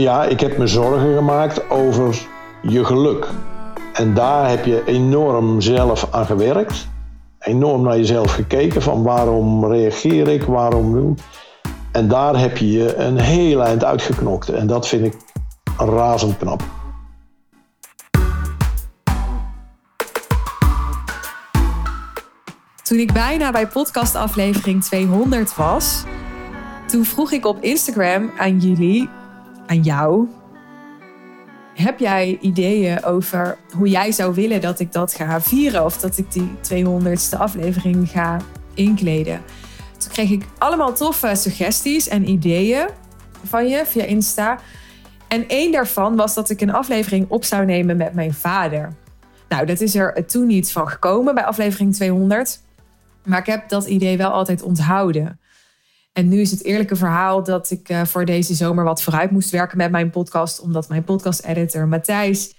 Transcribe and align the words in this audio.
Ja, 0.00 0.24
ik 0.24 0.40
heb 0.40 0.58
me 0.58 0.66
zorgen 0.66 1.14
gemaakt 1.14 1.70
over 1.70 2.26
je 2.62 2.84
geluk. 2.84 3.28
En 3.92 4.14
daar 4.14 4.48
heb 4.48 4.64
je 4.64 4.82
enorm 4.86 5.60
zelf 5.60 6.08
aan 6.10 6.26
gewerkt. 6.26 6.88
Enorm 7.38 7.82
naar 7.82 7.96
jezelf 7.96 8.32
gekeken 8.32 8.82
van 8.82 9.02
waarom 9.02 9.64
reageer 9.64 10.28
ik, 10.28 10.42
waarom 10.42 10.92
doe 10.92 11.14
En 11.92 12.08
daar 12.08 12.38
heb 12.38 12.56
je 12.56 12.70
je 12.70 12.96
een 12.96 13.18
heel 13.18 13.62
eind 13.62 13.84
uitgeknokt. 13.84 14.48
En 14.48 14.66
dat 14.66 14.88
vind 14.88 15.04
ik 15.04 15.16
razend 15.76 16.38
knap. 16.38 16.62
Toen 22.82 22.98
ik 22.98 23.12
bijna 23.12 23.50
bij 23.50 23.66
podcastaflevering 23.66 24.84
200 24.84 25.56
was, 25.56 26.04
toen 26.86 27.04
vroeg 27.04 27.32
ik 27.32 27.46
op 27.46 27.62
Instagram 27.62 28.30
aan 28.38 28.58
jullie, 28.58 29.08
aan 29.70 29.82
jou, 29.82 30.28
heb 31.74 31.98
jij 31.98 32.38
ideeën 32.40 33.04
over 33.04 33.58
hoe 33.76 33.88
jij 33.88 34.12
zou 34.12 34.34
willen 34.34 34.60
dat 34.60 34.80
ik 34.80 34.92
dat 34.92 35.14
ga 35.14 35.40
vieren 35.40 35.84
of 35.84 35.98
dat 35.98 36.18
ik 36.18 36.32
die 36.32 36.50
200ste 36.84 37.38
aflevering 37.38 38.10
ga 38.10 38.36
inkleden? 38.74 39.42
Toen 39.98 40.12
kreeg 40.12 40.30
ik 40.30 40.44
allemaal 40.58 40.94
toffe 40.94 41.34
suggesties 41.34 42.08
en 42.08 42.28
ideeën 42.28 42.88
van 43.44 43.68
je 43.68 43.86
via 43.86 44.04
Insta. 44.04 44.58
En 45.28 45.48
één 45.48 45.72
daarvan 45.72 46.16
was 46.16 46.34
dat 46.34 46.50
ik 46.50 46.60
een 46.60 46.72
aflevering 46.72 47.26
op 47.28 47.44
zou 47.44 47.64
nemen 47.64 47.96
met 47.96 48.14
mijn 48.14 48.34
vader. 48.34 48.92
Nou, 49.48 49.66
dat 49.66 49.80
is 49.80 49.94
er 49.94 50.26
toen 50.26 50.46
niet 50.46 50.72
van 50.72 50.88
gekomen 50.88 51.34
bij 51.34 51.44
aflevering 51.44 51.94
200. 51.94 52.62
Maar 53.24 53.38
ik 53.38 53.46
heb 53.46 53.68
dat 53.68 53.86
idee 53.86 54.16
wel 54.16 54.30
altijd 54.30 54.62
onthouden. 54.62 55.39
En 56.20 56.28
nu 56.28 56.40
is 56.40 56.50
het 56.50 56.64
eerlijke 56.64 56.96
verhaal 56.96 57.44
dat 57.44 57.70
ik 57.70 57.88
uh, 57.88 58.04
voor 58.04 58.24
deze 58.24 58.54
zomer 58.54 58.84
wat 58.84 59.02
vooruit 59.02 59.30
moest 59.30 59.50
werken 59.50 59.76
met 59.76 59.90
mijn 59.90 60.10
podcast. 60.10 60.60
Omdat 60.60 60.88
mijn 60.88 61.04
podcast-editor 61.04 61.88
Matthijs 61.88 62.54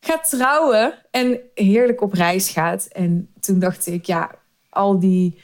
gaat 0.00 0.30
trouwen 0.30 0.94
en 1.10 1.40
heerlijk 1.54 2.00
op 2.00 2.12
reis 2.12 2.50
gaat. 2.50 2.86
En 2.86 3.30
toen 3.40 3.58
dacht 3.58 3.86
ik, 3.86 4.04
ja, 4.04 4.30
al 4.70 4.98
die 4.98 5.40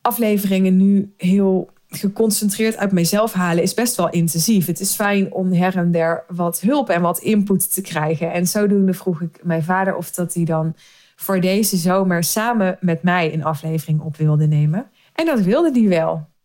afleveringen 0.00 0.76
nu 0.76 1.14
heel 1.16 1.70
geconcentreerd 1.88 2.76
uit 2.76 2.92
mezelf 2.92 3.32
halen 3.32 3.62
is 3.62 3.74
best 3.74 3.96
wel 3.96 4.10
intensief. 4.10 4.66
Het 4.66 4.80
is 4.80 4.94
fijn 4.94 5.32
om 5.32 5.52
her 5.52 5.76
en 5.76 5.90
der 5.90 6.24
wat 6.28 6.60
hulp 6.60 6.88
en 6.88 7.00
wat 7.00 7.18
input 7.18 7.74
te 7.74 7.80
krijgen. 7.80 8.32
En 8.32 8.46
zodoende 8.46 8.94
vroeg 8.94 9.20
ik 9.20 9.40
mijn 9.42 9.62
vader 9.62 9.96
of 9.96 10.10
dat 10.10 10.34
hij 10.34 10.44
dan 10.44 10.74
voor 11.16 11.40
deze 11.40 11.76
zomer 11.76 12.24
samen 12.24 12.76
met 12.80 13.02
mij 13.02 13.32
een 13.32 13.44
aflevering 13.44 14.00
op 14.00 14.16
wilde 14.16 14.46
nemen. 14.46 14.90
En 15.14 15.26
dat 15.26 15.40
wilde 15.40 15.80
hij 15.80 15.88
wel. 15.88 16.36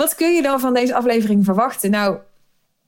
Wat 0.00 0.14
kun 0.14 0.34
je 0.34 0.42
dan 0.42 0.60
van 0.60 0.74
deze 0.74 0.94
aflevering 0.94 1.44
verwachten? 1.44 1.90
Nou, 1.90 2.18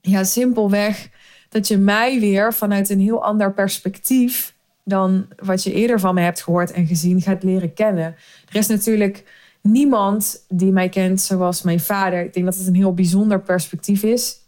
ja, 0.01 0.25
simpelweg 0.25 1.09
dat 1.49 1.69
je 1.69 1.79
mij 1.79 2.21
weer 2.21 2.55
vanuit 2.55 2.91
een 2.91 3.01
heel 3.01 3.25
ander 3.25 3.53
perspectief 3.53 4.55
dan 4.85 5.27
wat 5.37 5.63
je 5.63 5.73
eerder 5.73 6.01
van 6.01 6.15
me 6.15 6.21
hebt 6.21 6.43
gehoord 6.43 6.71
en 6.71 6.87
gezien 6.87 7.21
gaat 7.21 7.43
leren 7.43 7.75
kennen. 7.75 8.17
Er 8.49 8.57
is 8.57 8.67
natuurlijk 8.67 9.25
niemand 9.63 10.45
die 10.49 10.73
mij 10.73 10.89
kent 10.89 11.21
zoals 11.21 11.63
mijn 11.63 11.81
vader. 11.81 12.25
Ik 12.25 12.35
denk 12.35 12.47
dat 12.47 12.57
het 12.57 12.67
een 12.67 12.75
heel 12.75 12.95
bijzonder 12.95 13.41
perspectief 13.41 14.03
is. 14.03 14.39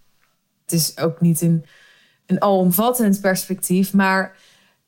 Het 0.63 0.73
is 0.73 0.99
ook 0.99 1.21
niet 1.21 1.41
een, 1.41 1.65
een 2.27 2.43
alomvattend 2.43 3.21
perspectief, 3.21 3.93
maar 3.93 4.37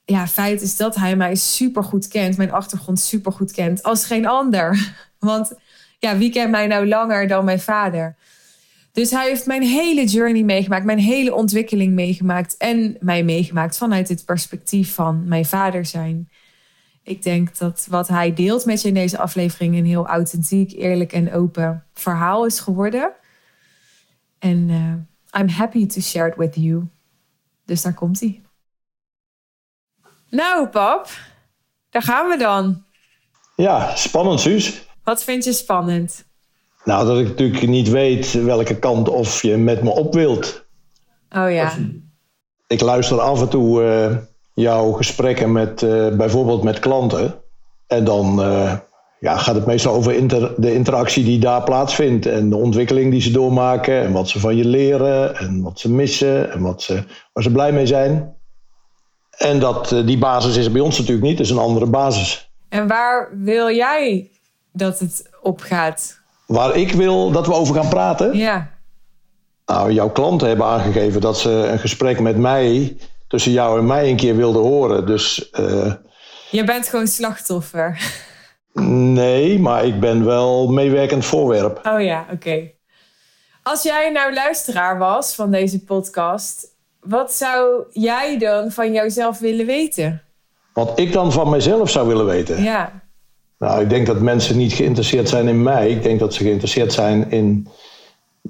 ja, 0.05 0.27
feit 0.27 0.63
is 0.63 0.77
dat 0.77 0.95
hij 0.95 1.17
mij 1.17 1.35
super 1.35 1.85
goed 1.85 2.09
kent, 2.09 2.37
mijn 2.37 2.53
achtergrond 2.53 3.01
super 3.01 3.33
goed 3.33 3.53
kent, 3.53 3.83
als 3.83 4.05
geen 4.05 4.27
ander. 4.27 4.95
Want 5.19 5.53
ja, 5.99 6.17
wie 6.17 6.31
kent 6.31 6.51
mij 6.51 6.67
nou 6.67 6.89
langer 6.89 7.29
dan 7.29 7.45
mijn 7.45 7.61
vader? 7.61 8.17
Dus 8.93 9.11
hij 9.11 9.29
heeft 9.29 9.47
mijn 9.47 9.63
hele 9.63 10.05
journey 10.05 10.43
meegemaakt, 10.43 10.85
mijn 10.85 10.99
hele 10.99 11.35
ontwikkeling 11.35 11.93
meegemaakt 11.93 12.57
en 12.57 12.97
mij 13.01 13.23
meegemaakt 13.23 13.77
vanuit 13.77 14.09
het 14.09 14.25
perspectief 14.25 14.95
van 14.95 15.29
mijn 15.29 15.45
vader 15.45 15.85
zijn. 15.85 16.29
Ik 17.03 17.23
denk 17.23 17.59
dat 17.59 17.87
wat 17.91 18.09
hij 18.09 18.35
deelt 18.35 18.65
met 18.65 18.83
je 18.83 18.89
in 18.89 18.95
deze 18.95 19.19
aflevering 19.19 19.77
een 19.77 19.87
heel 19.87 20.07
authentiek, 20.07 20.73
eerlijk 20.73 21.13
en 21.13 21.33
open 21.33 21.85
verhaal 21.95 22.47
is 22.47 22.61
geworden. 22.61 23.13
En 24.39 24.69
uh, 24.69 25.41
I'm 25.41 25.49
happy 25.49 25.87
to 25.87 26.01
share 26.01 26.29
it 26.29 26.37
with 26.37 26.55
you. 26.55 26.89
Dus 27.65 27.83
daar 27.83 27.95
komt 27.95 28.21
hij. 28.21 28.43
Nou, 30.31 30.69
pap, 30.69 31.09
daar 31.91 32.03
gaan 32.03 32.29
we 32.29 32.37
dan. 32.37 32.85
Ja, 33.57 33.97
spannend, 33.97 34.41
Suus. 34.41 34.86
Wat 35.07 35.25
vind 35.25 35.45
je 35.45 35.53
spannend? 35.53 36.25
Nou, 36.85 37.07
dat 37.07 37.19
ik 37.19 37.27
natuurlijk 37.27 37.67
niet 37.67 37.89
weet 37.89 38.33
welke 38.33 38.79
kant 38.79 39.09
of 39.09 39.43
je 39.43 39.57
met 39.57 39.83
me 39.83 39.91
op 39.91 40.15
wilt. 40.15 40.67
Oh 41.31 41.53
ja. 41.53 41.73
ik 42.67 42.81
luister 42.81 43.21
af 43.21 43.41
en 43.41 43.49
toe 43.49 43.83
uh, 43.83 44.17
jouw 44.55 44.93
gesprekken 44.93 45.53
met 45.53 45.83
uh, 45.83 46.17
bijvoorbeeld 46.17 46.63
met 46.63 46.79
klanten. 46.79 47.35
En 47.87 48.05
dan 48.05 48.41
uh, 48.41 48.73
ja, 49.21 49.37
gaat 49.37 49.55
het 49.55 49.67
meestal 49.67 49.95
over 49.95 50.15
inter 50.15 50.55
de 50.57 50.75
interactie 50.75 51.25
die 51.25 51.39
daar 51.39 51.63
plaatsvindt. 51.63 52.27
En 52.27 52.51
de 52.51 52.57
ontwikkeling 52.57 53.11
die 53.11 53.21
ze 53.21 53.31
doormaken. 53.31 54.01
En 54.01 54.13
wat 54.13 54.29
ze 54.29 54.41
van 54.41 54.57
je 54.57 54.65
leren. 54.65 55.37
En 55.37 55.63
wat 55.63 55.79
ze 55.79 55.91
missen. 55.91 56.53
En 56.53 56.61
wat 56.63 56.83
ze, 56.83 57.05
waar 57.33 57.43
ze 57.43 57.53
blij 57.53 57.73
mee 57.73 57.87
zijn. 57.87 58.37
En 59.31 59.61
dat, 59.61 59.89
die 59.89 60.19
basis 60.19 60.57
is 60.57 60.73
bij 60.73 60.81
ons 60.81 60.99
natuurlijk 60.99 61.27
niet. 61.27 61.39
Het 61.39 61.47
is 61.47 61.53
een 61.53 61.59
andere 61.59 61.87
basis. 61.87 62.51
En 62.69 62.87
waar 62.87 63.31
wil 63.33 63.71
jij 63.71 64.31
dat 64.77 64.99
het 64.99 65.31
op 65.43 65.61
gaat? 65.61 66.21
Waar 66.47 66.77
ik 66.77 66.93
wil 66.93 67.31
dat 67.31 67.47
we 67.47 67.55
over 67.55 67.75
gaan 67.75 67.89
praten? 67.89 68.37
Ja. 68.37 68.71
Nou, 69.67 69.93
jouw 69.93 70.11
klanten 70.11 70.49
hebben 70.49 70.67
aangegeven 70.67 71.21
dat 71.21 71.39
ze 71.39 71.51
een 71.51 71.79
gesprek 71.79 72.21
met 72.21 72.37
mij 72.37 72.97
tussen 73.29 73.53
jou 73.53 73.79
en 73.79 73.87
mij 73.87 74.11
een 74.11 74.17
keer 74.17 74.37
wilden 74.37 74.63
horen. 74.63 75.07
Dus. 75.07 75.51
Uh, 75.53 75.93
je 76.51 76.65
bent 76.65 76.89
gewoon 76.89 77.07
slachtoffer. 77.07 78.01
Nee, 79.13 79.59
maar 79.59 79.85
ik 79.85 80.01
ben 80.01 80.25
wel 80.25 80.69
meewerkend 80.69 81.25
voorwerp. 81.25 81.81
Oh 81.87 82.03
ja, 82.03 82.27
oké. 82.33 82.71
Als 83.63 83.83
jij 83.83 84.11
nou 84.11 84.35
luisteraar 84.35 84.99
was 84.99 85.35
van 85.35 85.51
deze 85.51 85.85
podcast, 85.85 86.67
wat 87.01 87.33
zou 87.33 87.85
jij 87.91 88.39
dan 88.39 88.71
van 88.71 88.93
jouzelf 88.93 89.39
willen 89.39 89.67
weten? 89.67 90.23
Wat 90.73 90.99
ik 90.99 91.13
dan 91.13 91.33
van 91.33 91.51
mezelf 91.51 91.91
zou 91.91 92.09
willen 92.09 92.27
weten? 92.27 92.63
Ja. 92.63 93.06
Nou, 93.59 93.83
ik 93.83 93.91
denk 93.91 94.07
dat 94.07 94.21
mensen 94.21 94.57
niet 94.57 94.73
geïnteresseerd 94.73 95.29
zijn 95.29 95.49
in 95.49 95.63
mij. 95.63 95.91
Ik 95.91 96.03
denk 96.03 96.19
dat 96.19 96.35
ze 96.35 96.43
geïnteresseerd 96.43 96.93
zijn 96.93 97.31
in 97.31 97.69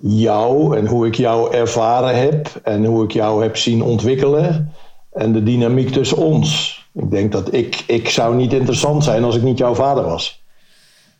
jou 0.01 0.77
en 0.77 0.87
hoe 0.87 1.07
ik 1.07 1.15
jou 1.15 1.55
ervaren 1.55 2.21
heb 2.21 2.61
en 2.63 2.85
hoe 2.85 3.05
ik 3.05 3.11
jou 3.11 3.43
heb 3.43 3.57
zien 3.57 3.83
ontwikkelen 3.83 4.73
en 5.13 5.33
de 5.33 5.43
dynamiek 5.43 5.89
tussen 5.89 6.17
ons. 6.17 6.75
Ik 6.95 7.11
denk 7.11 7.33
dat 7.33 7.53
ik, 7.53 7.83
ik 7.87 8.09
zou 8.09 8.35
niet 8.35 8.53
interessant 8.53 9.05
zijn 9.05 9.25
als 9.25 9.37
ik 9.37 9.43
niet 9.43 9.59
jouw 9.59 9.75
vader 9.75 10.05
was. 10.05 10.45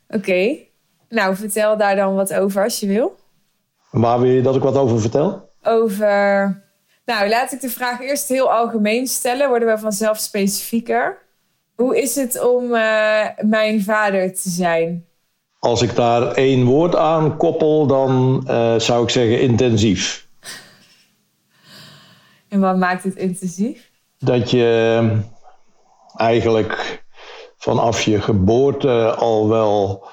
Oké, 0.09 0.57
nou 1.09 1.37
vertel 1.37 1.77
daar 1.77 1.97
dan 1.97 2.15
wat 2.15 2.35
over 2.35 2.63
als 2.63 2.81
je 2.81 2.87
wil. 2.87 3.17
Waar 3.91 4.21
wil 4.21 4.31
je 4.31 4.43
dat 4.43 4.57
ik 4.57 4.63
wat 4.63 4.77
over 4.77 5.01
vertel? 5.01 5.51
Over. 5.63 6.65
Nou, 7.05 7.29
laat 7.29 7.53
ik 7.53 7.61
de 7.61 7.71
vraag 7.71 8.01
eerst 8.01 8.29
heel 8.29 8.53
algemeen 8.53 9.07
stellen, 9.07 9.49
worden 9.49 9.69
we 9.69 9.79
vanzelf 9.79 10.19
specifieker. 10.19 11.26
Hoe 11.77 12.03
is 12.03 12.15
het 12.15 12.45
om 12.45 12.65
uh, 12.65 13.27
mijn 13.41 13.83
vader 13.83 14.35
te 14.35 14.49
zijn? 14.49 15.07
Als 15.59 15.83
ik 15.83 15.95
daar 15.95 16.33
één 16.33 16.65
woord 16.65 16.97
aan 16.97 17.37
koppel, 17.37 17.87
dan 17.87 18.45
uh, 18.49 18.79
zou 18.79 19.03
ik 19.03 19.11
zeggen 19.11 19.41
intensief. 19.41 20.29
En 22.49 22.61
wat 22.61 22.77
maakt 22.77 23.05
het 23.05 23.15
intensief? 23.15 23.91
Dat 24.19 24.51
je 24.51 25.11
eigenlijk 26.17 27.05
vanaf 27.57 28.03
je 28.03 28.21
geboorte 28.21 29.15
al 29.15 29.49
wel 29.49 30.07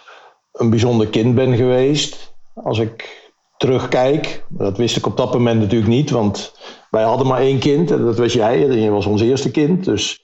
een 0.51 0.69
bijzonder 0.69 1.07
kind 1.07 1.35
bent 1.35 1.55
geweest. 1.55 2.33
Als 2.53 2.79
ik 2.79 3.21
terugkijk, 3.57 4.43
dat 4.49 4.77
wist 4.77 4.97
ik 4.97 5.05
op 5.05 5.17
dat 5.17 5.33
moment 5.33 5.59
natuurlijk 5.59 5.91
niet, 5.91 6.09
want 6.09 6.53
wij 6.89 7.03
hadden 7.03 7.27
maar 7.27 7.39
één 7.39 7.59
kind 7.59 7.91
en 7.91 8.05
dat 8.05 8.17
was 8.17 8.33
jij 8.33 8.63
en 8.69 8.79
je 8.79 8.89
was 8.89 9.05
ons 9.05 9.21
eerste 9.21 9.51
kind. 9.51 9.85
Dus 9.85 10.22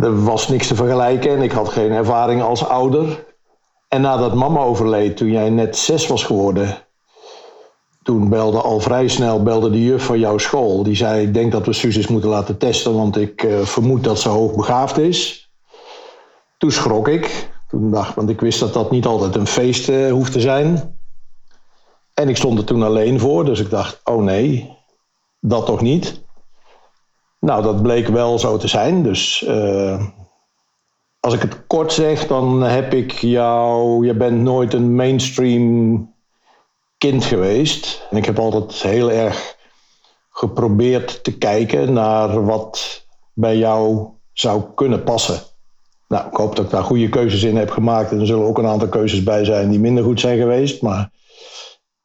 er 0.00 0.24
was 0.24 0.48
niks 0.48 0.66
te 0.66 0.74
vergelijken 0.74 1.30
en 1.30 1.42
ik 1.42 1.52
had 1.52 1.68
geen 1.68 1.90
ervaring 1.90 2.42
als 2.42 2.64
ouder. 2.64 3.26
En 3.88 4.00
nadat 4.00 4.34
mama 4.34 4.60
overleed, 4.60 5.16
toen 5.16 5.30
jij 5.30 5.50
net 5.50 5.76
zes 5.76 6.06
was 6.06 6.24
geworden, 6.24 6.76
toen 8.02 8.28
belde 8.28 8.60
al 8.60 8.80
vrij 8.80 9.08
snel 9.08 9.42
belde 9.42 9.70
de 9.70 9.84
juf 9.84 10.04
van 10.04 10.18
jouw 10.18 10.38
school. 10.38 10.82
Die 10.82 10.96
zei: 10.96 11.26
Ik 11.26 11.34
denk 11.34 11.52
dat 11.52 11.66
we 11.66 11.72
Suus 11.72 11.96
eens 11.96 12.06
moeten 12.06 12.30
laten 12.30 12.58
testen, 12.58 12.94
want 12.94 13.16
ik 13.16 13.42
uh, 13.42 13.60
vermoed 13.60 14.04
dat 14.04 14.20
ze 14.20 14.28
hoogbegaafd 14.28 14.98
is. 14.98 15.50
Toen 16.58 16.70
schrok 16.70 17.08
ik. 17.08 17.50
Toen 17.68 17.90
dacht, 17.90 18.14
want 18.14 18.28
ik 18.28 18.40
wist 18.40 18.60
dat 18.60 18.72
dat 18.72 18.90
niet 18.90 19.06
altijd 19.06 19.34
een 19.34 19.46
feest 19.46 19.88
uh, 19.88 20.10
hoeft 20.10 20.32
te 20.32 20.40
zijn. 20.40 20.98
En 22.14 22.28
ik 22.28 22.36
stond 22.36 22.58
er 22.58 22.64
toen 22.64 22.82
alleen 22.82 23.20
voor, 23.20 23.44
dus 23.44 23.60
ik 23.60 23.70
dacht: 23.70 24.00
Oh 24.04 24.22
nee, 24.22 24.76
dat 25.40 25.66
toch 25.66 25.80
niet. 25.80 26.22
Nou, 27.40 27.62
dat 27.62 27.82
bleek 27.82 28.08
wel 28.08 28.38
zo 28.38 28.56
te 28.56 28.68
zijn. 28.68 29.02
Dus 29.02 29.44
uh, 29.48 30.04
als 31.20 31.34
ik 31.34 31.42
het 31.42 31.66
kort 31.66 31.92
zeg, 31.92 32.26
dan 32.26 32.62
heb 32.62 32.94
ik 32.94 33.12
jou. 33.12 34.06
Je 34.06 34.14
bent 34.14 34.40
nooit 34.40 34.74
een 34.74 34.94
mainstream 34.94 36.14
kind 36.98 37.24
geweest. 37.24 38.06
En 38.10 38.16
ik 38.16 38.24
heb 38.24 38.38
altijd 38.38 38.72
heel 38.72 39.10
erg 39.10 39.56
geprobeerd 40.30 41.24
te 41.24 41.38
kijken 41.38 41.92
naar 41.92 42.44
wat 42.44 43.06
bij 43.32 43.56
jou 43.56 44.08
zou 44.32 44.62
kunnen 44.74 45.02
passen. 45.02 45.40
Nou, 46.08 46.26
ik 46.26 46.36
hoop 46.36 46.56
dat 46.56 46.64
ik 46.64 46.70
daar 46.70 46.82
goede 46.82 47.08
keuzes 47.08 47.42
in 47.42 47.56
heb 47.56 47.70
gemaakt. 47.70 48.10
En 48.10 48.20
er 48.20 48.26
zullen 48.26 48.46
ook 48.46 48.58
een 48.58 48.66
aantal 48.66 48.88
keuzes 48.88 49.22
bij 49.22 49.44
zijn 49.44 49.70
die 49.70 49.80
minder 49.80 50.04
goed 50.04 50.20
zijn 50.20 50.38
geweest. 50.38 50.82
Maar 50.82 51.10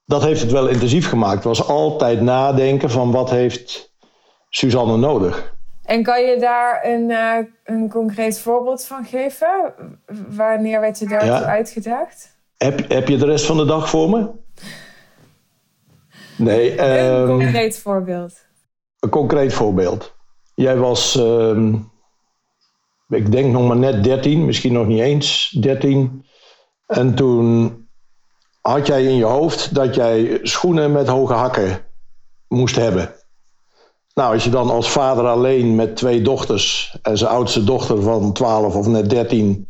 dat 0.05 0.23
heeft 0.23 0.41
het 0.41 0.51
wel 0.51 0.67
intensief 0.67 1.09
gemaakt. 1.09 1.33
Het 1.33 1.57
was 1.57 1.67
altijd 1.67 2.21
nadenken 2.21 2.89
van 2.89 3.11
wat 3.11 3.29
heeft 3.29 3.92
Suzanne 4.55 4.97
nodig. 4.97 5.55
En 5.83 6.03
kan 6.03 6.21
je 6.21 6.39
daar 6.39 6.85
een, 6.85 7.09
uh, 7.09 7.37
een 7.63 7.89
concreet 7.89 8.39
voorbeeld 8.39 8.85
van 8.85 9.05
geven? 9.05 9.73
Wanneer 10.27 10.79
werd 10.79 10.99
je 10.99 11.07
daartoe 11.07 11.29
ja. 11.29 11.43
uitgedaagd? 11.43 12.37
Heb, 12.57 12.89
heb 12.89 13.07
je 13.07 13.17
de 13.17 13.25
rest 13.25 13.45
van 13.45 13.57
de 13.57 13.65
dag 13.65 13.89
voor 13.89 14.09
me? 14.09 14.29
Nee. 16.37 16.79
Een 16.79 17.21
um, 17.21 17.27
concreet 17.27 17.77
voorbeeld. 17.77 18.45
Een 18.99 19.09
concreet 19.09 19.53
voorbeeld. 19.53 20.15
Jij 20.55 20.77
was, 20.77 21.15
uh, 21.15 21.73
ik 23.09 23.31
denk 23.31 23.51
nog 23.51 23.67
maar 23.67 23.77
net 23.77 24.03
13, 24.03 24.45
misschien 24.45 24.73
nog 24.73 24.87
niet 24.87 25.01
eens 25.01 25.49
13. 25.49 26.25
En 26.87 27.15
toen 27.15 27.77
had 28.61 28.87
jij 28.87 29.03
in 29.03 29.15
je 29.15 29.25
hoofd 29.25 29.75
dat 29.75 29.95
jij 29.95 30.39
schoenen 30.41 30.91
met 30.91 31.07
hoge 31.07 31.33
hakken 31.33 31.85
moest 32.47 32.75
hebben. 32.75 33.15
Nou, 34.13 34.33
als 34.33 34.43
je 34.43 34.49
dan 34.49 34.69
als 34.69 34.89
vader 34.89 35.27
alleen 35.27 35.75
met 35.75 35.95
twee 35.95 36.21
dochters 36.21 36.97
en 37.01 37.17
zijn 37.17 37.31
oudste 37.31 37.63
dochter 37.63 38.01
van 38.01 38.33
12 38.33 38.75
of 38.75 38.87
net 38.87 39.09
13, 39.09 39.67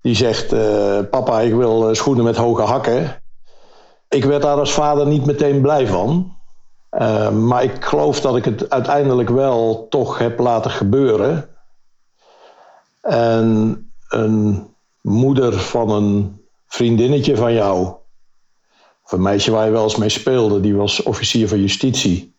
die 0.00 0.14
zegt: 0.14 0.52
uh, 0.52 0.98
Papa, 1.10 1.40
ik 1.40 1.54
wil 1.54 1.88
eh, 1.88 1.94
schoenen 1.94 2.24
met 2.24 2.36
hoge 2.36 2.62
hakken. 2.62 3.22
Ik 4.08 4.24
werd 4.24 4.42
daar 4.42 4.58
als 4.58 4.72
vader 4.72 5.06
niet 5.06 5.26
meteen 5.26 5.60
blij 5.60 5.86
van. 5.86 6.38
Uh, 6.90 7.30
maar 7.30 7.62
ik 7.62 7.84
geloof 7.84 8.20
dat 8.20 8.36
ik 8.36 8.44
het 8.44 8.70
uiteindelijk 8.70 9.28
wel 9.28 9.86
toch 9.88 10.18
heb 10.18 10.38
laten 10.38 10.70
gebeuren. 10.70 11.48
En 13.00 13.92
een 14.08 14.68
moeder 15.00 15.58
van 15.58 15.90
een 15.90 16.40
vriendinnetje 16.66 17.36
van 17.36 17.52
jou, 17.52 17.94
of 19.04 19.12
een 19.12 19.22
meisje 19.22 19.50
waar 19.50 19.64
je 19.64 19.70
wel 19.70 19.82
eens 19.82 19.96
mee 19.96 20.08
speelde, 20.08 20.60
die 20.60 20.76
was 20.76 21.02
officier 21.02 21.48
van 21.48 21.60
justitie. 21.60 22.36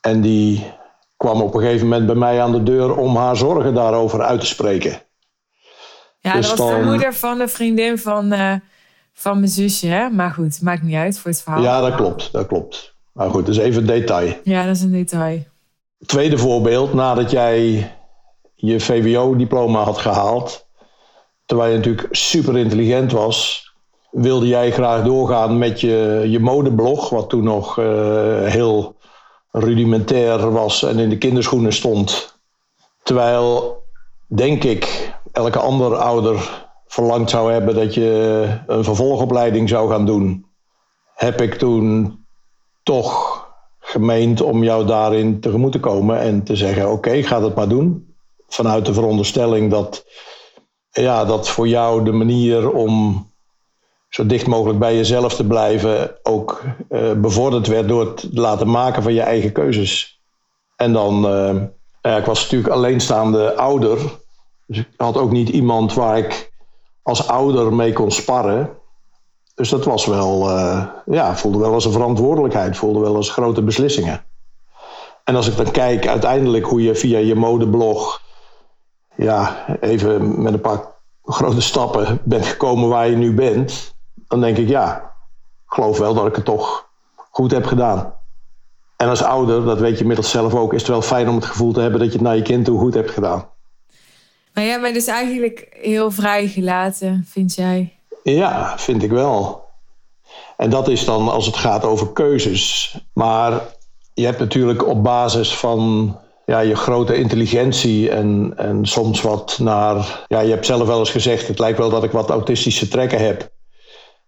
En 0.00 0.20
die 0.20 0.72
kwam 1.20 1.42
op 1.42 1.54
een 1.54 1.60
gegeven 1.60 1.88
moment 1.88 2.06
bij 2.06 2.14
mij 2.14 2.40
aan 2.40 2.52
de 2.52 2.62
deur 2.62 2.96
om 2.96 3.16
haar 3.16 3.36
zorgen 3.36 3.74
daarover 3.74 4.22
uit 4.22 4.40
te 4.40 4.46
spreken. 4.46 5.02
Ja, 6.18 6.32
dus 6.32 6.48
dat 6.48 6.58
was 6.58 6.70
de 6.70 6.84
moeder 6.84 7.14
van 7.14 7.38
de 7.38 7.48
vriendin 7.48 7.98
van, 7.98 8.32
uh, 8.32 8.54
van 9.12 9.38
mijn 9.38 9.50
zusje, 9.50 9.86
hè? 9.86 10.08
Maar 10.10 10.30
goed, 10.30 10.62
maakt 10.62 10.82
niet 10.82 10.94
uit 10.94 11.18
voor 11.18 11.30
het 11.30 11.42
verhaal. 11.42 11.62
Ja, 11.62 11.80
dat 11.80 11.94
klopt, 11.94 12.32
dat 12.32 12.46
klopt. 12.46 12.94
Maar 13.12 13.30
goed, 13.30 13.46
dat 13.46 13.54
is 13.54 13.60
even 13.60 13.80
een 13.80 13.86
detail. 13.86 14.34
Ja, 14.44 14.66
dat 14.66 14.76
is 14.76 14.82
een 14.82 14.92
detail. 14.92 15.42
Tweede 16.06 16.38
voorbeeld, 16.38 16.94
nadat 16.94 17.30
jij 17.30 17.90
je 18.54 18.80
VWO-diploma 18.80 19.82
had 19.82 19.98
gehaald, 19.98 20.66
terwijl 21.46 21.70
je 21.70 21.76
natuurlijk 21.76 22.08
super 22.10 22.58
intelligent 22.58 23.12
was, 23.12 23.70
wilde 24.10 24.46
jij 24.46 24.72
graag 24.72 25.04
doorgaan 25.04 25.58
met 25.58 25.80
je, 25.80 26.24
je 26.26 26.40
modeblog, 26.40 27.10
wat 27.10 27.28
toen 27.28 27.44
nog 27.44 27.78
uh, 27.78 27.84
heel 28.44 28.98
rudimentair 29.50 30.52
was 30.52 30.82
en 30.82 30.98
in 30.98 31.08
de 31.08 31.18
kinderschoenen 31.18 31.72
stond. 31.72 32.38
Terwijl, 33.02 33.82
denk 34.26 34.64
ik, 34.64 35.14
elke 35.32 35.58
andere 35.58 35.96
ouder 35.96 36.68
verlangd 36.86 37.30
zou 37.30 37.52
hebben 37.52 37.74
dat 37.74 37.94
je 37.94 38.48
een 38.66 38.84
vervolgopleiding 38.84 39.68
zou 39.68 39.90
gaan 39.90 40.06
doen, 40.06 40.46
heb 41.14 41.40
ik 41.40 41.54
toen 41.54 42.18
toch 42.82 43.40
gemeend 43.78 44.40
om 44.40 44.64
jou 44.64 44.86
daarin 44.86 45.40
tegemoet 45.40 45.72
te 45.72 45.80
komen 45.80 46.20
en 46.20 46.42
te 46.42 46.56
zeggen: 46.56 46.84
Oké, 46.84 46.92
okay, 46.92 47.22
ga 47.22 47.40
dat 47.40 47.54
maar 47.54 47.68
doen. 47.68 48.14
Vanuit 48.48 48.86
de 48.86 48.94
veronderstelling 48.94 49.70
dat, 49.70 50.04
ja, 50.90 51.24
dat 51.24 51.48
voor 51.48 51.68
jou 51.68 52.04
de 52.04 52.12
manier 52.12 52.72
om 52.72 53.26
zo 54.10 54.26
dicht 54.26 54.46
mogelijk 54.46 54.78
bij 54.78 54.96
jezelf 54.96 55.34
te 55.34 55.46
blijven 55.46 56.16
ook 56.22 56.62
uh, 56.90 57.12
bevorderd 57.12 57.66
werd 57.66 57.88
door 57.88 58.06
het 58.06 58.28
laten 58.32 58.70
maken 58.70 59.02
van 59.02 59.12
je 59.12 59.20
eigen 59.20 59.52
keuzes. 59.52 60.20
En 60.76 60.92
dan, 60.92 61.24
uh, 61.24 61.62
ja, 62.02 62.16
ik 62.16 62.24
was 62.24 62.42
natuurlijk 62.42 62.72
alleenstaande 62.72 63.54
ouder. 63.54 63.98
Dus 64.66 64.78
ik 64.78 64.88
had 64.96 65.16
ook 65.16 65.30
niet 65.30 65.48
iemand 65.48 65.94
waar 65.94 66.18
ik 66.18 66.52
als 67.02 67.28
ouder 67.28 67.72
mee 67.72 67.92
kon 67.92 68.10
sparren. 68.10 68.70
Dus 69.54 69.68
dat 69.68 69.84
was 69.84 70.06
wel, 70.06 70.50
uh, 70.50 70.86
ja, 71.06 71.36
voelde 71.36 71.58
wel 71.58 71.72
als 71.72 71.84
een 71.84 71.92
verantwoordelijkheid, 71.92 72.76
voelde 72.76 73.00
wel 73.00 73.16
als 73.16 73.30
grote 73.30 73.62
beslissingen. 73.62 74.24
En 75.24 75.36
als 75.36 75.48
ik 75.48 75.56
dan 75.56 75.70
kijk 75.70 76.06
uiteindelijk 76.06 76.66
hoe 76.66 76.82
je 76.82 76.94
via 76.94 77.18
je 77.18 77.34
modeblog, 77.34 78.22
ja, 79.16 79.64
even 79.80 80.42
met 80.42 80.52
een 80.52 80.60
paar 80.60 80.80
grote 81.24 81.60
stappen 81.60 82.20
bent 82.24 82.46
gekomen 82.46 82.88
waar 82.88 83.08
je 83.08 83.16
nu 83.16 83.34
bent, 83.34 83.94
dan 84.30 84.40
denk 84.40 84.56
ik 84.56 84.68
ja, 84.68 85.14
ik 85.66 85.72
geloof 85.72 85.98
wel 85.98 86.14
dat 86.14 86.26
ik 86.26 86.34
het 86.34 86.44
toch 86.44 86.88
goed 87.30 87.50
heb 87.50 87.66
gedaan. 87.66 88.14
En 88.96 89.08
als 89.08 89.22
ouder, 89.22 89.64
dat 89.64 89.78
weet 89.78 89.94
je 89.94 90.00
inmiddels 90.00 90.30
zelf 90.30 90.54
ook, 90.54 90.72
is 90.72 90.80
het 90.80 90.90
wel 90.90 91.02
fijn 91.02 91.28
om 91.28 91.34
het 91.34 91.44
gevoel 91.44 91.72
te 91.72 91.80
hebben 91.80 92.00
dat 92.00 92.08
je 92.08 92.14
het 92.14 92.26
naar 92.26 92.36
je 92.36 92.42
kind 92.42 92.64
toe 92.64 92.78
goed 92.78 92.94
hebt 92.94 93.10
gedaan. 93.10 93.48
Maar 94.54 94.64
jij 94.64 94.80
bent 94.80 94.94
dus 94.94 95.06
eigenlijk 95.06 95.76
heel 95.80 96.10
vrijgelaten, 96.10 97.24
vind 97.28 97.54
jij? 97.54 97.98
Ja, 98.22 98.78
vind 98.78 99.02
ik 99.02 99.10
wel. 99.10 99.64
En 100.56 100.70
dat 100.70 100.88
is 100.88 101.04
dan 101.04 101.28
als 101.28 101.46
het 101.46 101.56
gaat 101.56 101.84
over 101.84 102.12
keuzes. 102.12 102.96
Maar 103.12 103.62
je 104.14 104.24
hebt 104.24 104.38
natuurlijk 104.38 104.86
op 104.86 105.02
basis 105.02 105.56
van 105.56 106.16
ja, 106.46 106.58
je 106.60 106.76
grote 106.76 107.16
intelligentie 107.16 108.10
en, 108.10 108.52
en 108.56 108.86
soms 108.86 109.20
wat 109.20 109.58
naar. 109.58 110.24
Ja, 110.28 110.40
je 110.40 110.50
hebt 110.50 110.66
zelf 110.66 110.86
wel 110.86 110.98
eens 110.98 111.10
gezegd: 111.10 111.48
het 111.48 111.58
lijkt 111.58 111.78
wel 111.78 111.90
dat 111.90 112.04
ik 112.04 112.10
wat 112.10 112.30
autistische 112.30 112.88
trekken 112.88 113.24
heb 113.24 113.50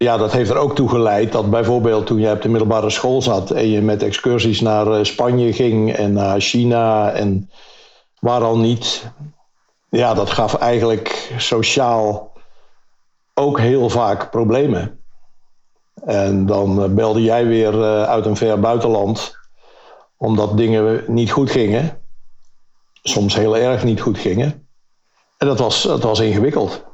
ja, 0.02 0.16
dat 0.16 0.32
heeft 0.32 0.50
er 0.50 0.56
ook 0.56 0.74
toe 0.74 0.88
geleid 0.88 1.32
dat 1.32 1.50
bijvoorbeeld 1.50 2.06
toen 2.06 2.20
je 2.20 2.30
op 2.30 2.42
de 2.42 2.48
middelbare 2.48 2.90
school 2.90 3.22
zat 3.22 3.50
en 3.50 3.68
je 3.68 3.80
met 3.80 4.02
excursies 4.02 4.60
naar 4.60 4.92
eh, 4.92 5.04
Spanje 5.04 5.52
ging 5.52 5.92
en 5.92 6.12
naar 6.12 6.40
China 6.40 7.10
en 7.10 7.50
waar 8.20 8.42
al 8.42 8.58
niet. 8.58 9.10
Ja, 9.88 10.14
dat 10.14 10.30
gaf 10.30 10.54
eigenlijk 10.54 11.34
sociaal 11.38 12.32
ook 13.34 13.58
heel 13.58 13.90
vaak 13.90 14.30
problemen. 14.30 15.00
En 16.04 16.46
dan 16.46 16.82
eh, 16.82 16.88
belde 16.90 17.22
jij 17.22 17.46
weer 17.46 17.82
eh, 17.82 18.02
uit 18.02 18.26
een 18.26 18.36
ver 18.36 18.60
buitenland 18.60 19.40
omdat 20.16 20.56
dingen 20.56 21.04
niet 21.06 21.30
goed 21.30 21.50
gingen. 21.50 22.00
Soms 23.02 23.34
heel 23.34 23.56
erg 23.56 23.84
niet 23.84 24.00
goed 24.00 24.18
gingen. 24.18 24.66
En 25.38 25.46
dat 25.46 25.58
was, 25.58 25.82
dat 25.82 26.02
was 26.02 26.20
ingewikkeld. 26.20 26.84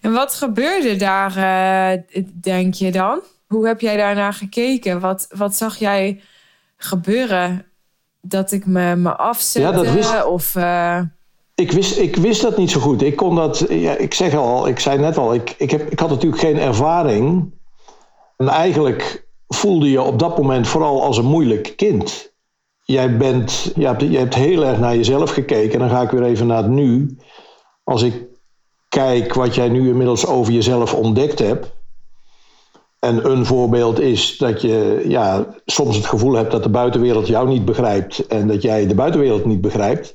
En 0.00 0.12
wat 0.12 0.34
gebeurde 0.34 0.96
daar, 0.96 1.36
uh, 1.36 2.24
denk 2.32 2.74
je 2.74 2.92
dan? 2.92 3.20
Hoe 3.46 3.66
heb 3.66 3.80
jij 3.80 3.96
daarnaar 3.96 4.32
gekeken? 4.32 5.00
Wat, 5.00 5.26
wat 5.36 5.54
zag 5.54 5.76
jij 5.76 6.20
gebeuren? 6.76 7.66
Dat 8.20 8.52
ik 8.52 8.66
me, 8.66 8.96
me 8.96 9.16
afzette? 9.16 9.68
Ja, 9.68 9.74
dat 9.74 9.92
wist... 9.92 10.24
Of, 10.24 10.54
uh... 10.54 11.00
ik, 11.54 11.72
wist, 11.72 11.98
ik 11.98 12.16
wist 12.16 12.42
dat 12.42 12.56
niet 12.56 12.70
zo 12.70 12.80
goed. 12.80 13.02
Ik 13.02 13.16
kon 13.16 13.34
dat, 13.34 13.64
ja, 13.68 13.96
ik 13.96 14.14
zeg 14.14 14.34
al, 14.34 14.68
ik 14.68 14.78
zei 14.78 14.98
net 14.98 15.16
al, 15.16 15.34
ik, 15.34 15.54
ik, 15.58 15.70
heb, 15.70 15.90
ik 15.90 15.98
had 15.98 16.10
natuurlijk 16.10 16.42
geen 16.42 16.58
ervaring. 16.58 17.52
En 18.36 18.48
eigenlijk 18.48 19.26
voelde 19.48 19.90
je 19.90 20.02
op 20.02 20.18
dat 20.18 20.38
moment 20.38 20.68
vooral 20.68 21.02
als 21.02 21.18
een 21.18 21.24
moeilijk 21.24 21.72
kind. 21.76 22.32
Jij, 22.82 23.16
bent, 23.16 23.72
je, 23.74 23.86
hebt, 23.86 24.00
je 24.00 24.18
hebt 24.18 24.34
heel 24.34 24.64
erg 24.64 24.78
naar 24.78 24.96
jezelf 24.96 25.30
gekeken. 25.30 25.72
En 25.72 25.78
dan 25.78 25.90
ga 25.90 26.02
ik 26.02 26.10
weer 26.10 26.24
even 26.24 26.46
naar 26.46 26.62
het 26.62 26.70
nu. 26.70 27.16
Als 27.84 28.02
ik 28.02 28.29
kijk 28.90 29.34
wat 29.34 29.54
jij 29.54 29.68
nu 29.68 29.88
inmiddels 29.88 30.26
over 30.26 30.52
jezelf 30.52 30.94
ontdekt 30.94 31.38
hebt. 31.38 31.72
En 32.98 33.30
een 33.30 33.46
voorbeeld 33.46 34.00
is 34.00 34.38
dat 34.38 34.60
je 34.60 35.04
ja, 35.06 35.46
soms 35.66 35.96
het 35.96 36.06
gevoel 36.06 36.32
hebt 36.32 36.50
dat 36.50 36.62
de 36.62 36.68
buitenwereld 36.68 37.26
jou 37.26 37.48
niet 37.48 37.64
begrijpt 37.64 38.26
en 38.26 38.46
dat 38.46 38.62
jij 38.62 38.86
de 38.86 38.94
buitenwereld 38.94 39.44
niet 39.44 39.60
begrijpt. 39.60 40.14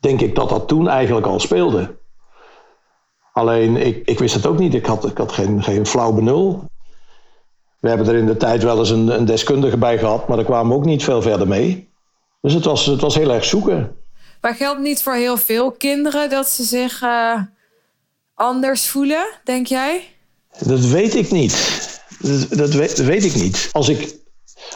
Denk 0.00 0.20
ik 0.20 0.34
dat 0.34 0.48
dat 0.48 0.68
toen 0.68 0.88
eigenlijk 0.88 1.26
al 1.26 1.40
speelde. 1.40 1.96
Alleen 3.32 3.76
ik, 3.76 4.06
ik 4.06 4.18
wist 4.18 4.34
het 4.34 4.46
ook 4.46 4.58
niet. 4.58 4.74
Ik 4.74 4.86
had, 4.86 5.04
ik 5.04 5.18
had 5.18 5.32
geen, 5.32 5.62
geen 5.62 5.86
flauw 5.86 6.12
benul. 6.12 6.64
We 7.80 7.88
hebben 7.88 8.08
er 8.08 8.14
in 8.14 8.26
de 8.26 8.36
tijd 8.36 8.62
wel 8.62 8.78
eens 8.78 8.90
een, 8.90 9.08
een 9.08 9.24
deskundige 9.24 9.76
bij 9.76 9.98
gehad, 9.98 10.28
maar 10.28 10.36
daar 10.36 10.46
kwamen 10.46 10.76
ook 10.76 10.84
niet 10.84 11.04
veel 11.04 11.22
verder 11.22 11.48
mee. 11.48 11.90
Dus 12.40 12.52
het 12.52 12.64
was, 12.64 12.86
het 12.86 13.00
was 13.00 13.14
heel 13.14 13.32
erg 13.32 13.44
zoeken. 13.44 13.96
Maar 14.40 14.54
geldt 14.54 14.80
niet 14.80 15.02
voor 15.02 15.14
heel 15.14 15.36
veel 15.36 15.72
kinderen 15.72 16.30
dat 16.30 16.48
ze 16.48 16.62
zich 16.62 17.02
anders 18.34 18.86
voelen, 18.86 19.26
denk 19.44 19.66
jij? 19.66 20.08
Dat 20.58 20.80
weet 20.80 21.14
ik 21.14 21.30
niet. 21.30 21.82
Dat, 22.20 22.72
dat, 22.72 22.94
weet, 22.96 23.24
ik 23.24 23.34
niet. 23.34 23.68
Als 23.72 23.88
ik, 23.88 24.16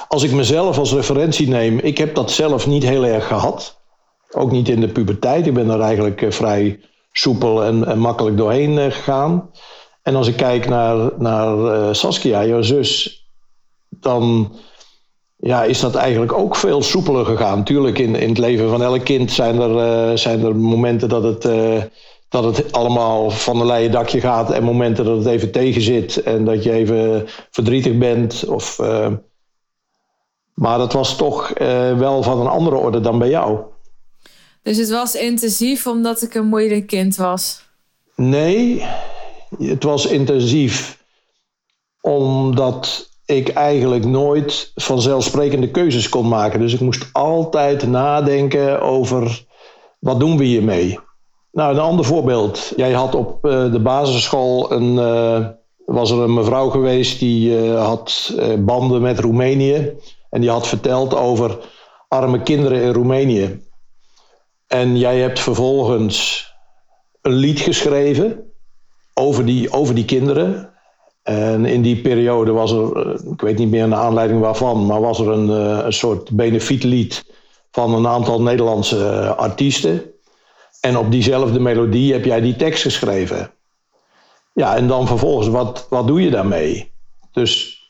als 0.09 0.23
ik 0.23 0.33
mezelf 0.33 0.79
als 0.79 0.93
referentie 0.93 1.49
neem, 1.49 1.79
ik 1.79 1.99
heb 1.99 2.15
dat 2.15 2.31
zelf 2.31 2.67
niet 2.67 2.83
heel 2.83 3.07
erg 3.07 3.27
gehad. 3.27 3.81
Ook 4.31 4.51
niet 4.51 4.69
in 4.69 4.81
de 4.81 4.89
puberteit. 4.89 5.47
Ik 5.47 5.55
ben 5.55 5.71
er 5.71 5.81
eigenlijk 5.81 6.23
eh, 6.23 6.31
vrij 6.31 6.81
soepel 7.13 7.65
en, 7.65 7.87
en 7.87 7.99
makkelijk 7.99 8.37
doorheen 8.37 8.73
uh, 8.73 8.85
gegaan. 8.85 9.51
En 10.03 10.15
als 10.15 10.29
ik 10.29 10.37
kijk 10.37 10.69
naar, 10.69 11.11
naar 11.19 11.57
uh, 11.57 11.93
Saskia, 11.93 12.45
jouw 12.45 12.63
zus, 12.63 13.23
dan 13.89 14.55
ja, 15.37 15.65
is 15.65 15.81
dat 15.81 15.95
eigenlijk 15.95 16.33
ook 16.33 16.57
veel 16.57 16.83
soepeler 16.83 17.25
gegaan. 17.25 17.65
Tuurlijk, 17.65 17.99
in, 17.99 18.15
in 18.15 18.29
het 18.29 18.39
leven 18.39 18.69
van 18.69 18.83
elk 18.83 19.05
kind 19.05 19.33
zijn 19.33 19.61
er, 19.61 19.79
eh, 19.79 20.17
zijn 20.17 20.45
er 20.45 20.57
momenten 20.57 21.09
dat 21.09 21.23
het, 21.23 21.45
dat 22.29 22.57
het 22.57 22.73
allemaal 22.73 23.31
van 23.31 23.61
een 23.61 23.67
leien 23.67 23.91
dakje 23.91 24.21
gaat. 24.21 24.51
En 24.51 24.63
momenten 24.63 25.05
dat 25.05 25.19
het 25.19 25.27
even 25.27 25.51
tegen 25.51 25.83
zit 25.83 26.23
en 26.23 26.45
dat 26.45 26.63
je 26.63 26.73
even 26.73 27.29
verdrietig 27.51 27.99
bent. 27.99 28.45
Of, 28.45 28.79
uh, 28.79 29.09
maar 30.55 30.79
dat 30.79 30.93
was 30.93 31.17
toch 31.17 31.53
wel 31.99 32.23
van 32.23 32.41
een 32.41 32.47
andere 32.47 32.77
orde 32.77 33.01
dan 33.01 33.19
bij 33.19 33.29
jou. 33.29 33.59
Dus 34.63 34.77
het 34.77 34.91
was 34.91 35.15
intensief 35.15 35.87
omdat 35.87 36.23
ik 36.23 36.35
een 36.35 36.47
moeilijk 36.47 36.87
kind 36.87 37.17
was? 37.17 37.63
Nee, 38.17 38.85
het 39.59 39.83
was 39.83 40.07
intensief 40.07 40.99
omdat 42.01 43.11
ik 43.25 43.49
eigenlijk 43.49 44.05
nooit 44.05 44.73
vanzelfsprekende 44.75 45.71
keuzes 45.71 46.09
kon 46.09 46.29
maken. 46.29 46.61
Dus 46.61 46.75
ik 46.75 46.81
moest 46.81 47.09
altijd 47.13 47.87
nadenken 47.87 48.83
over 48.83 49.47
wat 49.99 50.21
doen 50.21 50.37
we 50.37 50.45
hiermee. 50.45 50.99
Nou, 51.53 51.75
een 51.75 51.81
ander 51.81 52.05
voorbeeld. 52.05 52.73
Jij 52.77 52.93
had 52.93 53.15
op 53.15 53.47
uh, 53.47 53.73
de 53.73 53.81
basisschool 53.81 54.73
een, 54.73 54.95
uh, 54.95 55.47
was 55.85 56.11
er 56.11 56.19
een 56.19 56.35
mevrouw 56.35 56.71
geweest 56.71 57.19
die 57.19 57.63
uh, 57.63 57.85
had 57.87 58.35
banden 58.59 59.03
met 59.03 59.19
Roemenië. 59.19 59.93
En 60.31 60.41
die 60.41 60.51
had 60.51 60.67
verteld 60.67 61.15
over 61.15 61.59
arme 62.09 62.43
kinderen 62.43 62.83
in 62.83 62.93
Roemenië. 62.93 63.61
En 64.67 64.99
jij 64.99 65.19
hebt 65.19 65.41
vervolgens 65.41 66.47
een 67.23 67.33
lied 67.33 67.61
geschreven 67.61 68.53
over 69.15 69.45
die, 69.45 69.73
over 69.73 69.95
die 69.95 70.05
kinderen. 70.05 70.73
En 71.23 71.65
in 71.65 71.83
die 71.83 72.01
periode 72.01 72.53
was 72.53 72.73
er, 72.73 72.97
eh, 72.97 73.33
ik 73.33 73.41
weet 73.41 73.59
niet 73.59 73.71
meer 73.71 73.89
de 73.89 73.95
aanleiding 73.95 74.41
waarvan, 74.41 74.87
maar 74.87 75.01
was 75.01 75.21
er 75.21 75.29
een, 75.29 75.51
eh, 75.51 75.85
een 75.85 75.93
soort 75.93 76.31
benefietlied 76.31 77.25
van 77.71 77.95
een 77.95 78.07
aantal 78.07 78.43
Nederlandse 78.43 79.09
eh, 79.09 79.37
artiesten. 79.37 80.03
En 80.89 80.97
op 80.97 81.11
diezelfde 81.11 81.61
melodie 81.61 82.13
heb 82.13 82.25
jij 82.25 82.41
die 82.41 82.57
tekst 82.57 82.83
geschreven. 82.83 83.51
Ja, 84.55 84.77
en 84.77 84.87
dan 84.87 85.07
vervolgens, 85.07 85.49
wat, 85.49 85.87
wat 85.91 86.07
doe 86.07 86.23
je 86.23 86.31
daarmee? 86.31 86.93
Dus 87.33 87.81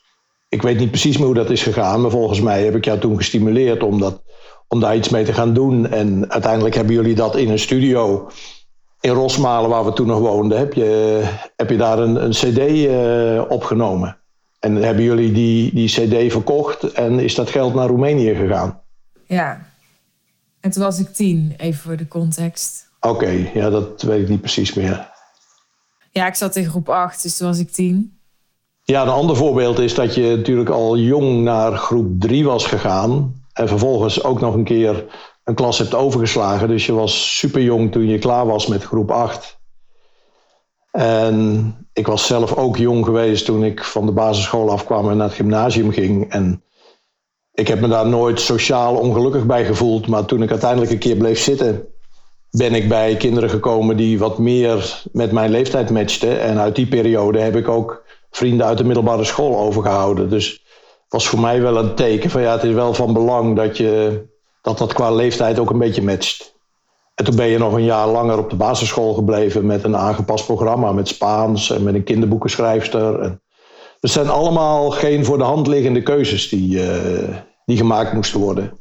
ik 0.48 0.62
weet 0.62 0.78
niet 0.78 0.90
precies 0.90 1.16
meer 1.16 1.26
hoe 1.26 1.34
dat 1.34 1.50
is 1.50 1.62
gegaan, 1.62 2.00
maar 2.00 2.10
volgens 2.10 2.40
mij 2.40 2.64
heb 2.64 2.74
ik 2.74 2.84
jou 2.84 2.98
toen 2.98 3.16
gestimuleerd 3.16 3.82
om, 3.82 4.00
dat, 4.00 4.22
om 4.68 4.80
daar 4.80 4.96
iets 4.96 5.08
mee 5.08 5.24
te 5.24 5.32
gaan 5.32 5.54
doen. 5.54 5.86
En 5.86 6.30
uiteindelijk 6.30 6.74
hebben 6.74 6.94
jullie 6.94 7.14
dat 7.14 7.36
in 7.36 7.50
een 7.50 7.58
studio 7.58 8.30
in 9.00 9.10
Rosmalen, 9.10 9.70
waar 9.70 9.84
we 9.84 9.92
toen 9.92 10.06
nog 10.06 10.18
woonden, 10.18 10.58
heb 10.58 10.72
je, 10.72 11.22
heb 11.56 11.70
je 11.70 11.76
daar 11.76 11.98
een, 11.98 12.24
een 12.24 12.30
CD 12.30 12.58
uh, 12.58 13.50
opgenomen. 13.50 14.18
En 14.58 14.74
hebben 14.74 15.04
jullie 15.04 15.32
die, 15.32 15.74
die 15.74 15.88
CD 15.88 16.32
verkocht 16.32 16.92
en 16.92 17.18
is 17.18 17.34
dat 17.34 17.50
geld 17.50 17.74
naar 17.74 17.88
Roemenië 17.88 18.34
gegaan? 18.34 18.80
Ja. 19.26 19.66
En 20.60 20.70
toen 20.70 20.82
was 20.82 20.98
ik 20.98 21.08
tien, 21.08 21.54
even 21.56 21.80
voor 21.80 21.96
de 21.96 22.08
context. 22.08 22.87
Oké, 23.00 23.50
ja, 23.54 23.70
dat 23.70 24.02
weet 24.02 24.22
ik 24.22 24.28
niet 24.28 24.40
precies 24.40 24.74
meer. 24.74 25.10
Ja, 26.10 26.26
ik 26.26 26.34
zat 26.34 26.56
in 26.56 26.68
groep 26.68 26.88
8, 26.88 27.22
dus 27.22 27.36
toen 27.36 27.48
was 27.48 27.58
ik 27.58 27.70
tien. 27.70 28.18
Ja, 28.82 29.02
een 29.02 29.08
ander 29.08 29.36
voorbeeld 29.36 29.78
is 29.78 29.94
dat 29.94 30.14
je 30.14 30.36
natuurlijk 30.36 30.70
al 30.70 30.96
jong 30.96 31.42
naar 31.42 31.76
groep 31.76 32.20
3 32.20 32.44
was 32.44 32.66
gegaan. 32.66 33.42
En 33.52 33.68
vervolgens 33.68 34.24
ook 34.24 34.40
nog 34.40 34.54
een 34.54 34.64
keer 34.64 35.04
een 35.44 35.54
klas 35.54 35.78
hebt 35.78 35.94
overgeslagen. 35.94 36.68
Dus 36.68 36.86
je 36.86 36.92
was 36.92 37.36
super 37.36 37.62
jong 37.62 37.92
toen 37.92 38.06
je 38.06 38.18
klaar 38.18 38.46
was 38.46 38.66
met 38.66 38.84
groep 38.84 39.10
8. 39.10 39.58
En 40.90 41.74
ik 41.92 42.06
was 42.06 42.26
zelf 42.26 42.56
ook 42.56 42.76
jong 42.76 43.04
geweest 43.04 43.44
toen 43.44 43.64
ik 43.64 43.84
van 43.84 44.06
de 44.06 44.12
basisschool 44.12 44.70
afkwam 44.70 45.10
en 45.10 45.16
naar 45.16 45.26
het 45.26 45.36
gymnasium 45.36 45.90
ging. 45.90 46.30
En 46.30 46.62
ik 47.52 47.68
heb 47.68 47.80
me 47.80 47.88
daar 47.88 48.06
nooit 48.06 48.40
sociaal 48.40 48.96
ongelukkig 48.96 49.46
bij 49.46 49.64
gevoeld. 49.64 50.06
Maar 50.06 50.24
toen 50.24 50.42
ik 50.42 50.50
uiteindelijk 50.50 50.90
een 50.90 50.98
keer 50.98 51.16
bleef 51.16 51.38
zitten, 51.40 51.86
ben 52.50 52.74
ik 52.74 52.88
bij 52.88 53.16
kinderen 53.16 53.50
gekomen 53.50 53.96
die 53.96 54.18
wat 54.18 54.38
meer 54.38 55.02
met 55.12 55.32
mijn 55.32 55.50
leeftijd 55.50 55.90
matchten. 55.90 56.40
En 56.40 56.58
uit 56.58 56.76
die 56.76 56.86
periode 56.86 57.38
heb 57.38 57.56
ik 57.56 57.68
ook 57.68 58.04
vrienden 58.30 58.66
uit 58.66 58.78
de 58.78 58.84
middelbare 58.84 59.24
school 59.24 59.58
overgehouden. 59.58 60.30
Dus 60.30 60.64
was 61.08 61.28
voor 61.28 61.40
mij 61.40 61.60
wel 61.60 61.76
een 61.76 61.94
teken 61.94 62.30
van 62.30 62.42
ja, 62.42 62.52
het 62.52 62.64
is 62.64 62.74
wel 62.74 62.94
van 62.94 63.12
belang 63.12 63.56
dat 63.56 63.76
je 63.76 64.22
dat 64.62 64.78
dat 64.78 64.92
qua 64.92 65.10
leeftijd 65.10 65.58
ook 65.58 65.70
een 65.70 65.78
beetje 65.78 66.02
matcht. 66.02 66.56
En 67.14 67.24
toen 67.24 67.36
ben 67.36 67.46
je 67.46 67.58
nog 67.58 67.72
een 67.72 67.84
jaar 67.84 68.08
langer 68.08 68.38
op 68.38 68.50
de 68.50 68.56
basisschool 68.56 69.14
gebleven 69.14 69.66
met 69.66 69.84
een 69.84 69.96
aangepast 69.96 70.46
programma, 70.46 70.92
met 70.92 71.08
Spaans 71.08 71.70
en 71.70 71.82
met 71.82 71.94
een 71.94 72.04
kinderboekenschrijfster. 72.04 73.20
En 73.20 73.42
het 74.00 74.10
zijn 74.10 74.28
allemaal 74.28 74.90
geen 74.90 75.24
voor 75.24 75.38
de 75.38 75.44
hand 75.44 75.66
liggende 75.66 76.02
keuzes 76.02 76.48
die, 76.48 76.76
uh, 76.76 77.36
die 77.64 77.76
gemaakt 77.76 78.12
moesten 78.12 78.40
worden. 78.40 78.77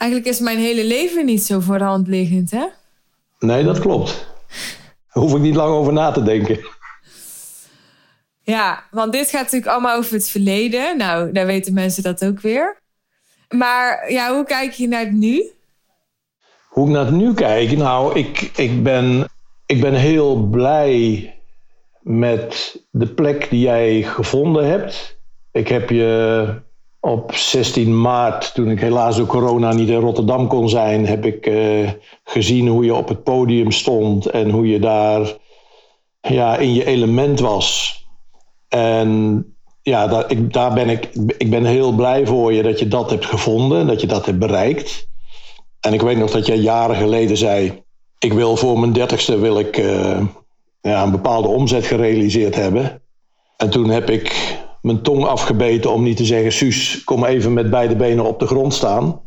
Eigenlijk 0.00 0.30
is 0.30 0.40
mijn 0.40 0.58
hele 0.58 0.84
leven 0.84 1.24
niet 1.24 1.42
zo 1.42 1.60
voor 1.60 1.78
de 1.78 1.84
hand 1.84 2.08
liggend, 2.08 2.50
hè? 2.50 2.66
Nee, 3.38 3.64
dat 3.64 3.78
klopt. 3.78 4.26
Daar 5.12 5.22
hoef 5.22 5.34
ik 5.34 5.40
niet 5.40 5.54
lang 5.54 5.74
over 5.74 5.92
na 5.92 6.10
te 6.10 6.22
denken. 6.22 6.58
Ja, 8.42 8.84
want 8.90 9.12
dit 9.12 9.30
gaat 9.30 9.42
natuurlijk 9.42 9.72
allemaal 9.72 9.96
over 9.96 10.12
het 10.12 10.28
verleden. 10.28 10.96
Nou, 10.96 11.32
daar 11.32 11.46
weten 11.46 11.74
mensen 11.74 12.02
dat 12.02 12.24
ook 12.24 12.40
weer. 12.40 12.80
Maar 13.48 14.12
ja, 14.12 14.34
hoe 14.34 14.44
kijk 14.44 14.72
je 14.72 14.88
naar 14.88 15.00
het 15.00 15.12
nu? 15.12 15.50
Hoe 16.68 16.86
ik 16.86 16.92
naar 16.92 17.04
het 17.04 17.14
nu 17.14 17.34
kijk? 17.34 17.76
Nou, 17.76 18.18
ik, 18.18 18.40
ik, 18.40 18.82
ben, 18.82 19.28
ik 19.66 19.80
ben 19.80 19.94
heel 19.94 20.36
blij 20.36 21.34
met 22.00 22.80
de 22.90 23.06
plek 23.06 23.50
die 23.50 23.60
jij 23.60 24.02
gevonden 24.02 24.68
hebt. 24.68 25.18
Ik 25.52 25.68
heb 25.68 25.90
je 25.90 26.62
op 27.00 27.34
16 27.34 28.00
maart, 28.00 28.54
toen 28.54 28.70
ik 28.70 28.80
helaas 28.80 29.16
door 29.16 29.26
corona 29.26 29.72
niet 29.72 29.88
in 29.88 30.00
Rotterdam 30.00 30.46
kon 30.46 30.68
zijn, 30.68 31.06
heb 31.06 31.24
ik 31.24 31.46
uh, 31.46 31.90
gezien 32.24 32.68
hoe 32.68 32.84
je 32.84 32.94
op 32.94 33.08
het 33.08 33.22
podium 33.22 33.70
stond 33.70 34.26
en 34.26 34.50
hoe 34.50 34.68
je 34.68 34.78
daar 34.78 35.36
ja, 36.20 36.56
in 36.56 36.74
je 36.74 36.84
element 36.84 37.40
was. 37.40 37.98
En 38.68 39.44
ja, 39.82 40.06
daar, 40.06 40.30
ik, 40.30 40.52
daar 40.52 40.72
ben 40.72 40.88
ik, 40.88 41.10
ik 41.38 41.50
ben 41.50 41.64
heel 41.64 41.92
blij 41.92 42.26
voor 42.26 42.52
je 42.52 42.62
dat 42.62 42.78
je 42.78 42.88
dat 42.88 43.10
hebt 43.10 43.26
gevonden, 43.26 43.86
dat 43.86 44.00
je 44.00 44.06
dat 44.06 44.26
hebt 44.26 44.38
bereikt. 44.38 45.08
En 45.80 45.92
ik 45.92 46.00
weet 46.00 46.18
nog 46.18 46.30
dat 46.30 46.46
jij 46.46 46.56
jaren 46.56 46.96
geleden 46.96 47.36
zei: 47.36 47.82
Ik 48.18 48.32
wil 48.32 48.56
voor 48.56 48.78
mijn 48.78 48.92
dertigste 48.92 49.38
wil 49.38 49.58
ik, 49.58 49.78
uh, 49.78 50.20
ja, 50.80 51.02
een 51.02 51.10
bepaalde 51.10 51.48
omzet 51.48 51.84
gerealiseerd 51.84 52.54
hebben. 52.54 53.02
En 53.56 53.70
toen 53.70 53.90
heb 53.90 54.10
ik 54.10 54.58
mijn 54.82 55.02
tong 55.02 55.24
afgebeten 55.24 55.92
om 55.92 56.02
niet 56.02 56.16
te 56.16 56.24
zeggen: 56.24 56.52
Suus, 56.52 57.04
kom 57.04 57.24
even 57.24 57.52
met 57.52 57.70
beide 57.70 57.96
benen 57.96 58.24
op 58.24 58.38
de 58.38 58.46
grond 58.46 58.74
staan. 58.74 59.20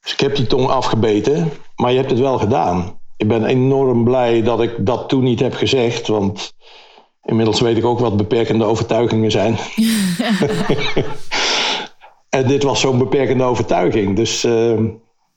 Dus 0.00 0.12
ik 0.12 0.20
heb 0.20 0.36
die 0.36 0.46
tong 0.46 0.68
afgebeten, 0.68 1.52
maar 1.76 1.90
je 1.90 1.98
hebt 1.98 2.10
het 2.10 2.20
wel 2.20 2.38
gedaan. 2.38 3.00
Ik 3.16 3.28
ben 3.28 3.44
enorm 3.44 4.04
blij 4.04 4.42
dat 4.42 4.62
ik 4.62 4.86
dat 4.86 5.08
toen 5.08 5.24
niet 5.24 5.40
heb 5.40 5.54
gezegd, 5.54 6.06
want 6.06 6.52
Inmiddels 7.28 7.60
weet 7.60 7.76
ik 7.76 7.84
ook 7.84 7.98
wat 7.98 8.16
beperkende 8.16 8.64
overtuigingen 8.64 9.30
zijn. 9.30 9.58
en 12.38 12.48
dit 12.48 12.62
was 12.62 12.80
zo'n 12.80 12.98
beperkende 12.98 13.44
overtuiging. 13.44 14.16
Dus, 14.16 14.44
uh... 14.44 14.80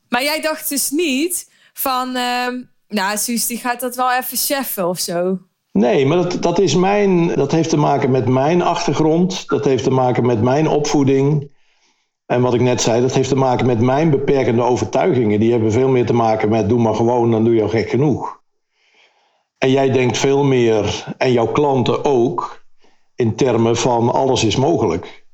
Maar 0.08 0.22
jij 0.22 0.40
dacht 0.40 0.68
dus 0.68 0.90
niet 0.90 1.50
van, 1.72 2.16
uh, 2.16 2.46
nou, 2.88 3.18
Suus, 3.18 3.46
die 3.46 3.58
gaat 3.58 3.80
dat 3.80 3.96
wel 3.96 4.12
even 4.12 4.36
cheffen 4.36 4.88
of 4.88 4.98
zo. 4.98 5.38
Nee, 5.72 6.06
maar 6.06 6.16
dat, 6.16 6.42
dat, 6.42 6.58
is 6.58 6.74
mijn, 6.74 7.26
dat 7.26 7.52
heeft 7.52 7.70
te 7.70 7.76
maken 7.76 8.10
met 8.10 8.28
mijn 8.28 8.62
achtergrond. 8.62 9.48
Dat 9.48 9.64
heeft 9.64 9.84
te 9.84 9.90
maken 9.90 10.26
met 10.26 10.42
mijn 10.42 10.68
opvoeding. 10.68 11.50
En 12.26 12.40
wat 12.40 12.54
ik 12.54 12.60
net 12.60 12.80
zei, 12.80 13.00
dat 13.00 13.14
heeft 13.14 13.28
te 13.28 13.36
maken 13.36 13.66
met 13.66 13.80
mijn 13.80 14.10
beperkende 14.10 14.62
overtuigingen. 14.62 15.40
Die 15.40 15.50
hebben 15.50 15.72
veel 15.72 15.88
meer 15.88 16.06
te 16.06 16.12
maken 16.12 16.48
met 16.48 16.68
doe 16.68 16.80
maar 16.80 16.94
gewoon, 16.94 17.30
dan 17.30 17.44
doe 17.44 17.54
je 17.54 17.62
al 17.62 17.68
gek 17.68 17.90
genoeg. 17.90 18.40
En 19.58 19.70
jij 19.70 19.90
denkt 19.90 20.18
veel 20.18 20.44
meer, 20.44 21.14
en 21.18 21.32
jouw 21.32 21.46
klanten 21.46 22.04
ook, 22.04 22.64
in 23.14 23.34
termen 23.34 23.76
van 23.76 24.12
alles 24.12 24.44
is 24.44 24.56
mogelijk. 24.56 25.24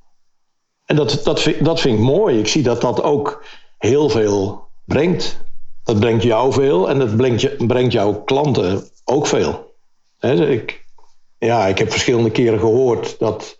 En 0.84 0.96
dat, 0.96 1.20
dat, 1.24 1.52
dat 1.60 1.80
vind 1.80 1.98
ik 1.98 2.04
mooi. 2.04 2.38
Ik 2.38 2.48
zie 2.48 2.62
dat 2.62 2.80
dat 2.80 3.02
ook 3.02 3.44
heel 3.78 4.08
veel 4.08 4.68
brengt. 4.84 5.40
Dat 5.84 6.00
brengt 6.00 6.22
jou 6.22 6.52
veel 6.52 6.88
en 6.88 6.98
dat 6.98 7.16
brengt, 7.16 7.66
brengt 7.66 7.92
jouw 7.92 8.22
klanten 8.22 8.88
ook 9.04 9.26
veel. 9.26 9.67
Ik, 10.20 10.84
ja, 11.38 11.66
ik 11.66 11.78
heb 11.78 11.90
verschillende 11.90 12.30
keren 12.30 12.58
gehoord 12.58 13.18
dat 13.18 13.58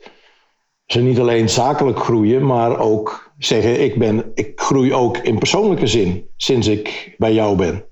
ze 0.87 1.01
niet 1.01 1.19
alleen 1.19 1.49
zakelijk 1.49 1.99
groeien, 1.99 2.47
maar 2.47 2.79
ook 2.79 3.33
zeggen: 3.39 3.83
ik, 3.83 3.99
ben, 3.99 4.33
ik 4.35 4.61
groei 4.61 4.95
ook 4.95 5.17
in 5.17 5.39
persoonlijke 5.39 5.87
zin 5.87 6.29
sinds 6.37 6.67
ik 6.67 7.15
bij 7.19 7.33
jou 7.33 7.57
ben. 7.57 7.87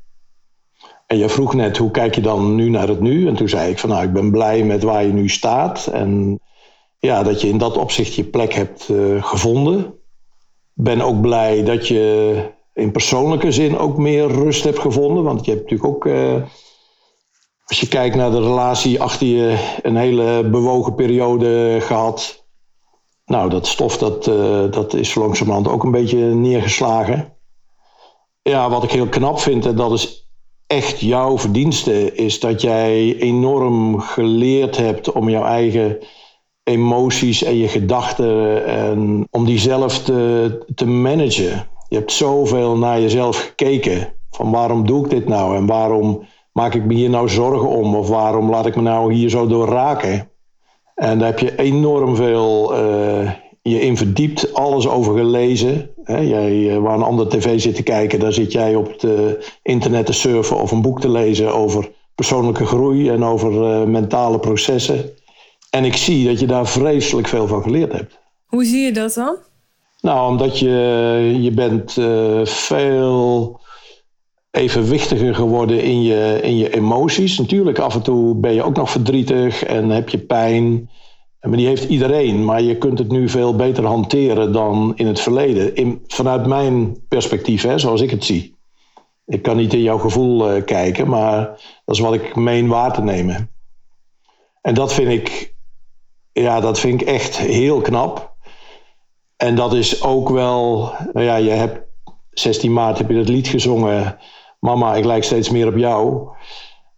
En 1.06 1.18
je 1.18 1.28
vroeg 1.28 1.54
net, 1.54 1.76
hoe 1.76 1.90
kijk 1.90 2.14
je 2.14 2.20
dan 2.20 2.54
nu 2.54 2.68
naar 2.68 2.88
het 2.88 3.00
nu? 3.00 3.26
En 3.28 3.34
toen 3.34 3.48
zei 3.48 3.70
ik 3.70 3.78
van, 3.78 3.90
nou, 3.90 4.04
ik 4.04 4.12
ben 4.12 4.30
blij 4.30 4.64
met 4.64 4.82
waar 4.82 5.04
je 5.04 5.12
nu 5.12 5.28
staat. 5.28 5.86
En 5.86 6.40
ja, 6.98 7.22
dat 7.22 7.40
je 7.40 7.48
in 7.48 7.58
dat 7.58 7.76
opzicht 7.76 8.14
je 8.14 8.24
plek 8.24 8.52
hebt 8.52 8.88
uh, 8.88 9.24
gevonden. 9.24 9.94
Ben 10.72 11.00
ook 11.00 11.20
blij 11.20 11.64
dat 11.64 11.88
je 11.88 12.36
in 12.74 12.90
persoonlijke 12.90 13.52
zin 13.52 13.78
ook 13.78 13.96
meer 13.96 14.26
rust 14.26 14.64
hebt 14.64 14.78
gevonden. 14.78 15.24
Want 15.24 15.44
je 15.44 15.50
hebt 15.50 15.62
natuurlijk 15.62 15.94
ook, 15.94 16.04
uh, 16.04 16.42
als 17.66 17.80
je 17.80 17.88
kijkt 17.88 18.16
naar 18.16 18.30
de 18.30 18.40
relatie 18.40 19.00
achter 19.00 19.26
je, 19.26 19.76
een 19.82 19.96
hele 19.96 20.48
bewogen 20.50 20.94
periode 20.94 21.78
gehad. 21.80 22.44
nou, 23.24 23.50
dat 23.50 23.66
stof 23.66 23.98
dat, 23.98 24.26
uh, 24.26 24.70
dat 24.70 24.94
is 24.94 25.14
langzamerhand 25.14 25.68
ook 25.68 25.84
een 25.84 25.90
beetje 25.90 26.18
neergeslagen. 26.18 27.32
Ja, 28.42 28.70
wat 28.70 28.82
ik 28.82 28.90
heel 28.90 29.08
knap 29.08 29.38
vind, 29.38 29.66
en 29.66 29.76
dat 29.76 29.92
is 29.92 30.28
echt 30.66 31.00
jouw 31.00 31.38
verdienste, 31.38 32.14
is 32.14 32.40
dat 32.40 32.60
jij 32.60 33.16
enorm 33.16 34.00
geleerd 34.00 34.76
hebt 34.76 35.12
om 35.12 35.28
jouw 35.28 35.44
eigen 35.44 35.98
emoties 36.64 37.42
en 37.42 37.56
je 37.56 37.68
gedachten 37.68 38.66
en 38.66 39.26
om 39.30 39.44
die 39.44 39.58
zelf 39.58 40.02
te, 40.02 40.64
te 40.74 40.86
managen. 40.86 41.68
Je 41.88 41.96
hebt 41.96 42.12
zoveel 42.12 42.76
naar 42.76 43.00
jezelf 43.00 43.42
gekeken. 43.42 44.12
Van 44.30 44.50
waarom 44.50 44.86
doe 44.86 45.04
ik 45.04 45.10
dit 45.10 45.28
nou 45.28 45.56
en 45.56 45.66
waarom 45.66 46.26
maak 46.56 46.74
ik 46.74 46.84
me 46.84 46.94
hier 46.94 47.10
nou 47.10 47.28
zorgen 47.28 47.68
om 47.68 47.94
of 47.94 48.08
waarom 48.08 48.50
laat 48.50 48.66
ik 48.66 48.76
me 48.76 48.82
nou 48.82 49.12
hier 49.12 49.30
zo 49.30 49.46
door 49.46 49.68
raken. 49.68 50.30
En 50.94 51.18
daar 51.18 51.28
heb 51.28 51.38
je 51.38 51.56
enorm 51.56 52.16
veel 52.16 52.78
uh, 52.78 53.30
je 53.62 53.80
in 53.80 53.96
verdiept, 53.96 54.54
alles 54.54 54.88
over 54.88 55.16
gelezen. 55.16 55.90
jij, 56.04 56.52
uh, 56.52 56.76
waar 56.76 56.94
een 56.94 57.02
ander 57.02 57.28
tv 57.28 57.60
zit 57.60 57.74
te 57.74 57.82
kijken, 57.82 58.20
daar 58.20 58.32
zit 58.32 58.52
jij 58.52 58.74
op 58.74 58.92
het 58.92 59.02
uh, 59.02 59.12
internet 59.62 60.06
te 60.06 60.12
surfen 60.12 60.60
of 60.60 60.70
een 60.70 60.82
boek 60.82 61.00
te 61.00 61.08
lezen 61.08 61.54
over 61.54 61.90
persoonlijke 62.14 62.66
groei 62.66 63.08
en 63.08 63.24
over 63.24 63.88
mentale 63.88 64.38
processen. 64.38 65.10
En 65.70 65.84
ik 65.84 65.96
zie 65.96 66.26
dat 66.26 66.40
je 66.40 66.46
daar 66.46 66.66
vreselijk 66.66 67.28
veel 67.28 67.46
van 67.46 67.62
geleerd 67.62 67.92
hebt. 67.92 68.18
Hoe 68.46 68.64
zie 68.64 68.84
je 68.84 68.92
dat 68.92 69.14
dan? 69.14 69.36
Nou, 70.00 70.30
omdat 70.30 70.58
je, 70.58 71.38
je 71.40 71.50
bent 71.50 71.92
veel 72.50 73.60
evenwichtiger 74.56 75.34
geworden 75.34 75.82
in 75.82 76.02
je, 76.02 76.38
in 76.42 76.56
je 76.56 76.74
emoties. 76.74 77.38
Natuurlijk, 77.38 77.78
af 77.78 77.94
en 77.94 78.02
toe 78.02 78.34
ben 78.34 78.54
je 78.54 78.62
ook 78.62 78.76
nog 78.76 78.90
verdrietig 78.90 79.64
en 79.64 79.90
heb 79.90 80.08
je 80.08 80.18
pijn. 80.18 80.90
Maar 81.40 81.56
die 81.56 81.66
heeft 81.66 81.84
iedereen. 81.84 82.44
Maar 82.44 82.62
je 82.62 82.78
kunt 82.78 82.98
het 82.98 83.10
nu 83.10 83.28
veel 83.28 83.56
beter 83.56 83.84
hanteren 83.84 84.52
dan 84.52 84.92
in 84.96 85.06
het 85.06 85.20
verleden. 85.20 85.74
In, 85.74 86.04
vanuit 86.06 86.46
mijn 86.46 86.96
perspectief, 87.08 87.62
hè, 87.62 87.78
zoals 87.78 88.00
ik 88.00 88.10
het 88.10 88.24
zie. 88.24 88.54
Ik 89.26 89.42
kan 89.42 89.56
niet 89.56 89.72
in 89.72 89.82
jouw 89.82 89.98
gevoel 89.98 90.56
uh, 90.56 90.64
kijken, 90.64 91.08
maar 91.08 91.44
dat 91.84 91.94
is 91.94 92.00
wat 92.00 92.14
ik 92.14 92.36
meen 92.36 92.68
waar 92.68 92.92
te 92.92 93.02
nemen. 93.02 93.50
En 94.62 94.74
dat 94.74 94.92
vind 94.92 95.08
ik, 95.08 95.54
ja, 96.32 96.60
dat 96.60 96.78
vind 96.78 97.00
ik 97.00 97.08
echt 97.08 97.36
heel 97.36 97.80
knap. 97.80 98.34
En 99.36 99.54
dat 99.54 99.74
is 99.74 100.02
ook 100.02 100.28
wel, 100.28 100.92
nou 101.12 101.26
ja, 101.26 101.36
je 101.36 101.50
hebt 101.50 101.80
16 102.30 102.72
maart 102.72 102.98
heb 102.98 103.10
je 103.10 103.16
het 103.16 103.28
lied 103.28 103.48
gezongen. 103.48 104.18
Mama, 104.66 104.94
ik 104.94 105.04
lijk 105.04 105.24
steeds 105.24 105.50
meer 105.50 105.66
op 105.66 105.76
jou. 105.76 106.28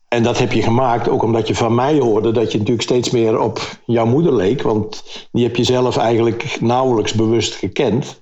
En 0.09 0.23
dat 0.23 0.39
heb 0.39 0.53
je 0.53 0.63
gemaakt 0.63 1.09
ook 1.09 1.23
omdat 1.23 1.49
je 1.49 1.55
van 1.55 1.75
mij 1.75 1.99
hoorde 1.99 2.33
dat 2.33 2.53
je 2.53 2.59
natuurlijk 2.59 2.89
steeds 2.89 3.11
meer 3.11 3.41
op 3.41 3.79
jouw 3.87 4.07
moeder 4.07 4.35
leek. 4.35 4.63
Want 4.63 5.03
die 5.33 5.45
heb 5.45 5.57
je 5.57 5.65
zelf 5.65 5.97
eigenlijk 5.97 6.61
nauwelijks 6.61 7.13
bewust 7.13 7.55
gekend. 7.55 8.21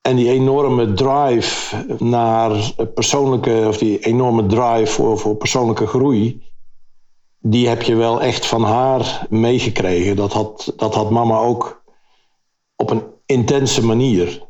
En 0.00 0.16
die 0.16 0.30
enorme 0.30 0.92
drive 0.92 1.76
naar 1.98 2.72
persoonlijke, 2.94 3.64
of 3.68 3.78
die 3.78 3.98
enorme 3.98 4.46
drive 4.46 4.92
voor, 4.92 5.18
voor 5.18 5.36
persoonlijke 5.36 5.86
groei, 5.86 6.42
die 7.40 7.68
heb 7.68 7.82
je 7.82 7.94
wel 7.94 8.22
echt 8.22 8.46
van 8.46 8.62
haar 8.62 9.26
meegekregen. 9.28 10.16
Dat 10.16 10.32
had, 10.32 10.72
dat 10.76 10.94
had 10.94 11.10
mama 11.10 11.38
ook 11.38 11.82
op 12.76 12.90
een 12.90 13.02
intense 13.26 13.84
manier. 13.84 14.46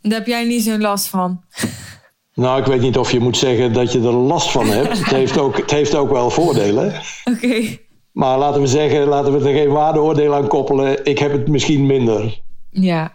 Daar 0.00 0.18
heb 0.18 0.26
jij 0.26 0.44
niet 0.44 0.62
zo'n 0.62 0.80
last 0.80 1.06
van. 1.06 1.40
Nou, 2.34 2.60
ik 2.60 2.66
weet 2.66 2.80
niet 2.80 2.98
of 2.98 3.12
je 3.12 3.20
moet 3.20 3.36
zeggen 3.36 3.72
dat 3.72 3.92
je 3.92 3.98
er 3.98 4.12
last 4.12 4.50
van 4.50 4.66
hebt. 4.66 4.98
Het 4.98 5.06
heeft 5.06 5.38
ook, 5.38 5.56
het 5.56 5.70
heeft 5.70 5.94
ook 5.94 6.10
wel 6.10 6.30
voordelen. 6.30 6.94
Oké. 7.24 7.78
Maar 8.12 8.38
laten 8.38 8.60
we 8.60 8.66
zeggen, 8.66 9.06
laten 9.06 9.32
we 9.32 9.48
er 9.48 9.54
geen 9.54 9.70
waardeoordeel 9.70 10.34
aan 10.34 10.48
koppelen. 10.48 11.04
Ik 11.04 11.18
heb 11.18 11.32
het 11.32 11.48
misschien 11.48 11.86
minder. 11.86 12.40
Ja. 12.70 13.12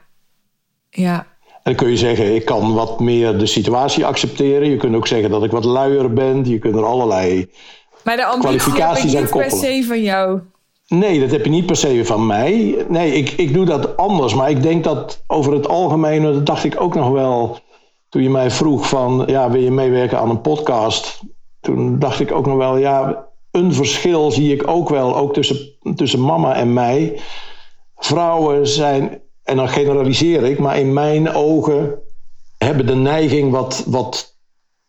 Ja. 0.90 1.16
En 1.54 1.74
dan 1.74 1.76
kun 1.76 1.90
je 1.90 1.98
zeggen, 1.98 2.36
ik 2.36 2.46
kan 2.46 2.74
wat 2.74 3.00
meer 3.00 3.38
de 3.38 3.46
situatie 3.46 4.06
accepteren. 4.06 4.70
Je 4.70 4.78
kunt 4.78 4.96
ook 4.96 5.08
zeggen 5.08 5.30
dat 5.30 5.44
ik 5.44 5.52
wat 5.52 5.66
luier 5.66 6.14
ben. 6.14 6.46
Je 6.46 6.60
kunt 6.60 6.76
er 6.76 6.86
allerlei 6.86 7.50
maar 8.08 8.18
de 8.18 8.38
kwalificaties 8.40 9.14
heb 9.14 9.24
ik 9.24 9.34
niet 9.34 9.48
per 9.48 9.58
se 9.58 9.84
van 9.88 10.02
jou. 10.02 10.40
Nee, 10.88 11.20
dat 11.20 11.32
heb 11.32 11.44
je 11.44 11.50
niet 11.50 11.66
per 11.66 11.76
se 11.76 12.06
van 12.06 12.26
mij. 12.26 12.86
Nee, 12.90 13.12
ik, 13.12 13.32
ik 13.32 13.54
doe 13.54 13.66
dat 13.66 13.98
anders. 13.98 14.34
Maar 14.34 14.50
ik 14.50 14.62
denk 14.62 14.84
dat 14.84 15.24
over 15.28 15.54
het 15.54 15.68
algemeen, 15.68 16.24
dat 16.24 16.46
dacht 16.46 16.64
ik 16.64 16.82
ook 16.82 16.96
nog 16.96 17.10
wel 17.10 17.60
toen 18.10 18.24
je 18.24 18.30
mij 18.30 18.52
vroeg 18.52 18.90
van, 18.90 19.24
ja, 19.28 19.52
wil 19.52 19.62
je 19.62 19.72
meewerken 19.72 20.20
aan 20.20 20.30
een 20.30 20.42
podcast? 20.42 21.22
Toen 21.60 22.00
dacht 22.00 22.20
ik 22.20 22.32
ook 22.32 22.46
nog 22.46 22.58
wel, 22.58 22.78
ja, 22.78 23.28
een 23.52 23.74
verschil 23.74 24.32
zie 24.32 24.54
ik 24.54 24.68
ook 24.68 24.90
wel, 24.90 25.16
ook 25.16 25.34
tussen, 25.34 25.58
tussen 25.96 26.22
mama 26.22 26.56
en 26.56 26.74
mij. 26.74 27.20
Vrouwen 27.96 28.68
zijn, 28.68 29.22
en 29.44 29.56
dan 29.56 29.70
generaliseer 29.70 30.44
ik, 30.44 30.60
maar 30.60 30.80
in 30.80 30.94
mijn 30.94 31.34
ogen 31.34 32.00
hebben 32.58 32.86
de 32.86 32.96
neiging 32.96 33.52
wat, 33.52 33.84
wat 33.88 34.36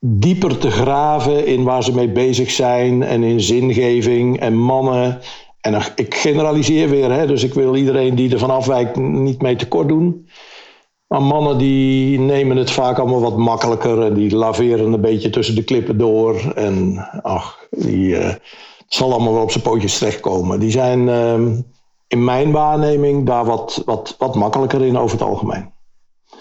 dieper 0.00 0.59
te 0.59 0.70
graven 0.70 1.46
in 1.46 1.64
waar 1.64 1.85
ze 1.85 1.94
mee 1.94 2.09
bezig 2.09 2.50
zijn 2.50 3.02
en 3.02 3.22
in 3.22 3.40
zingeving 3.40 4.40
en 4.40 4.57
mannen. 4.57 5.20
En 5.61 5.83
ik 5.94 6.14
generaliseer 6.14 6.88
weer, 6.88 7.12
hè, 7.12 7.26
dus 7.26 7.42
ik 7.42 7.54
wil 7.54 7.76
iedereen 7.76 8.14
die 8.14 8.33
er 8.33 8.38
van 8.38 8.50
afwijkt 8.50 8.96
niet 8.96 9.42
mee 9.42 9.57
tekort 9.57 9.88
doen. 9.88 10.28
Maar 11.09 11.23
mannen 11.23 11.59
die 11.59 12.18
nemen 12.18 12.57
het 12.57 12.71
vaak 12.71 12.99
allemaal 12.99 13.21
wat 13.21 13.37
makkelijker 13.37 14.03
en 14.03 14.14
die 14.14 14.37
laveren 14.37 14.92
een 14.92 15.01
beetje 15.01 15.31
tussen 15.31 15.55
de 15.55 15.64
klippen 15.64 15.99
door. 15.99 16.53
En 16.55 17.09
ach, 17.23 17.59
die, 17.71 18.07
uh, 18.07 18.27
het 18.27 18.40
zal 18.88 19.12
allemaal 19.12 19.33
wel 19.33 19.42
op 19.42 19.51
zijn 19.51 19.64
pootjes 19.64 19.99
terechtkomen. 19.99 20.61
Die 20.61 20.71
zijn 20.71 21.09
uh, 21.09 21.57
in 22.07 22.25
mijn 22.25 22.51
waarneming 22.51 23.27
daar 23.27 23.44
wat, 23.44 23.83
wat, 23.85 24.14
wat 24.18 24.35
makkelijker 24.35 24.85
in 24.85 24.99
over 24.99 25.18
het 25.18 25.29
algemeen. 25.29 25.73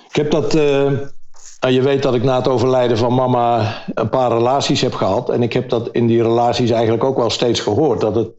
Ik 0.09 0.15
heb 0.15 0.31
dat. 0.31 0.55
Uh, 0.55 0.91
je 1.59 1.81
weet 1.81 2.03
dat 2.03 2.15
ik 2.15 2.23
na 2.23 2.35
het 2.35 2.47
overlijden 2.47 2.97
van 2.97 3.13
mama 3.13 3.75
een 3.93 4.09
paar 4.09 4.31
relaties 4.31 4.81
heb 4.81 4.93
gehad. 4.93 5.29
En 5.29 5.43
ik 5.43 5.53
heb 5.53 5.69
dat 5.69 5.89
in 5.91 6.07
die 6.07 6.21
relaties 6.21 6.69
eigenlijk 6.69 7.03
ook 7.03 7.17
wel 7.17 7.29
steeds 7.29 7.59
gehoord. 7.59 8.01
Dat 8.01 8.15
het 8.15 8.29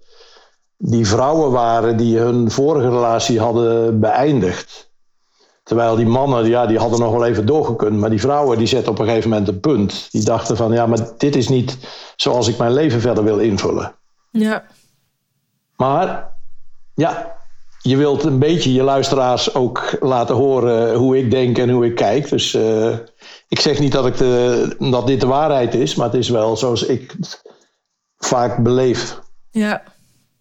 die 0.77 1.07
vrouwen 1.07 1.51
waren 1.51 1.97
die 1.97 2.19
hun 2.19 2.51
vorige 2.51 2.89
relatie 2.89 3.41
hadden 3.41 4.01
beëindigd. 4.01 4.88
Terwijl 5.69 5.97
die 5.97 6.07
mannen, 6.07 6.47
ja, 6.47 6.67
die 6.67 6.79
hadden 6.79 7.01
nog 7.01 7.13
wel 7.13 7.25
even 7.25 7.47
doorgekund. 7.47 7.99
Maar 7.99 8.11
die 8.11 8.21
vrouwen, 8.21 8.59
die 8.59 8.67
zetten 8.67 8.93
op 8.93 8.99
een 8.99 9.07
gegeven 9.07 9.31
moment 9.31 9.49
een 9.49 9.61
punt. 9.61 10.09
Die 10.11 10.25
dachten 10.25 10.57
van, 10.57 10.73
ja, 10.73 10.87
maar 10.87 10.99
dit 11.19 11.37
is 11.37 11.49
niet 11.49 11.77
zoals 12.17 12.49
ik 12.49 12.59
mijn 12.59 12.73
leven 12.73 13.01
verder 13.01 13.25
wil 13.25 13.39
invullen. 13.39 13.95
Ja. 14.31 14.65
Maar, 15.77 16.35
ja, 16.95 17.37
je 17.83 17.97
wilt 17.97 18.25
een 18.25 18.39
beetje 18.39 18.73
je 18.73 18.83
luisteraars 18.83 19.55
ook 19.55 19.97
laten 20.01 20.35
horen 20.35 20.95
hoe 20.95 21.19
ik 21.19 21.31
denk 21.31 21.59
en 21.59 21.71
hoe 21.71 21.87
ik 21.87 21.95
kijk. 21.95 22.29
Dus 22.29 22.55
uh, 22.55 22.97
ik 23.49 23.61
zeg 23.61 23.79
niet 23.79 23.93
dat, 23.93 24.07
ik 24.07 24.17
de, 24.17 24.77
dat 24.79 25.07
dit 25.07 25.21
de 25.21 25.27
waarheid 25.27 25.75
is, 25.75 25.95
maar 25.95 26.07
het 26.07 26.17
is 26.17 26.29
wel 26.29 26.57
zoals 26.57 26.83
ik 26.83 27.15
het 27.19 27.43
vaak 28.19 28.63
beleef. 28.63 29.21
Ja. 29.51 29.83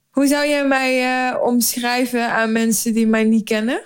Hoe 0.09 0.27
zou 0.27 0.47
jij 0.47 0.67
mij 0.67 1.03
uh, 1.31 1.41
omschrijven 1.41 2.31
aan 2.31 2.51
mensen 2.51 2.93
die 2.93 3.07
mij 3.07 3.23
niet 3.23 3.43
kennen? 3.43 3.81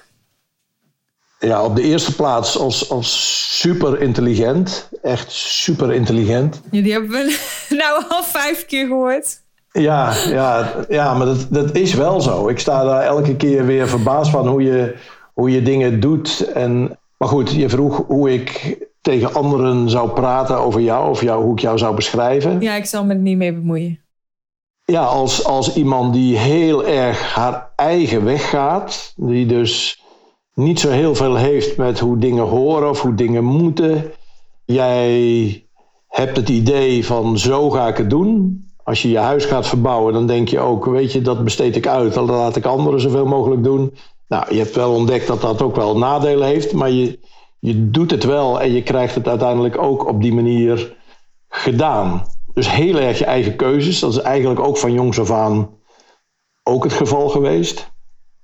Ja, 1.48 1.64
op 1.64 1.76
de 1.76 1.82
eerste 1.82 2.16
plaats 2.16 2.58
als, 2.58 2.90
als 2.90 3.60
super 3.60 4.02
intelligent. 4.02 4.90
Echt 5.02 5.32
super 5.32 5.94
intelligent. 5.94 6.62
Ja, 6.72 6.82
die 6.82 6.92
hebben 6.92 7.10
we 7.10 7.40
nou 7.82 8.04
al 8.10 8.24
vijf 8.24 8.66
keer 8.66 8.88
gehoord. 8.88 9.42
Ja, 9.72 10.14
ja, 10.28 10.74
ja 10.90 11.14
maar 11.14 11.26
dat, 11.26 11.48
dat 11.50 11.76
is 11.76 11.94
wel 11.94 12.22
zo. 12.22 12.48
Ik 12.48 12.60
sta 12.60 12.84
daar 12.84 13.02
elke 13.02 13.36
keer 13.36 13.66
weer 13.66 13.88
verbaasd 13.88 14.32
van 14.32 14.48
hoe 14.48 14.64
je, 14.64 14.96
hoe 15.34 15.52
je 15.52 15.62
dingen 15.62 16.00
doet. 16.00 16.52
En, 16.54 16.98
maar 17.18 17.28
goed, 17.28 17.52
je 17.52 17.70
vroeg 17.70 18.04
hoe 18.08 18.34
ik 18.34 18.78
tegen 19.02 19.34
anderen 19.34 19.90
zou 19.90 20.10
praten 20.10 20.58
over 20.58 20.82
jou, 20.82 21.10
of 21.10 21.22
jou, 21.22 21.44
hoe 21.44 21.54
ik 21.54 21.60
jou 21.60 21.78
zou 21.78 21.96
beschrijven. 21.96 22.62
Ja, 22.62 22.76
ik 22.76 22.86
zal 22.86 23.06
me 23.06 23.14
er 23.14 23.20
niet 23.20 23.38
mee 23.38 23.54
bemoeien. 23.54 24.00
Ja, 24.86 25.04
als, 25.04 25.46
als 25.46 25.76
iemand 25.76 26.14
die 26.14 26.38
heel 26.38 26.86
erg 26.86 27.36
haar 27.36 27.72
eigen 27.76 28.24
weg 28.24 28.50
gaat, 28.50 29.14
die 29.16 29.46
dus 29.46 30.02
niet 30.54 30.80
zo 30.80 30.90
heel 30.90 31.16
veel 31.16 31.36
heeft 31.36 31.78
met 31.78 32.00
hoe 32.00 32.18
dingen 32.18 32.44
horen 32.44 32.90
of 32.90 33.02
hoe 33.02 33.16
dingen 33.16 33.44
moeten. 33.44 34.12
Jij 34.66 35.66
hebt 36.08 36.38
het 36.38 36.50
idee 36.50 37.06
van 37.06 37.38
zo 37.38 37.70
ga 37.70 37.88
ik 37.88 37.98
het 37.98 38.10
doen. 38.10 38.66
Als 38.84 39.02
je 39.02 39.10
je 39.10 39.18
huis 39.18 39.46
gaat 39.46 39.68
verbouwen, 39.68 40.14
dan 40.14 40.28
denk 40.28 40.48
je 40.48 40.60
ook, 40.60 40.86
weet 40.86 41.12
je, 41.12 41.22
dat 41.22 41.44
besteed 41.44 41.76
ik 41.76 41.88
uit. 41.88 42.14
Dan 42.14 42.26
laat 42.26 42.56
ik 42.56 42.66
anderen 42.66 43.02
zoveel 43.02 43.26
mogelijk 43.26 43.64
doen. 43.64 43.94
Nou, 44.28 44.54
je 44.54 44.60
hebt 44.60 44.76
wel 44.76 44.94
ontdekt 44.94 45.28
dat 45.28 45.42
dat 45.42 45.62
ook 45.62 45.76
wel 45.76 45.98
nadelen 45.98 46.48
heeft, 46.48 46.74
maar 46.74 46.90
je, 46.90 47.20
je 47.60 47.90
doet 47.90 48.12
het 48.12 48.24
wel 48.24 48.62
en 48.62 48.72
je 48.72 48.84
krijgt 48.84 49.16
het 49.16 49.28
uiteindelijk 49.28 49.78
ook 49.78 50.08
op 50.08 50.22
die 50.22 50.34
manier 50.34 50.96
gedaan. 51.50 52.26
Dus 52.54 52.72
heel 52.72 53.00
erg 53.00 53.20
je 53.20 53.26
eigen 53.26 53.56
keuzes. 53.56 54.00
Dat 54.00 54.12
is 54.12 54.18
eigenlijk 54.18 54.60
ook 54.60 54.78
van 54.78 54.94
jongs 54.94 55.20
af 55.20 55.32
aan 55.32 55.70
ook 56.64 56.84
het 56.84 56.94
geval 56.94 57.30
geweest 57.30 57.91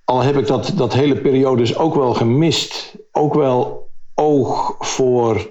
al 0.08 0.22
heb 0.22 0.38
ik 0.38 0.48
dat, 0.48 0.72
dat 0.76 0.94
hele 0.94 1.16
periode 1.16 1.58
dus 1.58 1.78
ook 1.78 1.96
wel 1.96 2.14
gemist. 2.14 2.96
Ook 3.12 3.34
wel 3.34 3.90
oog 4.16 4.76
voor 4.80 5.50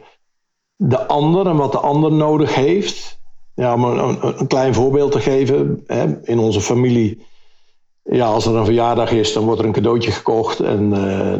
de 0.76 1.06
ander 1.06 1.46
en 1.46 1.56
wat 1.56 1.72
de 1.72 1.78
ander 1.78 2.12
nodig 2.12 2.54
heeft. 2.54 3.20
Ja, 3.54 3.74
om 3.74 3.84
een, 3.84 4.46
klein 4.46 4.74
voorbeeld 4.74 5.12
te 5.12 5.20
geven. 5.20 5.82
Hè, 5.86 6.22
in 6.22 6.38
onze 6.38 6.60
familie 6.60 7.26
ja, 8.02 8.26
als 8.26 8.46
er 8.46 8.54
een 8.54 8.64
verjaardag 8.64 9.10
is, 9.10 9.32
dan 9.32 9.44
wordt 9.44 9.60
er 9.60 9.66
een 9.66 9.72
cadeautje 9.72 10.10
gekocht. 10.10 10.60
En 10.60 10.88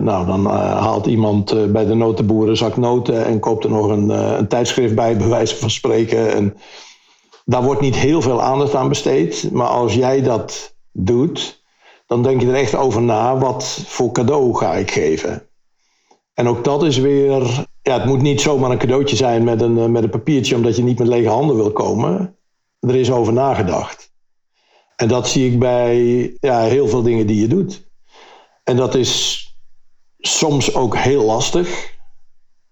nou, 0.05 0.26
dan 0.26 0.46
haalt 0.46 1.07
iemand 1.07 1.72
bij 1.72 1.85
de 1.87 1.94
notenboer 1.94 2.48
een 2.48 2.57
zak 2.57 2.76
noten 2.76 3.24
en 3.24 3.40
koopt 3.40 3.64
er 3.64 3.70
nog 3.70 3.88
een, 3.88 4.09
een 4.09 4.48
tijdschrift 4.48 4.94
bij, 4.94 5.16
bij 5.16 5.29
wijze 5.29 5.57
van 5.57 5.70
spreken. 5.70 6.33
En 6.33 6.57
daar 7.44 7.62
wordt 7.62 7.81
niet 7.81 7.96
heel 7.96 8.22
veel 8.22 8.42
aandacht 8.42 8.74
aan 8.74 8.88
besteed. 8.88 9.48
Maar 9.52 9.68
als 9.68 9.94
jij 9.94 10.22
dat 10.22 10.74
doet, 10.92 11.64
dan 12.06 12.22
denk 12.22 12.40
je 12.40 12.46
er 12.46 12.54
echt 12.54 12.74
over 12.74 13.02
na, 13.02 13.38
wat 13.38 13.64
voor 13.86 14.12
cadeau 14.12 14.54
ga 14.54 14.74
ik 14.74 14.90
geven? 14.90 15.48
En 16.34 16.48
ook 16.48 16.64
dat 16.64 16.82
is 16.82 16.98
weer, 16.98 17.66
ja, 17.82 17.94
het 17.94 18.04
moet 18.04 18.22
niet 18.22 18.40
zomaar 18.40 18.70
een 18.70 18.78
cadeautje 18.78 19.16
zijn 19.16 19.44
met 19.44 19.60
een, 19.60 19.78
eh, 19.78 19.86
met 19.86 20.02
een 20.02 20.10
papiertje 20.10 20.54
omdat 20.54 20.76
je 20.76 20.82
niet 20.82 20.98
met 20.98 21.08
lege 21.08 21.28
handen 21.28 21.56
wil 21.56 21.72
komen. 21.72 22.36
Er 22.80 22.94
is 22.94 23.10
over 23.10 23.32
nagedacht. 23.32 24.12
En 24.96 25.08
dat 25.08 25.28
zie 25.28 25.52
ik 25.52 25.58
bij 25.58 25.96
ja, 26.40 26.62
heel 26.62 26.88
veel 26.88 27.02
dingen 27.02 27.26
die 27.26 27.40
je 27.40 27.48
doet. 27.48 27.88
En 28.64 28.76
dat 28.76 28.94
is 28.94 29.40
soms 30.18 30.74
ook 30.74 30.96
heel 30.96 31.24
lastig, 31.24 31.94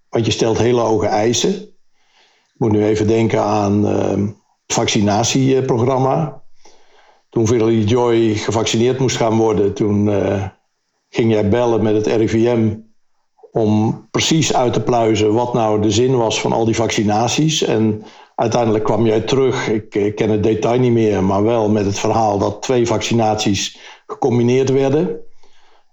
want 0.08 0.26
je 0.26 0.32
stelt 0.32 0.58
hele 0.58 0.80
hoge 0.80 1.06
eisen. 1.06 1.52
Ik 1.52 2.60
moet 2.60 2.72
nu 2.72 2.84
even 2.84 3.06
denken 3.06 3.42
aan 3.42 3.86
uh, 3.86 4.28
het 4.66 4.74
vaccinatieprogramma. 4.74 6.43
Toen 7.34 7.46
Verily 7.46 7.82
Joy 7.82 8.34
gevaccineerd 8.34 8.98
moest 8.98 9.16
gaan 9.16 9.36
worden, 9.36 9.74
toen 9.74 10.06
uh, 10.06 10.44
ging 11.08 11.32
jij 11.32 11.48
bellen 11.48 11.82
met 11.82 11.94
het 11.94 12.06
RIVM 12.06 12.74
om 13.52 14.02
precies 14.10 14.54
uit 14.54 14.72
te 14.72 14.80
pluizen 14.80 15.32
wat 15.32 15.54
nou 15.54 15.80
de 15.82 15.90
zin 15.90 16.16
was 16.16 16.40
van 16.40 16.52
al 16.52 16.64
die 16.64 16.74
vaccinaties. 16.74 17.62
En 17.62 18.02
uiteindelijk 18.34 18.84
kwam 18.84 19.06
jij 19.06 19.20
terug, 19.20 19.68
ik, 19.68 20.14
ken 20.14 20.30
het 20.30 20.42
detail 20.42 20.80
niet 20.80 20.92
meer, 20.92 21.24
maar 21.24 21.42
wel 21.42 21.68
met 21.68 21.84
het 21.84 21.98
verhaal 21.98 22.38
dat 22.38 22.62
twee 22.62 22.86
vaccinaties 22.86 23.78
gecombineerd 24.06 24.70
werden. 24.70 25.20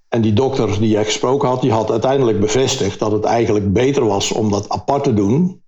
En 0.09 0.21
die 0.21 0.33
dokter 0.33 0.79
die 0.79 0.89
jij 0.89 1.05
gesproken 1.05 1.47
had, 1.47 1.61
die 1.61 1.71
had 1.71 1.91
uiteindelijk 1.91 2.39
bevestigd 2.39 2.99
dat 2.99 3.11
het 3.11 3.23
eigenlijk 3.23 3.73
beter 3.73 4.05
was 4.05 4.31
om 4.31 4.51
dat 4.51 4.69
apart 4.69 5.03
te 5.03 5.13
doen. 5.13 5.60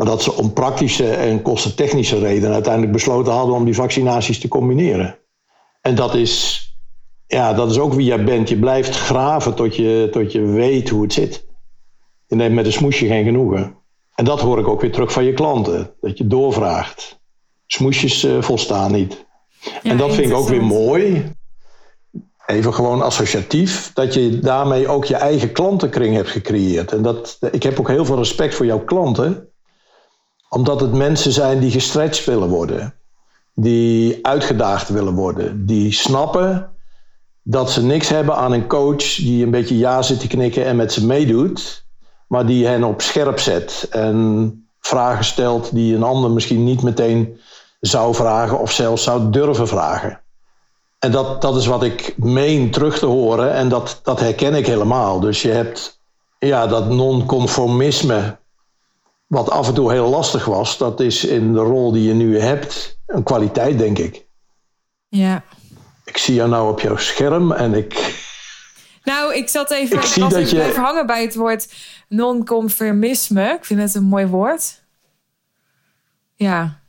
Maar 0.00 0.08
dat 0.08 0.22
ze 0.22 0.32
om 0.32 0.52
praktische 0.52 1.10
en 1.10 1.42
kostentechnische 1.42 2.18
redenen 2.18 2.52
uiteindelijk 2.52 2.92
besloten 2.92 3.32
hadden 3.32 3.54
om 3.54 3.64
die 3.64 3.74
vaccinaties 3.74 4.40
te 4.40 4.48
combineren. 4.48 5.18
En 5.80 5.94
dat 5.94 6.14
is 6.14 6.64
ja, 7.26 7.52
dat 7.52 7.70
is 7.70 7.78
ook 7.78 7.92
wie 7.92 8.06
jij 8.06 8.24
bent. 8.24 8.48
Je 8.48 8.58
blijft 8.58 8.96
graven 8.96 9.54
tot 9.54 9.76
je, 9.76 10.08
tot 10.10 10.32
je 10.32 10.40
weet 10.40 10.88
hoe 10.88 11.02
het 11.02 11.12
zit. 11.12 11.46
Je 12.26 12.34
neemt 12.34 12.54
met 12.54 12.66
een 12.66 12.72
smoesje 12.72 13.06
geen 13.06 13.24
genoegen. 13.24 13.76
En 14.14 14.24
dat 14.24 14.40
hoor 14.40 14.58
ik 14.58 14.68
ook 14.68 14.80
weer 14.80 14.92
terug 14.92 15.12
van 15.12 15.24
je 15.24 15.32
klanten. 15.32 15.94
Dat 16.00 16.18
je 16.18 16.26
doorvraagt. 16.26 17.20
Smoesjes 17.66 18.24
uh, 18.24 18.42
volstaan 18.42 18.92
niet. 18.92 19.26
en 19.82 19.96
dat 19.96 20.14
vind 20.14 20.26
ik 20.30 20.36
ook 20.36 20.48
weer 20.48 20.64
mooi. 20.64 21.32
Even 22.46 22.74
gewoon 22.74 23.02
associatief. 23.02 23.92
Dat 23.92 24.14
je 24.14 24.38
daarmee 24.38 24.88
ook 24.88 25.04
je 25.04 25.16
eigen 25.16 25.52
klantenkring 25.52 26.14
hebt 26.14 26.28
gecreëerd. 26.28 26.92
En 26.92 27.02
dat, 27.02 27.38
ik 27.50 27.62
heb 27.62 27.78
ook 27.78 27.88
heel 27.88 28.04
veel 28.04 28.16
respect 28.16 28.54
voor 28.54 28.66
jouw 28.66 28.84
klanten. 28.84 29.49
Omdat 30.52 30.80
het 30.80 30.92
mensen 30.92 31.32
zijn 31.32 31.60
die 31.60 31.70
gestretched 31.70 32.24
willen 32.24 32.48
worden. 32.48 32.94
Die 33.54 34.26
uitgedaagd 34.26 34.88
willen 34.88 35.14
worden. 35.14 35.66
Die 35.66 35.92
snappen 35.92 36.70
dat 37.42 37.70
ze 37.70 37.82
niks 37.82 38.08
hebben 38.08 38.36
aan 38.36 38.52
een 38.52 38.66
coach 38.66 39.14
die 39.14 39.44
een 39.44 39.50
beetje 39.50 39.78
ja 39.78 40.02
zit 40.02 40.20
te 40.20 40.26
knikken 40.26 40.64
en 40.64 40.76
met 40.76 40.92
ze 40.92 41.06
meedoet, 41.06 41.84
maar 42.26 42.46
die 42.46 42.66
hen 42.66 42.84
op 42.84 43.02
scherp 43.02 43.38
zet 43.38 43.86
en 43.90 44.68
vragen 44.80 45.24
stelt 45.24 45.74
die 45.74 45.94
een 45.94 46.02
ander 46.02 46.30
misschien 46.30 46.64
niet 46.64 46.82
meteen 46.82 47.40
zou 47.80 48.14
vragen 48.14 48.58
of 48.58 48.72
zelfs 48.72 49.02
zou 49.02 49.30
durven 49.30 49.68
vragen. 49.68 50.20
En 50.98 51.10
dat, 51.10 51.42
dat 51.42 51.56
is 51.56 51.66
wat 51.66 51.82
ik 51.82 52.14
meen 52.16 52.70
terug 52.70 52.98
te 52.98 53.06
horen 53.06 53.52
en 53.52 53.68
dat, 53.68 54.00
dat 54.02 54.20
herken 54.20 54.54
ik 54.54 54.66
helemaal. 54.66 55.20
Dus 55.20 55.42
je 55.42 55.50
hebt 55.50 56.00
ja, 56.38 56.66
dat 56.66 56.88
non-conformisme, 56.88 58.36
wat 59.30 59.50
af 59.50 59.68
en 59.68 59.74
toe 59.74 59.92
heel 59.92 60.08
lastig 60.08 60.44
was, 60.44 60.78
dat 60.78 61.00
is 61.00 61.24
in 61.24 61.52
de 61.52 61.60
rol 61.60 61.92
die 61.92 62.02
je 62.02 62.14
nu 62.14 62.38
hebt 62.38 62.98
een 63.06 63.22
kwaliteit, 63.22 63.78
denk 63.78 63.98
ik. 63.98 64.26
Ja, 65.08 65.44
ik 66.04 66.16
zie 66.16 66.34
jou 66.34 66.48
nou 66.48 66.72
op 66.72 66.80
jouw 66.80 66.96
scherm 66.96 67.52
en 67.52 67.74
ik. 67.74 68.18
Nou, 69.04 69.34
ik 69.34 69.48
zat 69.48 69.70
even, 69.70 69.96
ik 69.96 70.02
zie 70.02 70.28
dat 70.28 70.50
je... 70.50 70.62
even 70.62 70.82
hangen 70.82 71.06
bij 71.06 71.22
het 71.22 71.34
woord 71.34 71.72
non-conformisme. 72.08 73.54
Ik 73.58 73.64
vind 73.64 73.80
het 73.80 73.94
een 73.94 74.04
mooi 74.04 74.26
woord. 74.26 74.82
Ja. 76.34 76.80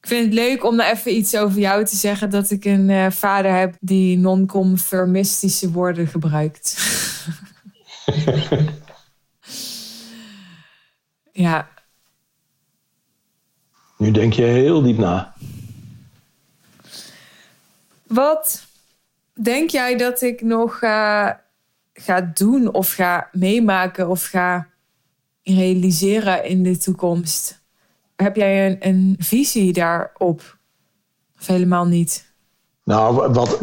Ik 0.00 0.08
vind 0.08 0.24
het 0.24 0.34
leuk 0.34 0.64
om 0.64 0.76
nou 0.76 0.90
even 0.90 1.16
iets 1.16 1.36
over 1.36 1.58
jou 1.58 1.84
te 1.84 1.96
zeggen. 1.96 2.30
Dat 2.30 2.50
ik 2.50 2.64
een 2.64 2.88
uh, 2.88 3.10
vader 3.10 3.54
heb 3.54 3.74
die 3.80 4.18
non-conformistische 4.18 5.70
woorden 5.70 6.06
gebruikt. 6.06 6.76
ja. 11.32 11.68
Nu 13.96 14.10
denk 14.10 14.32
je 14.32 14.42
heel 14.42 14.82
diep 14.82 14.98
na. 14.98 15.34
Wat 18.06 18.66
denk 19.32 19.70
jij 19.70 19.96
dat 19.96 20.22
ik 20.22 20.40
nog 20.42 20.78
ga, 20.78 21.40
ga 21.92 22.20
doen 22.20 22.72
of 22.72 22.92
ga 22.92 23.28
meemaken 23.32 24.08
of 24.08 24.24
ga 24.24 24.68
realiseren 25.42 26.44
in 26.44 26.62
de 26.62 26.76
toekomst? 26.76 27.60
Heb 28.16 28.36
jij 28.36 28.66
een, 28.66 28.76
een 28.80 29.16
visie 29.18 29.72
daarop? 29.72 30.58
Of 31.38 31.46
helemaal 31.46 31.86
niet? 31.86 32.32
Nou, 32.84 33.32
wat, 33.32 33.58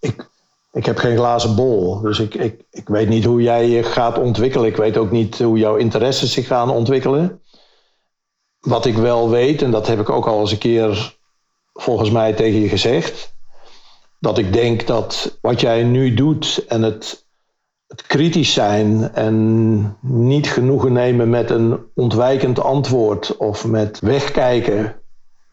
ik, 0.00 0.28
ik 0.74 0.86
heb 0.86 0.98
geen 0.98 1.16
glazen 1.16 1.54
bol. 1.54 2.00
Dus 2.00 2.18
ik, 2.18 2.34
ik, 2.34 2.64
ik 2.70 2.88
weet 2.88 3.08
niet 3.08 3.24
hoe 3.24 3.42
jij 3.42 3.68
je 3.68 3.82
gaat 3.82 4.18
ontwikkelen. 4.18 4.66
Ik 4.66 4.76
weet 4.76 4.96
ook 4.96 5.10
niet 5.10 5.38
hoe 5.38 5.58
jouw 5.58 5.76
interesses 5.76 6.32
zich 6.32 6.46
gaan 6.46 6.70
ontwikkelen. 6.70 7.40
Wat 8.60 8.86
ik 8.86 8.96
wel 8.96 9.30
weet, 9.30 9.62
en 9.62 9.70
dat 9.70 9.86
heb 9.86 10.00
ik 10.00 10.10
ook 10.10 10.26
al 10.26 10.40
eens 10.40 10.52
een 10.52 10.58
keer 10.58 11.16
volgens 11.72 12.10
mij 12.10 12.32
tegen 12.32 12.60
je 12.60 12.68
gezegd 12.68 13.34
dat 14.20 14.38
ik 14.38 14.52
denk 14.52 14.86
dat 14.86 15.38
wat 15.40 15.60
jij 15.60 15.82
nu 15.82 16.14
doet 16.14 16.64
en 16.68 16.82
het, 16.82 17.26
het 17.86 18.02
kritisch 18.02 18.52
zijn 18.52 19.12
en 19.12 19.96
niet 20.00 20.46
genoegen 20.46 20.92
nemen 20.92 21.30
met 21.30 21.50
een 21.50 21.78
ontwijkend 21.94 22.60
antwoord 22.60 23.36
of 23.36 23.66
met 23.66 24.00
wegkijken, 24.00 24.96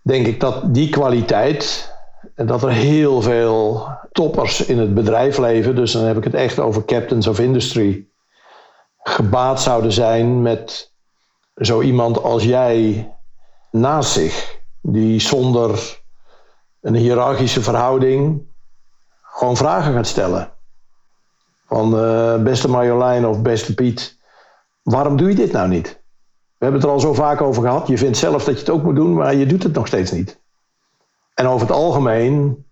denk 0.02 0.28
ik 0.28 0.40
dat 0.40 0.74
die 0.74 0.90
kwaliteit 0.90 1.92
dat 2.36 2.64
er 2.64 2.72
heel 2.72 3.22
veel 3.22 3.88
toppers 4.12 4.66
in 4.66 4.80
het 4.80 4.94
bedrijf 4.94 5.38
leven, 5.38 5.76
dus 5.76 5.92
dan 5.92 6.04
heb 6.04 6.18
ik 6.18 6.24
het 6.24 6.34
echt 6.34 6.60
over 6.60 6.86
captains 6.86 7.28
of 7.28 7.40
industry, 7.40 8.08
gebaat 9.04 9.62
zouden 9.62 9.92
zijn 9.92 10.42
met 10.42 10.94
zo 11.56 11.82
iemand 11.82 12.24
als 12.24 12.44
jij 12.44 13.12
naast 13.72 14.12
zich, 14.12 14.60
die 14.82 15.20
zonder 15.20 16.00
een 16.82 16.96
hiërarchische 16.96 17.62
verhouding 17.62 18.42
gewoon 19.22 19.58
vragen 19.58 19.94
gaat 19.94 20.08
stellen. 20.08 20.52
Van 21.66 21.96
uh, 21.96 22.44
beste 22.44 22.70
Marjolein 22.70 23.26
of 23.28 23.42
beste 23.42 23.74
Piet, 23.74 24.18
waarom 24.84 25.18
doe 25.18 25.30
je 25.30 25.36
dit 25.36 25.52
nou 25.52 25.68
niet? 25.68 26.00
We 26.58 26.68
hebben 26.68 26.82
het 26.82 26.90
er 26.90 26.96
al 26.96 27.00
zo 27.00 27.14
vaak 27.14 27.42
over 27.42 27.64
gehad. 27.64 27.88
Je 27.88 27.98
vindt 27.98 28.18
zelf 28.18 28.44
dat 28.44 28.54
je 28.54 28.60
het 28.60 28.70
ook 28.70 28.84
moet 28.84 28.96
doen, 28.96 29.14
maar 29.14 29.36
je 29.36 29.46
doet 29.46 29.64
het 29.64 29.74
nog 29.74 29.88
steeds 29.88 30.12
niet. 30.12 30.41
En 31.42 31.48
over 31.48 31.68
het 31.68 31.76
algemeen, 31.76 32.66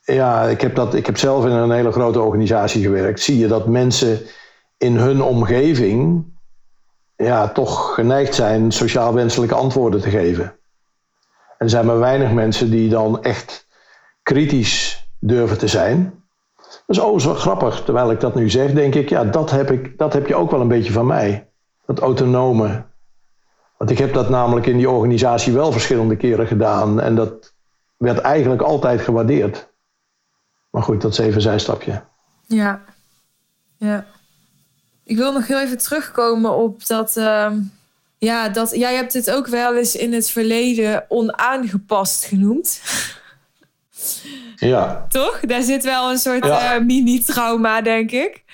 ja, 0.00 0.42
ik 0.42 0.60
heb, 0.60 0.74
dat, 0.74 0.94
ik 0.94 1.06
heb 1.06 1.18
zelf 1.18 1.44
in 1.44 1.50
een 1.50 1.70
hele 1.70 1.92
grote 1.92 2.20
organisatie 2.20 2.82
gewerkt. 2.82 3.20
Zie 3.20 3.38
je 3.38 3.46
dat 3.46 3.66
mensen 3.66 4.20
in 4.78 4.96
hun 4.96 5.22
omgeving 5.22 6.24
ja, 7.16 7.48
toch 7.48 7.94
geneigd 7.94 8.34
zijn 8.34 8.72
sociaal 8.72 9.14
wenselijke 9.14 9.54
antwoorden 9.54 10.00
te 10.00 10.10
geven. 10.10 10.44
En 10.44 10.54
er 11.58 11.70
zijn 11.70 11.86
maar 11.86 11.98
weinig 11.98 12.32
mensen 12.32 12.70
die 12.70 12.88
dan 12.88 13.22
echt 13.22 13.66
kritisch 14.22 15.08
durven 15.18 15.58
te 15.58 15.68
zijn. 15.68 16.24
Dat 16.86 16.96
is 16.96 16.98
oh, 16.98 17.18
zo 17.18 17.34
grappig. 17.34 17.84
Terwijl 17.84 18.10
ik 18.10 18.20
dat 18.20 18.34
nu 18.34 18.50
zeg, 18.50 18.72
denk 18.72 18.94
ik, 18.94 19.08
ja, 19.08 19.24
dat 19.24 19.50
heb, 19.50 19.70
ik, 19.70 19.98
dat 19.98 20.12
heb 20.12 20.26
je 20.26 20.34
ook 20.34 20.50
wel 20.50 20.60
een 20.60 20.68
beetje 20.68 20.92
van 20.92 21.06
mij. 21.06 21.48
Dat 21.86 21.98
autonome. 21.98 22.84
Want 23.76 23.90
ik 23.90 23.98
heb 23.98 24.12
dat 24.12 24.28
namelijk 24.28 24.66
in 24.66 24.76
die 24.76 24.90
organisatie 24.90 25.52
wel 25.52 25.72
verschillende 25.72 26.16
keren 26.16 26.46
gedaan. 26.46 27.00
En 27.00 27.14
dat 27.14 27.51
werd 28.02 28.18
eigenlijk 28.18 28.62
altijd 28.62 29.00
gewaardeerd. 29.00 29.68
Maar 30.70 30.82
goed, 30.82 31.00
dat 31.00 31.12
is 31.12 31.18
even 31.18 31.34
een 31.34 31.40
zijstapje. 31.40 32.02
Ja, 32.46 32.82
ja. 33.76 34.06
Ik 35.04 35.16
wil 35.16 35.32
nog 35.32 35.46
heel 35.46 35.60
even 35.60 35.78
terugkomen 35.78 36.56
op 36.56 36.86
dat. 36.86 37.16
Uh, 37.16 37.52
ja, 38.18 38.48
dat 38.48 38.70
jij 38.70 38.94
hebt 38.94 39.12
het 39.12 39.30
ook 39.30 39.46
wel 39.46 39.76
eens 39.76 39.96
in 39.96 40.12
het 40.12 40.30
verleden 40.30 41.04
onaangepast 41.08 42.24
genoemd. 42.24 42.80
Ja. 44.56 45.06
Toch? 45.08 45.40
Daar 45.40 45.62
zit 45.62 45.84
wel 45.84 46.10
een 46.10 46.18
soort 46.18 46.44
eh, 46.44 46.78
mini-trauma, 46.78 47.80
denk 47.80 48.10
ik. 48.10 48.44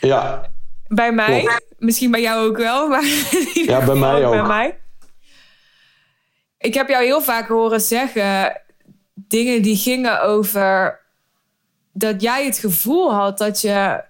Ja. 0.00 0.50
Bij 0.88 1.12
mij. 1.12 1.48
Misschien 1.78 2.10
bij 2.10 2.20
jou 2.20 2.48
ook 2.48 2.56
wel. 2.56 2.88
Maar 2.88 3.04
ja, 3.54 3.84
bij 3.86 3.94
mij 3.94 4.26
ook. 4.26 4.32
Bij 4.32 4.42
mij. 4.42 4.78
Ik 6.58 6.74
heb 6.74 6.88
jou 6.88 7.04
heel 7.04 7.20
vaak 7.20 7.48
horen 7.48 7.80
zeggen 7.80 8.62
dingen 9.14 9.62
die 9.62 9.76
gingen 9.76 10.22
over 10.22 11.00
dat 11.92 12.22
jij 12.22 12.44
het 12.44 12.58
gevoel 12.58 13.12
had 13.12 13.38
dat 13.38 13.60
je. 13.60 14.04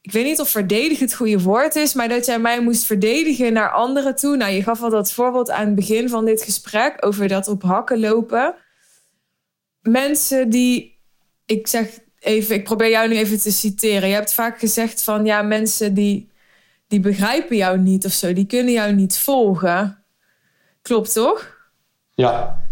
Ik 0.00 0.12
weet 0.12 0.24
niet 0.24 0.40
of 0.40 0.48
verdedigen 0.50 1.04
het 1.04 1.14
goede 1.14 1.40
woord 1.40 1.76
is, 1.76 1.94
maar 1.94 2.08
dat 2.08 2.26
jij 2.26 2.38
mij 2.38 2.60
moest 2.60 2.84
verdedigen 2.84 3.52
naar 3.52 3.70
anderen 3.70 4.16
toe. 4.16 4.36
Nou, 4.36 4.52
je 4.52 4.62
gaf 4.62 4.82
al 4.82 4.90
dat 4.90 5.12
voorbeeld 5.12 5.50
aan 5.50 5.66
het 5.66 5.74
begin 5.74 6.08
van 6.08 6.24
dit 6.24 6.42
gesprek 6.42 7.06
over 7.06 7.28
dat 7.28 7.48
op 7.48 7.62
hakken 7.62 8.00
lopen. 8.00 8.54
Mensen 9.80 10.50
die, 10.50 11.00
ik 11.46 11.66
zeg 11.66 11.98
even, 12.18 12.54
ik 12.54 12.64
probeer 12.64 12.90
jou 12.90 13.08
nu 13.08 13.16
even 13.16 13.40
te 13.40 13.52
citeren. 13.52 14.08
Je 14.08 14.14
hebt 14.14 14.34
vaak 14.34 14.58
gezegd 14.58 15.02
van 15.02 15.24
ja, 15.24 15.42
mensen 15.42 15.94
die, 15.94 16.30
die 16.88 17.00
begrijpen 17.00 17.56
jou 17.56 17.78
niet 17.78 18.04
of 18.04 18.12
zo, 18.12 18.32
die 18.32 18.46
kunnen 18.46 18.72
jou 18.72 18.92
niet 18.92 19.18
volgen. 19.18 20.04
Klopt 20.82 21.12
toch? 21.12 21.68
Ja. 22.14 22.62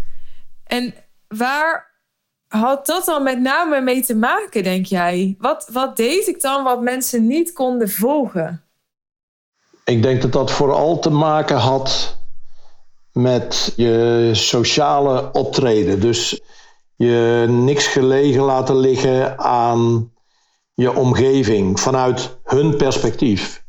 En 0.63 0.93
waar 1.37 1.91
had 2.47 2.85
dat 2.85 3.05
dan 3.05 3.23
met 3.23 3.39
name 3.39 3.81
mee 3.81 4.01
te 4.01 4.15
maken, 4.15 4.63
denk 4.63 4.85
jij? 4.85 5.35
Wat, 5.39 5.69
wat 5.71 5.95
deed 5.95 6.27
ik 6.27 6.41
dan 6.41 6.63
wat 6.63 6.81
mensen 6.81 7.27
niet 7.27 7.53
konden 7.53 7.89
volgen? 7.89 8.63
Ik 9.85 10.03
denk 10.03 10.21
dat 10.21 10.31
dat 10.31 10.51
vooral 10.51 10.99
te 10.99 11.09
maken 11.09 11.57
had 11.57 12.17
met 13.11 13.73
je 13.75 14.29
sociale 14.33 15.31
optreden. 15.31 15.99
Dus 15.99 16.41
je 16.95 17.45
niks 17.49 17.87
gelegen 17.87 18.41
laten 18.41 18.77
liggen 18.77 19.39
aan 19.39 20.11
je 20.73 20.95
omgeving 20.95 21.79
vanuit 21.79 22.37
hun 22.43 22.77
perspectief. 22.77 23.63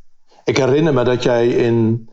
Ik 0.44 0.56
herinner 0.56 0.94
me 0.94 1.04
dat 1.04 1.22
jij 1.22 1.48
in 1.48 2.08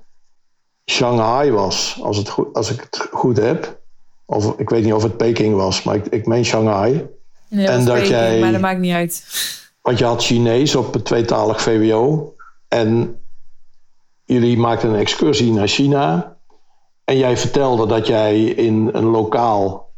Shanghai 0.86 1.52
was, 1.52 2.00
als, 2.02 2.18
het 2.18 2.30
goed, 2.30 2.54
als 2.54 2.72
ik 2.72 2.80
het 2.80 3.08
goed 3.12 3.38
heb. 3.38 3.81
Of 4.34 4.54
ik 4.58 4.70
weet 4.70 4.84
niet 4.84 4.94
of 4.94 5.04
het 5.04 5.18
Peking 5.18 5.56
was, 5.56 5.84
maar 5.84 5.96
ik, 5.96 6.06
ik 6.06 6.26
meen 6.26 6.46
Shanghai. 6.46 7.08
Nee, 7.48 7.68
en 7.68 7.86
dat 7.86 7.94
Peking, 7.94 8.12
jij. 8.12 8.40
Maar 8.40 8.52
dat 8.52 8.62
maakt 8.62 8.80
niet 8.80 8.94
uit. 8.94 9.26
Want 9.82 9.98
je 9.98 10.06
had 10.06 10.24
Chinees 10.24 10.76
op 10.76 10.94
het 10.94 11.06
tweetalig 11.06 11.62
VWO. 11.62 12.34
En 12.68 13.20
jullie 14.26 14.58
maakten 14.58 14.90
een 14.90 15.00
excursie 15.00 15.52
naar 15.52 15.68
China. 15.68 16.38
En 17.06 17.18
jij 17.18 17.38
vertelde 17.38 17.88
dat 17.88 18.08
jij 18.08 18.44
in 18.44 18.90
een 18.94 19.06
lokaal. 19.06 19.90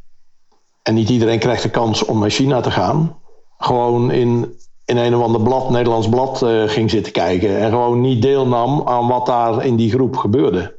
En 0.84 0.94
niet 0.94 1.10
iedereen 1.10 1.40
krijgt 1.40 1.64
de 1.64 1.70
kans 1.70 2.06
om 2.06 2.20
naar 2.20 2.30
China 2.30 2.62
te 2.62 2.72
gaan. 2.72 3.18
Gewoon 3.58 4.12
in, 4.12 4.60
in 4.86 4.98
een 4.98 5.16
of 5.16 5.24
ander 5.24 5.42
blad, 5.42 5.70
Nederlands 5.70 6.10
blad, 6.10 6.42
uh, 6.42 6.70
ging 6.70 6.90
zitten 6.90 7.12
kijken. 7.12 7.60
En 7.60 7.70
gewoon 7.70 8.02
niet 8.02 8.22
deelnam 8.22 8.88
aan 8.88 9.08
wat 9.08 9.26
daar 9.26 9.66
in 9.66 9.76
die 9.76 9.92
groep 9.92 10.18
gebeurde. 10.18 10.76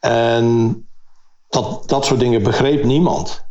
En 0.00 0.87
dat, 1.48 1.88
dat 1.88 2.04
soort 2.04 2.20
dingen 2.20 2.42
begreep 2.42 2.84
niemand. 2.84 3.46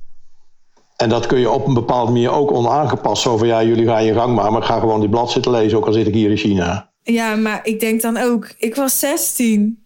En 0.95 1.09
dat 1.09 1.25
kun 1.25 1.39
je 1.39 1.49
op 1.49 1.67
een 1.67 1.73
bepaalde 1.73 2.11
manier 2.11 2.31
ook 2.31 2.51
onaangepast. 2.51 3.21
Zo 3.21 3.37
van 3.37 3.47
ja, 3.47 3.63
jullie 3.63 3.85
gaan 3.85 4.03
je 4.03 4.13
gang 4.13 4.35
maar, 4.35 4.51
maar 4.51 4.61
ik 4.61 4.67
ga 4.67 4.79
gewoon 4.79 4.99
die 4.99 5.09
blad 5.09 5.31
zitten 5.31 5.51
lezen, 5.51 5.77
ook 5.77 5.85
al 5.85 5.93
zit 5.93 6.07
ik 6.07 6.13
hier 6.13 6.29
in 6.29 6.37
China. 6.37 6.91
Ja, 7.01 7.35
maar 7.35 7.59
ik 7.63 7.79
denk 7.79 8.01
dan 8.01 8.17
ook, 8.17 8.53
ik 8.57 8.75
was 8.75 8.99
16. 8.99 9.85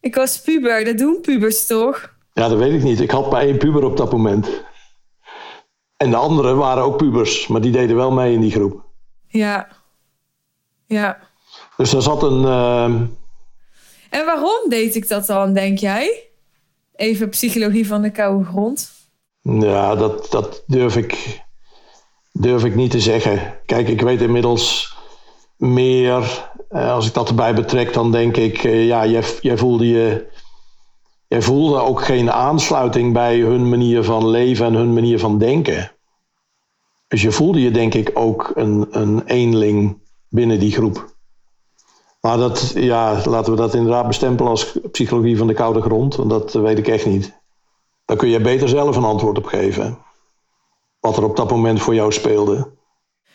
Ik 0.00 0.14
was 0.14 0.40
puber, 0.40 0.84
dat 0.84 0.98
doen 0.98 1.20
pubers 1.20 1.66
toch? 1.66 2.16
Ja, 2.32 2.48
dat 2.48 2.58
weet 2.58 2.72
ik 2.72 2.82
niet. 2.82 3.00
Ik 3.00 3.10
had 3.10 3.30
maar 3.30 3.42
één 3.42 3.58
puber 3.58 3.84
op 3.84 3.96
dat 3.96 4.12
moment. 4.12 4.48
En 5.96 6.10
de 6.10 6.16
anderen 6.16 6.56
waren 6.56 6.82
ook 6.82 6.96
pubers, 6.96 7.46
maar 7.46 7.60
die 7.60 7.72
deden 7.72 7.96
wel 7.96 8.10
mee 8.10 8.32
in 8.32 8.40
die 8.40 8.50
groep. 8.50 8.84
Ja. 9.26 9.68
Ja. 10.86 11.18
Dus 11.76 11.90
daar 11.90 12.02
zat 12.02 12.22
een. 12.22 12.42
Uh... 12.42 12.84
En 14.10 14.24
waarom 14.24 14.68
deed 14.68 14.94
ik 14.94 15.08
dat 15.08 15.26
dan, 15.26 15.52
denk 15.52 15.78
jij? 15.78 16.27
Even 16.98 17.28
psychologie 17.28 17.86
van 17.86 18.02
de 18.02 18.10
koude 18.10 18.44
grond. 18.44 18.90
Ja, 19.42 19.94
dat, 19.94 20.30
dat 20.30 20.62
durf, 20.66 20.96
ik, 20.96 21.42
durf 22.32 22.64
ik 22.64 22.74
niet 22.74 22.90
te 22.90 23.00
zeggen. 23.00 23.54
Kijk, 23.66 23.88
ik 23.88 24.00
weet 24.00 24.20
inmiddels 24.20 24.96
meer. 25.56 26.50
Eh, 26.68 26.92
als 26.92 27.06
ik 27.06 27.14
dat 27.14 27.28
erbij 27.28 27.54
betrek, 27.54 27.92
dan 27.92 28.12
denk 28.12 28.36
ik, 28.36 28.64
eh, 28.64 28.86
ja, 28.86 29.06
jij, 29.06 29.22
jij 29.40 29.56
voelde 29.56 29.88
je. 29.88 30.26
Jij 31.28 31.42
voelde 31.42 31.80
ook 31.80 32.04
geen 32.04 32.30
aansluiting 32.30 33.12
bij 33.12 33.38
hun 33.38 33.68
manier 33.68 34.04
van 34.04 34.28
leven 34.28 34.66
en 34.66 34.74
hun 34.74 34.92
manier 34.92 35.18
van 35.18 35.38
denken. 35.38 35.92
Dus 37.08 37.22
je 37.22 37.32
voelde 37.32 37.62
je 37.62 37.70
denk 37.70 37.94
ik 37.94 38.10
ook 38.14 38.52
een, 38.54 38.86
een 38.90 39.22
eenling 39.26 40.02
binnen 40.28 40.58
die 40.58 40.72
groep. 40.72 41.16
Maar 42.28 42.38
dat, 42.38 42.72
ja, 42.74 43.22
laten 43.24 43.52
we 43.52 43.58
dat 43.58 43.74
inderdaad 43.74 44.06
bestempelen 44.06 44.50
als 44.50 44.78
psychologie 44.92 45.36
van 45.36 45.46
de 45.46 45.54
koude 45.54 45.80
grond. 45.80 46.16
Want 46.16 46.30
dat 46.30 46.52
weet 46.52 46.78
ik 46.78 46.88
echt 46.88 47.06
niet. 47.06 47.32
Daar 48.04 48.16
kun 48.16 48.28
je 48.28 48.40
beter 48.40 48.68
zelf 48.68 48.96
een 48.96 49.04
antwoord 49.04 49.38
op 49.38 49.44
geven. 49.44 49.98
Wat 51.00 51.16
er 51.16 51.24
op 51.24 51.36
dat 51.36 51.50
moment 51.50 51.80
voor 51.80 51.94
jou 51.94 52.12
speelde. 52.12 52.70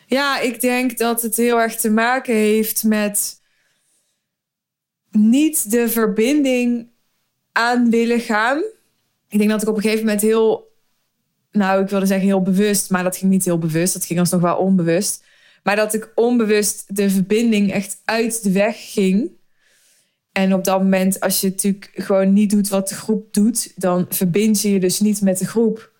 Ja, 0.06 0.40
ik 0.40 0.60
denk 0.60 0.98
dat 0.98 1.22
het 1.22 1.36
heel 1.36 1.60
erg 1.60 1.76
te 1.76 1.90
maken 1.90 2.34
heeft 2.34 2.84
met 2.84 3.40
niet 5.10 5.70
de 5.70 5.88
verbinding 5.88 6.90
aan 7.52 7.90
willen 7.90 8.20
gaan. 8.20 8.58
Ik 9.28 9.38
denk 9.38 9.50
dat 9.50 9.62
ik 9.62 9.68
op 9.68 9.76
een 9.76 9.82
gegeven 9.82 10.04
moment 10.04 10.22
heel, 10.22 10.72
nou, 11.50 11.82
ik 11.82 11.88
wilde 11.88 12.06
zeggen 12.06 12.26
heel 12.26 12.42
bewust, 12.42 12.90
maar 12.90 13.02
dat 13.02 13.16
ging 13.16 13.30
niet 13.30 13.44
heel 13.44 13.58
bewust. 13.58 13.92
Dat 13.92 14.04
ging 14.04 14.18
alsnog 14.18 14.40
wel 14.40 14.56
onbewust. 14.56 15.24
Maar 15.64 15.76
dat 15.76 15.94
ik 15.94 16.12
onbewust 16.14 16.96
de 16.96 17.10
verbinding 17.10 17.72
echt 17.72 18.00
uit 18.04 18.42
de 18.42 18.52
weg 18.52 18.92
ging. 18.92 19.30
En 20.32 20.54
op 20.54 20.64
dat 20.64 20.82
moment, 20.82 21.20
als 21.20 21.40
je 21.40 21.48
natuurlijk 21.48 21.90
gewoon 21.94 22.32
niet 22.32 22.50
doet 22.50 22.68
wat 22.68 22.88
de 22.88 22.94
groep 22.94 23.34
doet, 23.34 23.72
dan 23.76 24.06
verbind 24.08 24.60
je 24.60 24.72
je 24.72 24.80
dus 24.80 25.00
niet 25.00 25.20
met 25.20 25.38
de 25.38 25.46
groep. 25.46 25.92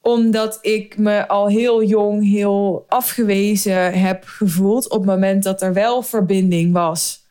Omdat 0.00 0.58
ik 0.62 0.98
me 0.98 1.28
al 1.28 1.48
heel 1.48 1.82
jong 1.82 2.28
heel 2.28 2.84
afgewezen 2.88 4.00
heb 4.00 4.24
gevoeld 4.24 4.90
op 4.90 4.98
het 4.98 5.08
moment 5.08 5.42
dat 5.42 5.62
er 5.62 5.72
wel 5.72 6.02
verbinding 6.02 6.72
was. 6.72 7.26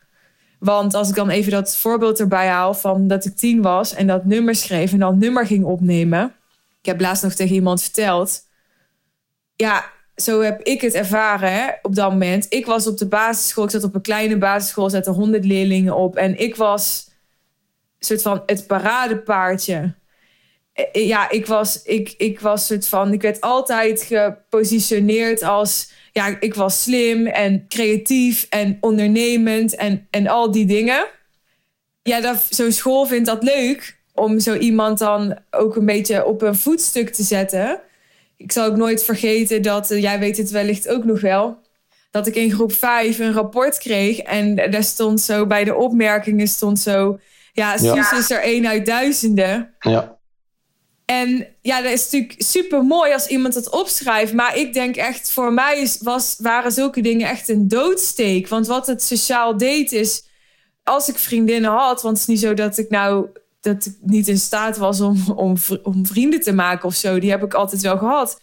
Want 0.58 0.94
als 0.94 1.08
ik 1.08 1.14
dan 1.14 1.30
even 1.30 1.52
dat 1.52 1.76
voorbeeld 1.76 2.20
erbij 2.20 2.48
haal 2.48 2.74
van 2.74 3.08
dat 3.08 3.24
ik 3.24 3.36
tien 3.36 3.62
was 3.62 3.94
en 3.94 4.06
dat 4.06 4.24
nummer 4.24 4.54
schreef 4.54 4.92
en 4.92 4.98
dat 4.98 5.16
nummer 5.16 5.46
ging 5.46 5.64
opnemen. 5.64 6.34
Ik 6.80 6.86
heb 6.86 7.00
laatst 7.00 7.22
nog 7.22 7.34
tegen 7.34 7.54
iemand 7.54 7.82
verteld. 7.82 8.40
Ja, 9.56 9.84
zo 10.16 10.40
heb 10.40 10.62
ik 10.62 10.80
het 10.80 10.94
ervaren 10.94 11.78
op 11.82 11.94
dat 11.94 12.10
moment. 12.10 12.46
Ik 12.48 12.66
was 12.66 12.86
op 12.86 12.98
de 12.98 13.08
basisschool, 13.08 13.64
ik 13.64 13.70
zat 13.70 13.84
op 13.84 13.94
een 13.94 14.00
kleine 14.00 14.38
basisschool, 14.38 14.90
zetten 14.90 15.12
honderd 15.12 15.44
leerlingen 15.44 15.96
op. 15.96 16.16
En 16.16 16.38
ik 16.38 16.56
was 16.56 17.10
soort 17.98 18.22
van 18.22 18.42
het 18.46 18.66
paradepaardje. 18.66 19.94
Eh, 20.72 20.84
eh, 20.92 21.06
ja, 21.06 21.30
ik 21.30 21.46
was, 21.46 21.82
ik, 21.82 22.14
ik 22.16 22.40
was 22.40 22.66
soort 22.66 22.88
van, 22.88 23.12
ik 23.12 23.22
werd 23.22 23.40
altijd 23.40 24.02
gepositioneerd 24.02 25.42
als, 25.42 25.92
ja, 26.12 26.36
ik 26.40 26.54
was 26.54 26.82
slim 26.82 27.26
en 27.26 27.64
creatief 27.68 28.46
en 28.50 28.78
ondernemend 28.80 29.74
en, 29.74 30.06
en 30.10 30.26
al 30.26 30.50
die 30.50 30.66
dingen. 30.66 31.06
Ja, 32.02 32.38
zo'n 32.50 32.72
school 32.72 33.06
vindt 33.06 33.26
dat 33.26 33.42
leuk 33.42 34.00
om 34.14 34.40
zo 34.40 34.56
iemand 34.56 34.98
dan 34.98 35.38
ook 35.50 35.76
een 35.76 35.86
beetje 35.86 36.24
op 36.24 36.42
een 36.42 36.56
voetstuk 36.56 37.10
te 37.10 37.22
zetten 37.22 37.80
ik 38.42 38.52
zal 38.52 38.66
ook 38.66 38.76
nooit 38.76 39.04
vergeten 39.04 39.62
dat, 39.62 39.90
uh, 39.90 40.02
jij 40.02 40.18
weet 40.18 40.36
het 40.36 40.50
wellicht 40.50 40.88
ook 40.88 41.04
nog 41.04 41.20
wel, 41.20 41.60
dat 42.10 42.26
ik 42.26 42.34
in 42.34 42.52
groep 42.52 42.72
5 42.72 43.18
een 43.18 43.32
rapport 43.32 43.78
kreeg. 43.78 44.18
En 44.18 44.70
daar 44.70 44.84
stond 44.84 45.20
zo 45.20 45.46
bij 45.46 45.64
de 45.64 45.74
opmerkingen 45.74 46.48
stond 46.48 46.78
zo, 46.78 47.18
ja, 47.52 47.76
Suus 47.76 48.12
is 48.12 48.30
er 48.30 48.42
één 48.42 48.66
uit 48.66 48.86
duizenden. 48.86 49.74
Ja. 49.78 50.18
En 51.04 51.46
ja, 51.60 51.82
dat 51.82 51.92
is 51.92 52.02
natuurlijk 52.04 52.34
super 52.38 52.82
mooi 52.82 53.12
als 53.12 53.26
iemand 53.26 53.54
het 53.54 53.70
opschrijft. 53.70 54.32
Maar 54.32 54.56
ik 54.56 54.72
denk 54.72 54.96
echt, 54.96 55.30
voor 55.30 55.52
mij 55.52 55.88
was, 56.00 56.36
waren 56.38 56.72
zulke 56.72 57.00
dingen 57.00 57.28
echt 57.28 57.48
een 57.48 57.68
doodsteek. 57.68 58.48
Want 58.48 58.66
wat 58.66 58.86
het 58.86 59.02
sociaal 59.02 59.56
deed 59.56 59.92
is, 59.92 60.24
als 60.84 61.08
ik 61.08 61.18
vriendinnen 61.18 61.70
had, 61.70 62.02
want 62.02 62.18
het 62.18 62.28
is 62.28 62.34
niet 62.34 62.40
zo 62.40 62.54
dat 62.54 62.78
ik 62.78 62.90
nou 62.90 63.26
dat 63.62 63.86
ik 63.86 63.96
niet 64.00 64.28
in 64.28 64.38
staat 64.38 64.76
was 64.76 65.00
om, 65.00 65.16
om, 65.36 65.56
om 65.82 66.06
vrienden 66.06 66.40
te 66.40 66.52
maken 66.52 66.88
of 66.88 66.94
zo. 66.94 67.18
Die 67.18 67.30
heb 67.30 67.42
ik 67.42 67.54
altijd 67.54 67.82
wel 67.82 67.98
gehad. 67.98 68.40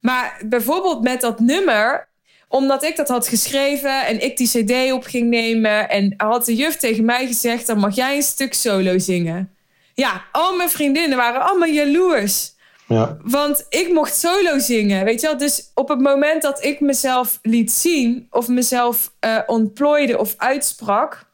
Maar 0.00 0.42
bijvoorbeeld 0.44 1.02
met 1.02 1.20
dat 1.20 1.40
nummer, 1.40 2.08
omdat 2.48 2.82
ik 2.82 2.96
dat 2.96 3.08
had 3.08 3.28
geschreven 3.28 4.06
en 4.06 4.24
ik 4.24 4.36
die 4.36 4.48
CD 4.48 4.92
op 4.92 5.04
ging 5.04 5.28
nemen. 5.28 5.88
En 5.88 6.14
had 6.16 6.44
de 6.44 6.54
juf 6.54 6.76
tegen 6.76 7.04
mij 7.04 7.26
gezegd: 7.26 7.66
dan 7.66 7.78
mag 7.78 7.94
jij 7.94 8.16
een 8.16 8.22
stuk 8.22 8.54
solo 8.54 8.98
zingen. 8.98 9.54
Ja, 9.94 10.24
al 10.32 10.56
mijn 10.56 10.70
vriendinnen 10.70 11.18
waren 11.18 11.42
allemaal 11.42 11.68
jaloers. 11.68 12.52
Ja. 12.86 13.16
Want 13.22 13.66
ik 13.68 13.92
mocht 13.92 14.16
solo 14.16 14.58
zingen, 14.58 15.04
weet 15.04 15.20
je 15.20 15.26
wel. 15.26 15.36
Dus 15.36 15.70
op 15.74 15.88
het 15.88 16.00
moment 16.00 16.42
dat 16.42 16.64
ik 16.64 16.80
mezelf 16.80 17.38
liet 17.42 17.72
zien 17.72 18.26
of 18.30 18.48
mezelf 18.48 19.12
uh, 19.24 19.38
ontplooide 19.46 20.18
of 20.18 20.34
uitsprak, 20.36 21.29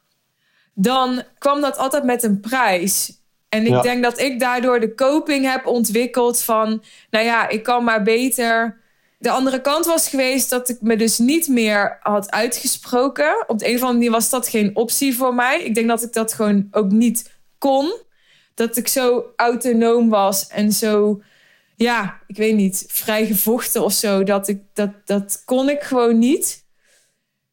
dan 0.79 1.23
kwam 1.37 1.61
dat 1.61 1.77
altijd 1.77 2.03
met 2.03 2.23
een 2.23 2.39
prijs. 2.39 3.11
En 3.49 3.65
ik 3.65 3.81
denk 3.81 4.03
dat 4.03 4.19
ik 4.19 4.39
daardoor 4.39 4.79
de 4.79 4.95
coping 4.95 5.51
heb 5.51 5.65
ontwikkeld 5.65 6.41
van, 6.41 6.83
nou 7.09 7.25
ja, 7.25 7.49
ik 7.49 7.63
kan 7.63 7.83
maar 7.83 8.03
beter. 8.03 8.81
De 9.19 9.29
andere 9.29 9.61
kant 9.61 9.85
was 9.85 10.09
geweest 10.09 10.49
dat 10.49 10.69
ik 10.69 10.81
me 10.81 10.95
dus 10.95 11.17
niet 11.17 11.47
meer 11.47 11.97
had 12.01 12.31
uitgesproken. 12.31 13.43
Op 13.47 13.59
de 13.59 13.67
een 13.67 13.75
of 13.75 13.81
andere 13.81 13.97
manier 13.97 14.11
was 14.11 14.29
dat 14.29 14.47
geen 14.47 14.75
optie 14.75 15.15
voor 15.15 15.35
mij. 15.35 15.63
Ik 15.63 15.75
denk 15.75 15.87
dat 15.87 16.03
ik 16.03 16.13
dat 16.13 16.33
gewoon 16.33 16.67
ook 16.71 16.91
niet 16.91 17.31
kon. 17.57 17.93
Dat 18.53 18.77
ik 18.77 18.87
zo 18.87 19.25
autonoom 19.35 20.09
was 20.09 20.47
en 20.47 20.71
zo 20.71 21.21
ja, 21.75 22.21
ik 22.27 22.37
weet 22.37 22.55
niet, 22.55 22.85
vrij 22.87 23.25
gevochten 23.25 23.83
of 23.83 23.93
zo. 23.93 24.23
Dat, 24.23 24.47
ik, 24.47 24.61
dat, 24.73 24.91
dat 25.05 25.41
kon 25.45 25.69
ik 25.69 25.81
gewoon 25.81 26.19
niet 26.19 26.65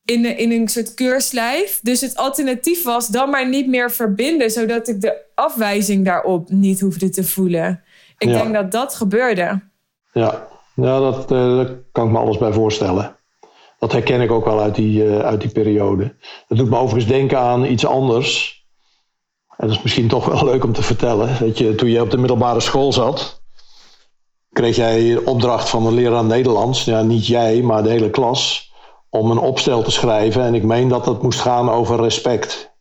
in, 0.04 0.38
in 0.38 0.52
een 0.52 0.68
soort 0.68 0.94
keurslijf. 0.94 1.80
Dus 1.82 2.00
het 2.00 2.16
alternatief 2.16 2.84
was 2.84 3.08
dan 3.08 3.30
maar 3.30 3.48
niet 3.48 3.66
meer 3.66 3.90
verbinden, 3.90 4.50
zodat 4.50 4.88
ik 4.88 5.00
de 5.00 5.22
afwijzing 5.34 6.04
daarop 6.04 6.50
niet 6.50 6.80
hoefde 6.80 7.08
te 7.08 7.24
voelen. 7.24 7.82
Ik 8.18 8.28
denk 8.28 8.54
dat 8.54 8.72
dat 8.72 8.94
gebeurde. 8.94 9.60
Ja, 10.12 10.48
ja 10.74 10.98
dat, 11.00 11.32
uh, 11.32 11.56
daar 11.56 11.70
kan 11.92 12.06
ik 12.06 12.12
me 12.12 12.18
alles 12.18 12.38
bij 12.38 12.52
voorstellen. 12.52 13.16
Dat 13.78 13.92
herken 13.92 14.20
ik 14.20 14.30
ook 14.30 14.44
wel 14.44 14.60
uit 14.60 14.74
die, 14.74 15.04
uh, 15.04 15.18
uit 15.18 15.40
die 15.40 15.50
periode. 15.50 16.16
Dat 16.48 16.58
doet 16.58 16.70
me 16.70 16.76
overigens 16.76 17.12
denken 17.12 17.38
aan 17.38 17.64
iets 17.64 17.86
anders. 17.86 18.62
En 19.56 19.66
dat 19.66 19.76
is 19.76 19.82
misschien 19.82 20.08
toch 20.08 20.26
wel 20.26 20.44
leuk 20.50 20.64
om 20.64 20.72
te 20.72 20.82
vertellen. 20.82 21.36
Dat 21.40 21.58
je, 21.58 21.74
toen 21.74 21.90
je 21.90 22.00
op 22.00 22.10
de 22.10 22.18
middelbare 22.18 22.60
school 22.60 22.92
zat, 22.92 23.42
kreeg 24.52 24.76
jij 24.76 25.16
opdracht 25.16 25.68
van 25.68 25.86
een 25.86 25.94
leraar 25.94 26.24
Nederlands. 26.24 26.84
Ja, 26.84 27.02
niet 27.02 27.26
jij, 27.26 27.62
maar 27.62 27.82
de 27.82 27.90
hele 27.90 28.10
klas 28.10 28.72
om 29.14 29.30
een 29.30 29.38
opstel 29.38 29.82
te 29.82 29.90
schrijven. 29.90 30.42
En 30.42 30.54
ik 30.54 30.62
meen 30.62 30.88
dat 30.88 31.06
het 31.06 31.22
moest 31.22 31.40
gaan 31.40 31.70
over 31.70 32.00
respect. 32.00 32.72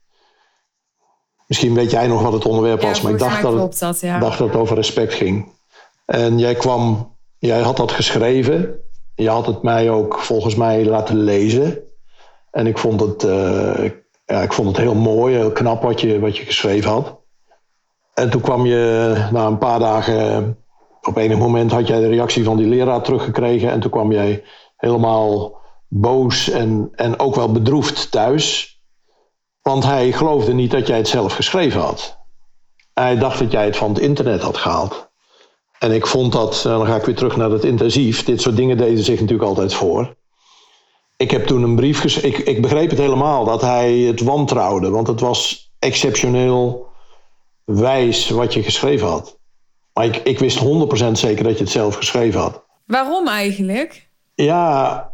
Misschien 1.48 1.74
weet 1.74 1.92
jij 1.92 2.08
nog 2.08 2.22
wat 2.22 2.34
het 2.34 2.46
onderwerp 2.46 2.82
was, 2.82 3.02
maar 3.02 3.12
ik 3.12 3.20
dacht 3.20 3.42
dat, 3.42 3.54
het, 3.54 3.80
dat, 3.80 4.00
ja. 4.00 4.20
dacht 4.20 4.38
dat 4.38 4.48
het 4.48 4.58
over 4.58 4.76
respect 4.76 5.14
ging. 5.14 5.52
En 6.06 6.40
jij 6.40 6.56
kwam, 6.56 7.16
jij 7.38 7.60
had 7.60 7.78
dat 7.78 7.92
geschreven. 7.92 8.80
Je 9.16 9.30
had 9.30 9.46
het 9.46 9.62
mij 9.62 9.90
ook 9.90 10.20
volgens 10.20 10.56
mij 10.56 10.86
laten 10.86 11.18
lezen. 11.18 11.80
En 12.52 12.68
ik 12.68 12.78
vond 12.78 13.00
het, 13.00 13.24
uh, 13.24 13.90
ja, 14.26 14.42
ik 14.42 14.54
vond 14.54 14.68
het 14.68 14.78
heel 14.78 14.96
mooi, 14.96 15.36
heel 15.36 15.52
knap 15.52 15.82
wat 15.82 16.02
je, 16.02 16.20
wat 16.20 16.38
je 16.38 16.46
geschreven 16.46 16.92
had. 16.92 17.18
En 18.14 18.30
toen 18.30 18.42
kwam 18.42 18.66
je 18.66 19.14
na 19.32 19.46
een 19.46 19.58
paar 19.58 19.80
dagen, 19.80 20.58
op 21.02 21.18
enig 21.18 21.38
moment 21.38 21.72
had 21.72 21.88
jij 21.88 22.00
de 22.00 22.08
reactie 22.08 22.44
van 22.44 22.58
die 22.58 22.68
leraar 22.68 23.02
teruggekregen. 23.02 23.72
En 23.72 23.80
toen 23.80 23.92
kwam 23.92 24.12
jij 24.12 24.44
helemaal 24.78 25.62
boos 25.94 26.50
en, 26.50 26.90
en 26.96 27.20
ook 27.20 27.36
wel 27.36 27.52
bedroefd 27.52 28.12
thuis. 28.12 28.78
Want 29.62 29.84
hij 29.84 30.12
geloofde 30.12 30.54
niet 30.54 30.72
dat 30.72 30.88
jij 30.88 30.98
het 30.98 31.08
zelf 31.08 31.34
geschreven 31.34 31.82
had. 31.82 32.18
Hij 32.94 33.18
dacht 33.18 33.40
dat 33.40 33.52
jij 33.52 33.66
het 33.66 33.78
van 33.78 33.90
het 33.90 34.00
internet 34.00 34.42
had 34.42 34.58
gehaald. 34.58 35.12
En 35.80 35.92
ik 35.92 36.08
vond 36.08 36.32
dat, 36.32 36.56
eh, 36.56 36.64
dan 36.64 36.86
ga 36.86 36.96
ik 36.96 37.04
weer 37.04 37.16
terug 37.16 37.36
naar 37.36 37.50
het 37.50 37.64
intensief. 37.64 38.24
Dit 38.24 38.42
soort 38.42 38.56
dingen 38.56 38.78
deden 38.78 39.04
zich 39.04 39.20
natuurlijk 39.20 39.50
altijd 39.50 39.74
voor. 39.74 40.16
Ik 41.18 41.32
heb 41.32 41.46
toen 41.46 41.64
een 41.64 41.76
brief 41.76 42.00
geschreven. 42.00 42.40
Ik, 42.40 42.48
ik 42.48 42.62
begreep 42.62 42.90
het 42.90 43.00
helemaal 43.00 43.46
dat 43.46 43.62
hij 43.62 43.98
het 43.98 44.22
wantrouwde. 44.22 44.90
Want 44.90 45.08
het 45.08 45.20
was 45.20 45.72
exceptioneel 45.80 46.88
wijs 47.66 48.30
wat 48.30 48.54
je 48.54 48.64
geschreven 48.64 49.08
had. 49.08 49.38
Maar 49.94 50.06
ik, 50.06 50.16
ik 50.16 50.40
wist 50.40 50.60
100% 50.60 50.64
zeker 51.12 51.44
dat 51.44 51.58
je 51.58 51.64
het 51.64 51.72
zelf 51.72 51.96
geschreven 51.96 52.40
had. 52.40 52.64
Waarom 52.86 53.28
eigenlijk? 53.28 54.10
Ja, 54.36 55.13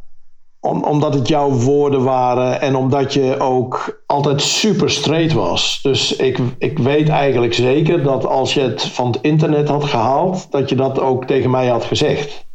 om, 0.61 0.83
omdat 0.83 1.13
het 1.13 1.27
jouw 1.27 1.49
woorden 1.49 2.03
waren 2.03 2.61
en 2.61 2.75
omdat 2.75 3.13
je 3.13 3.39
ook 3.39 4.01
altijd 4.05 4.41
super 4.41 4.89
straight 4.89 5.33
was. 5.33 5.79
Dus 5.81 6.15
ik, 6.15 6.39
ik 6.57 6.79
weet 6.79 7.09
eigenlijk 7.09 7.53
zeker 7.53 8.03
dat 8.03 8.25
als 8.25 8.53
je 8.53 8.61
het 8.61 8.81
van 8.83 9.07
het 9.07 9.21
internet 9.21 9.69
had 9.69 9.83
gehaald, 9.83 10.51
dat 10.51 10.69
je 10.69 10.75
dat 10.75 10.99
ook 10.99 11.25
tegen 11.25 11.49
mij 11.49 11.67
had 11.67 11.83
gezegd. 11.83 12.47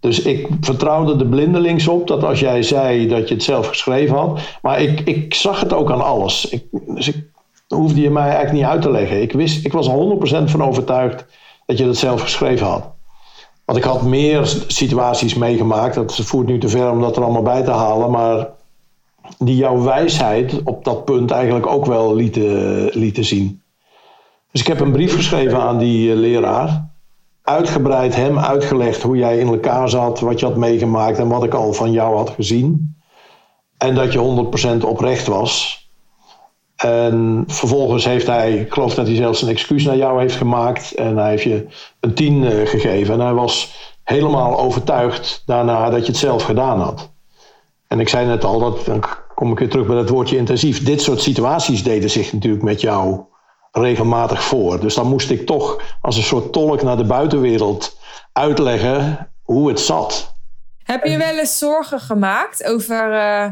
Dus 0.00 0.22
ik 0.22 0.48
vertrouwde 0.60 1.16
de 1.16 1.26
blindelings 1.26 1.88
op 1.88 2.06
dat 2.06 2.24
als 2.24 2.40
jij 2.40 2.62
zei 2.62 3.08
dat 3.08 3.28
je 3.28 3.34
het 3.34 3.42
zelf 3.42 3.66
geschreven 3.66 4.16
had. 4.16 4.40
Maar 4.62 4.80
ik, 4.80 5.00
ik 5.00 5.34
zag 5.34 5.60
het 5.60 5.72
ook 5.72 5.90
aan 5.90 6.04
alles. 6.04 6.48
Ik, 6.48 6.64
dus 6.86 7.08
ik 7.08 7.30
hoefde 7.68 8.00
je 8.00 8.10
mij 8.10 8.22
eigenlijk 8.22 8.52
niet 8.52 8.64
uit 8.64 8.82
te 8.82 8.90
leggen. 8.90 9.22
Ik, 9.22 9.32
wist, 9.32 9.64
ik 9.64 9.72
was 9.72 9.88
100% 9.88 9.92
van 10.44 10.64
overtuigd 10.64 11.26
dat 11.66 11.78
je 11.78 11.86
het 11.86 11.98
zelf 11.98 12.20
geschreven 12.20 12.66
had. 12.66 12.90
Want 13.64 13.78
ik 13.78 13.84
had 13.84 14.02
meer 14.02 14.64
situaties 14.66 15.34
meegemaakt. 15.34 15.94
Dat 15.94 16.14
voert 16.14 16.46
nu 16.46 16.58
te 16.58 16.68
ver 16.68 16.90
om 16.90 17.00
dat 17.00 17.16
er 17.16 17.22
allemaal 17.22 17.42
bij 17.42 17.62
te 17.62 17.70
halen. 17.70 18.10
Maar 18.10 18.48
die 19.38 19.56
jouw 19.56 19.82
wijsheid 19.82 20.62
op 20.64 20.84
dat 20.84 21.04
punt 21.04 21.30
eigenlijk 21.30 21.66
ook 21.66 21.86
wel 21.86 22.14
lieten, 22.14 23.24
zien. 23.24 23.62
Dus 24.50 24.60
ik 24.60 24.66
heb 24.66 24.80
een 24.80 24.92
brief 24.92 25.14
geschreven 25.14 25.60
aan 25.60 25.78
die 25.78 26.10
eh, 26.10 26.18
leraar. 26.18 26.90
Uitgebreid 27.42 28.14
hem 28.14 28.38
uitgelegd 28.38 29.02
hoe 29.02 29.16
jij 29.16 29.38
in 29.38 29.46
elkaar 29.46 29.88
zat, 29.88 30.20
wat 30.20 30.40
je 30.40 30.46
had 30.46 30.56
meegemaakt 30.56 31.18
en 31.18 31.28
wat 31.28 31.44
ik 31.44 31.54
al 31.54 31.72
van 31.72 31.92
jou 31.92 32.16
had 32.16 32.30
gezien. 32.30 32.96
En 33.78 33.94
dat 33.94 34.12
je 34.12 34.48
100% 34.82 34.84
oprecht 34.84 35.26
was. 35.26 35.81
En 36.82 37.44
vervolgens 37.46 38.04
heeft 38.04 38.26
hij, 38.26 38.52
ik 38.52 38.72
geloof 38.72 38.94
dat 38.94 39.06
hij 39.06 39.16
zelfs 39.16 39.42
een 39.42 39.48
excuus 39.48 39.84
naar 39.84 39.96
jou 39.96 40.20
heeft 40.20 40.36
gemaakt. 40.36 40.94
En 40.94 41.16
hij 41.16 41.30
heeft 41.30 41.42
je 41.42 41.66
een 42.00 42.14
tien 42.14 42.44
eh, 42.44 42.66
gegeven. 42.66 43.14
En 43.14 43.20
hij 43.20 43.32
was 43.32 43.74
helemaal 44.04 44.58
overtuigd 44.58 45.42
daarna 45.46 45.90
dat 45.90 46.00
je 46.00 46.12
het 46.12 46.20
zelf 46.20 46.42
gedaan 46.42 46.80
had. 46.80 47.12
En 47.88 48.00
ik 48.00 48.08
zei 48.08 48.26
net 48.26 48.44
al, 48.44 48.58
dat, 48.58 48.84
dan 48.84 49.04
kom 49.34 49.52
ik 49.52 49.58
weer 49.58 49.68
terug 49.68 49.86
bij 49.86 49.96
het 49.96 50.08
woordje 50.08 50.36
intensief. 50.36 50.84
Dit 50.84 51.02
soort 51.02 51.20
situaties 51.20 51.82
deden 51.82 52.10
zich 52.10 52.32
natuurlijk 52.32 52.62
met 52.62 52.80
jou 52.80 53.20
regelmatig 53.72 54.42
voor. 54.42 54.80
Dus 54.80 54.94
dan 54.94 55.08
moest 55.08 55.30
ik 55.30 55.46
toch 55.46 55.96
als 56.00 56.16
een 56.16 56.22
soort 56.22 56.52
tolk 56.52 56.82
naar 56.82 56.96
de 56.96 57.04
buitenwereld 57.04 57.98
uitleggen 58.32 59.32
hoe 59.42 59.68
het 59.68 59.80
zat. 59.80 60.34
Heb 60.82 61.04
je 61.04 61.18
wel 61.18 61.38
eens 61.38 61.58
zorgen 61.58 62.00
gemaakt 62.00 62.64
over 62.64 63.12
uh, 63.12 63.48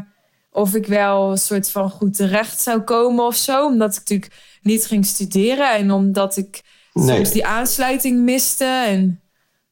of 0.51 0.75
ik 0.75 0.87
wel 0.87 1.31
een 1.31 1.37
soort 1.37 1.71
van 1.71 1.89
goed 1.89 2.15
terecht 2.15 2.59
zou 2.59 2.81
komen 2.81 3.25
of 3.25 3.35
zo. 3.35 3.65
Omdat 3.65 3.91
ik 3.91 3.99
natuurlijk 3.99 4.31
niet 4.61 4.85
ging 4.85 5.05
studeren 5.05 5.75
en 5.75 5.91
omdat 5.91 6.37
ik 6.37 6.63
nee. 6.93 7.15
soms 7.15 7.31
die 7.31 7.45
aansluiting 7.45 8.19
miste. 8.19 8.65
En... 8.65 9.21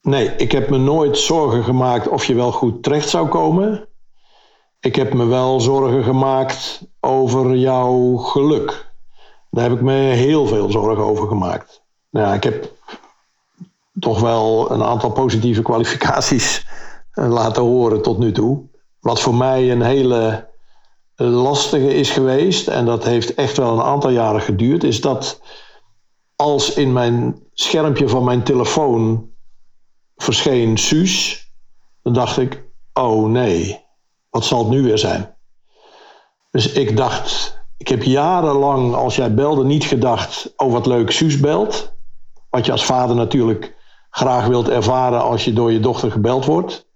Nee, 0.02 0.36
ik 0.36 0.52
heb 0.52 0.70
me 0.70 0.78
nooit 0.78 1.18
zorgen 1.18 1.64
gemaakt 1.64 2.08
of 2.08 2.24
je 2.24 2.34
wel 2.34 2.52
goed 2.52 2.82
terecht 2.82 3.08
zou 3.08 3.28
komen. 3.28 3.88
Ik 4.80 4.94
heb 4.94 5.14
me 5.14 5.24
wel 5.24 5.60
zorgen 5.60 6.04
gemaakt 6.04 6.86
over 7.00 7.56
jouw 7.56 8.16
geluk. 8.16 8.88
Daar 9.50 9.64
heb 9.68 9.72
ik 9.72 9.80
me 9.80 9.92
heel 9.92 10.46
veel 10.46 10.70
zorgen 10.70 11.04
over 11.04 11.28
gemaakt. 11.28 11.82
Nou, 12.10 12.34
ik 12.34 12.42
heb 12.42 12.72
toch 13.98 14.20
wel 14.20 14.70
een 14.70 14.82
aantal 14.82 15.10
positieve 15.10 15.62
kwalificaties 15.70 16.66
eh, 17.10 17.28
laten 17.28 17.62
horen 17.62 18.02
tot 18.02 18.18
nu 18.18 18.32
toe. 18.32 18.68
Wat 19.00 19.20
voor 19.20 19.34
mij 19.34 19.70
een 19.70 19.82
hele 19.82 20.49
lastige 21.24 21.94
is 21.94 22.10
geweest, 22.10 22.68
en 22.68 22.84
dat 22.84 23.04
heeft 23.04 23.34
echt 23.34 23.56
wel 23.56 23.72
een 23.72 23.84
aantal 23.84 24.10
jaren 24.10 24.40
geduurd, 24.40 24.84
is 24.84 25.00
dat 25.00 25.40
als 26.36 26.74
in 26.74 26.92
mijn 26.92 27.42
schermpje 27.52 28.08
van 28.08 28.24
mijn 28.24 28.42
telefoon 28.42 29.30
verscheen 30.16 30.78
Suus, 30.78 31.46
dan 32.02 32.12
dacht 32.12 32.38
ik, 32.38 32.64
oh 32.92 33.28
nee, 33.28 33.84
wat 34.30 34.44
zal 34.44 34.58
het 34.58 34.68
nu 34.68 34.82
weer 34.82 34.98
zijn? 34.98 35.34
Dus 36.50 36.72
ik 36.72 36.96
dacht, 36.96 37.58
ik 37.76 37.88
heb 37.88 38.02
jarenlang, 38.02 38.94
als 38.94 39.16
jij 39.16 39.34
belde, 39.34 39.64
niet 39.64 39.84
gedacht, 39.84 40.52
oh 40.56 40.72
wat 40.72 40.86
leuk, 40.86 41.10
Suus 41.10 41.40
belt. 41.40 41.92
Wat 42.50 42.66
je 42.66 42.72
als 42.72 42.84
vader 42.84 43.16
natuurlijk 43.16 43.76
graag 44.10 44.46
wilt 44.46 44.68
ervaren 44.68 45.22
als 45.22 45.44
je 45.44 45.52
door 45.52 45.72
je 45.72 45.80
dochter 45.80 46.10
gebeld 46.10 46.44
wordt. 46.44 46.89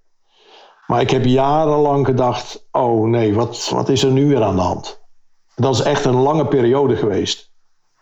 Maar 0.87 1.01
ik 1.01 1.11
heb 1.11 1.25
jarenlang 1.25 2.07
gedacht: 2.07 2.67
oh 2.71 3.07
nee, 3.07 3.35
wat, 3.35 3.69
wat 3.73 3.89
is 3.89 4.03
er 4.03 4.11
nu 4.11 4.29
weer 4.29 4.43
aan 4.43 4.57
de 4.57 4.63
hand? 4.63 5.03
Dat 5.57 5.75
is 5.75 5.81
echt 5.81 6.05
een 6.05 6.21
lange 6.21 6.47
periode 6.47 6.97
geweest. 6.97 7.53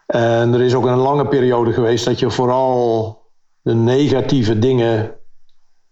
En 0.06 0.54
er 0.54 0.60
is 0.60 0.74
ook 0.74 0.86
een 0.86 0.98
lange 0.98 1.28
periode 1.28 1.72
geweest 1.72 2.04
dat 2.04 2.18
je 2.18 2.30
vooral 2.30 3.20
de 3.62 3.74
negatieve 3.74 4.58
dingen 4.58 5.14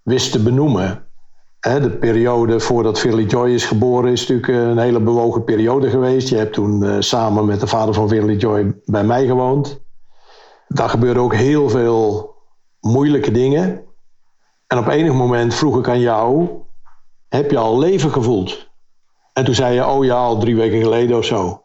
wist 0.03 0.33
te 0.33 0.43
benoemen. 0.43 1.07
de 1.61 1.97
periode 2.01 2.61
voordat 2.61 2.99
Philly 2.99 3.25
Joy 3.25 3.51
is 3.51 3.65
geboren 3.65 4.13
is 4.13 4.21
natuurlijk 4.29 4.49
een 4.49 4.79
hele 4.79 5.01
bewogen 5.01 5.45
periode 5.45 5.91
geweest. 5.91 6.29
Je 6.29 6.37
hebt 6.37 6.53
toen 6.53 6.85
eh, 6.85 6.97
samen 6.99 7.45
met 7.45 7.61
de 7.61 7.67
vader 7.67 7.95
van 7.95 8.09
Philly 8.09 8.37
Joy 8.37 8.81
bij 8.85 9.05
mij 9.05 9.27
gewoond. 9.27 9.81
Daar 10.69 10.89
gebeurden 10.89 11.23
ook 11.23 11.35
heel 11.35 11.69
veel 11.69 12.35
moeilijke 12.81 13.31
dingen. 13.31 13.85
En 14.67 14.79
op 14.79 14.87
enig 14.87 15.13
moment 15.13 15.55
vroeg 15.55 15.79
ik 15.79 15.89
aan 15.89 16.01
jou: 16.01 16.49
heb 17.31 17.51
je 17.51 17.59
al 17.59 17.79
leven 17.79 18.11
gevoeld? 18.11 18.69
En 19.33 19.45
toen 19.45 19.55
zei 19.55 19.75
je, 19.75 19.87
oh 19.87 20.05
ja, 20.05 20.15
al 20.15 20.39
drie 20.39 20.57
weken 20.57 20.83
geleden 20.83 21.17
of 21.17 21.25
zo. 21.25 21.63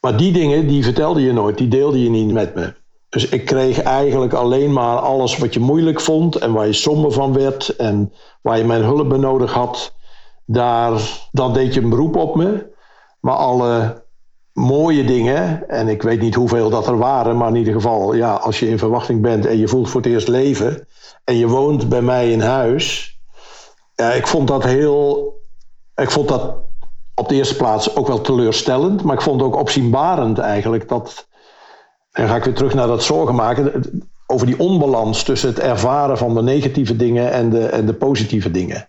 Maar 0.00 0.16
die 0.16 0.32
dingen, 0.32 0.66
die 0.66 0.84
vertelde 0.84 1.22
je 1.22 1.32
nooit, 1.32 1.58
die 1.58 1.68
deelde 1.68 2.02
je 2.02 2.10
niet 2.10 2.32
met 2.32 2.54
me. 2.54 2.74
Dus 3.08 3.28
ik 3.28 3.44
kreeg 3.44 3.82
eigenlijk 3.82 4.32
alleen 4.32 4.72
maar 4.72 4.96
alles 4.96 5.36
wat 5.36 5.54
je 5.54 5.60
moeilijk 5.60 6.00
vond 6.00 6.36
en 6.36 6.52
waar 6.52 6.66
je 6.66 6.72
somber 6.72 7.12
van 7.12 7.32
werd 7.32 7.76
en 7.76 8.12
waar 8.42 8.58
je 8.58 8.64
mijn 8.64 8.82
hulp 8.82 9.08
bij 9.08 9.18
nodig 9.18 9.52
had. 9.52 9.94
Daar, 10.44 11.00
dan 11.32 11.52
deed 11.52 11.74
je 11.74 11.80
een 11.80 11.88
beroep 11.88 12.16
op 12.16 12.36
me. 12.36 12.74
Maar 13.20 13.34
alle 13.34 14.04
mooie 14.52 15.04
dingen, 15.04 15.68
en 15.68 15.88
ik 15.88 16.02
weet 16.02 16.20
niet 16.20 16.34
hoeveel 16.34 16.70
dat 16.70 16.86
er 16.86 16.98
waren, 16.98 17.36
maar 17.36 17.48
in 17.48 17.56
ieder 17.56 17.72
geval, 17.72 18.14
ja, 18.14 18.34
als 18.34 18.60
je 18.60 18.68
in 18.68 18.78
verwachting 18.78 19.22
bent 19.22 19.46
en 19.46 19.58
je 19.58 19.68
voelt 19.68 19.90
voor 19.90 20.00
het 20.00 20.10
eerst 20.10 20.28
leven 20.28 20.86
en 21.24 21.36
je 21.36 21.48
woont 21.48 21.88
bij 21.88 22.02
mij 22.02 22.32
in 22.32 22.40
huis, 22.40 23.15
ja, 23.96 24.12
ik 24.12 24.26
vond 24.26 24.48
dat 24.48 24.64
heel. 24.64 25.34
Ik 25.94 26.10
vond 26.10 26.28
dat 26.28 26.54
op 27.14 27.28
de 27.28 27.34
eerste 27.34 27.56
plaats 27.56 27.96
ook 27.96 28.06
wel 28.06 28.20
teleurstellend. 28.20 29.02
Maar 29.02 29.14
ik 29.14 29.22
vond 29.22 29.40
het 29.40 29.50
ook 29.50 29.60
opzienbarend 29.60 30.38
eigenlijk 30.38 30.88
dat. 30.88 31.28
En 32.12 32.28
ga 32.28 32.36
ik 32.36 32.44
weer 32.44 32.54
terug 32.54 32.74
naar 32.74 32.86
dat 32.86 33.02
zorgen 33.02 33.34
maken. 33.34 33.82
over 34.26 34.46
die 34.46 34.58
onbalans 34.58 35.22
tussen 35.22 35.48
het 35.48 35.58
ervaren 35.58 36.18
van 36.18 36.34
de 36.34 36.42
negatieve 36.42 36.96
dingen 36.96 37.32
en 37.32 37.50
de, 37.50 37.66
en 37.66 37.86
de 37.86 37.94
positieve 37.94 38.50
dingen. 38.50 38.88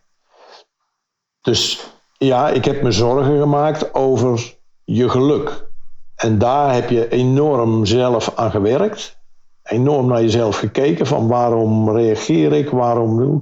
Dus 1.41 1.89
ja, 2.18 2.49
ik 2.49 2.66
heb 2.66 2.82
me 2.82 2.91
zorgen 2.91 3.39
gemaakt 3.39 3.93
over 3.93 4.55
je 4.84 5.10
geluk. 5.10 5.70
En 6.16 6.38
daar 6.38 6.74
heb 6.74 6.89
je 6.89 7.10
enorm 7.10 7.86
zelf 7.86 8.32
aan 8.36 8.51
gewerkt. 8.51 9.18
Enorm 9.64 10.08
naar 10.08 10.22
jezelf 10.22 10.58
gekeken 10.58 11.08
van 11.08 11.28
waarom 11.28 11.89
reageer 11.89 12.53
ik, 12.53 12.70
waarom 12.70 13.18
doe 13.18 13.41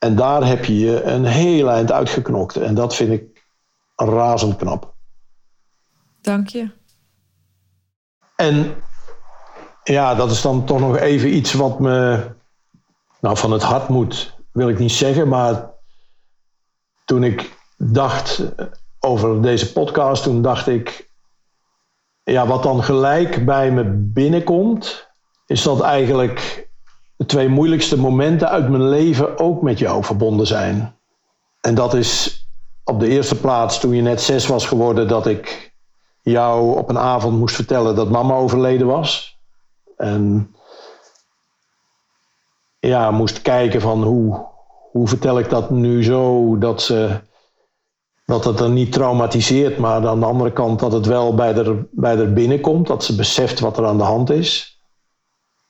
En 0.00 0.16
daar 0.16 0.46
heb 0.46 0.64
je 0.64 0.78
je 0.78 1.02
een 1.02 1.24
heel 1.24 1.70
eind 1.70 1.92
uitgeknokt. 1.92 2.56
En 2.56 2.74
dat 2.74 2.94
vind 2.94 3.12
ik 3.12 3.44
razend 3.96 4.56
knap. 4.56 4.94
Dank 6.20 6.48
je. 6.48 6.70
En 8.36 8.74
ja, 9.84 10.14
dat 10.14 10.30
is 10.30 10.40
dan 10.40 10.64
toch 10.64 10.80
nog 10.80 10.96
even 10.96 11.34
iets 11.34 11.52
wat 11.52 11.80
me 11.80 12.26
nou, 13.20 13.36
van 13.36 13.52
het 13.52 13.62
hart 13.62 13.88
moet, 13.88 14.36
wil 14.52 14.68
ik 14.68 14.78
niet 14.78 14.92
zeggen. 14.92 15.28
Maar 15.28 15.70
toen 17.04 17.24
ik 17.24 17.56
dacht 17.76 18.42
over 18.98 19.42
deze 19.42 19.72
podcast, 19.72 20.22
toen 20.22 20.42
dacht 20.42 20.66
ik, 20.66 21.10
ja, 22.22 22.46
wat 22.46 22.62
dan 22.62 22.82
gelijk 22.82 23.44
bij 23.44 23.70
me 23.70 23.84
binnenkomt, 23.94 25.08
is 25.46 25.62
dat 25.62 25.80
eigenlijk 25.80 26.69
de 27.20 27.26
twee 27.26 27.48
moeilijkste 27.48 27.98
momenten 27.98 28.48
uit 28.48 28.68
mijn 28.68 28.88
leven 28.88 29.38
ook 29.38 29.62
met 29.62 29.78
jou 29.78 30.04
verbonden 30.04 30.46
zijn. 30.46 30.96
En 31.60 31.74
dat 31.74 31.94
is 31.94 32.44
op 32.84 33.00
de 33.00 33.08
eerste 33.08 33.40
plaats 33.40 33.80
toen 33.80 33.94
je 33.94 34.02
net 34.02 34.20
zes 34.20 34.46
was 34.46 34.66
geworden, 34.66 35.08
dat 35.08 35.26
ik 35.26 35.72
jou 36.22 36.78
op 36.78 36.88
een 36.88 36.98
avond 36.98 37.38
moest 37.38 37.54
vertellen 37.54 37.94
dat 37.94 38.10
mama 38.10 38.34
overleden 38.34 38.86
was. 38.86 39.38
En 39.96 40.54
ja, 42.78 43.10
moest 43.10 43.42
kijken 43.42 43.80
van 43.80 44.02
hoe, 44.02 44.46
hoe 44.90 45.08
vertel 45.08 45.38
ik 45.38 45.50
dat 45.50 45.70
nu 45.70 46.04
zo 46.04 46.58
dat 46.58 46.82
ze 46.82 47.20
dat 48.26 48.44
het 48.44 48.60
er 48.60 48.70
niet 48.70 48.92
traumatiseert, 48.92 49.78
maar 49.78 50.06
aan 50.06 50.20
de 50.20 50.26
andere 50.26 50.52
kant 50.52 50.80
dat 50.80 50.92
het 50.92 51.06
wel 51.06 51.34
bij 51.34 51.54
haar, 51.54 51.74
bij 51.90 52.16
haar 52.16 52.32
binnenkomt, 52.32 52.86
dat 52.86 53.04
ze 53.04 53.14
beseft 53.14 53.60
wat 53.60 53.78
er 53.78 53.86
aan 53.86 53.98
de 53.98 54.04
hand 54.04 54.30
is. 54.30 54.80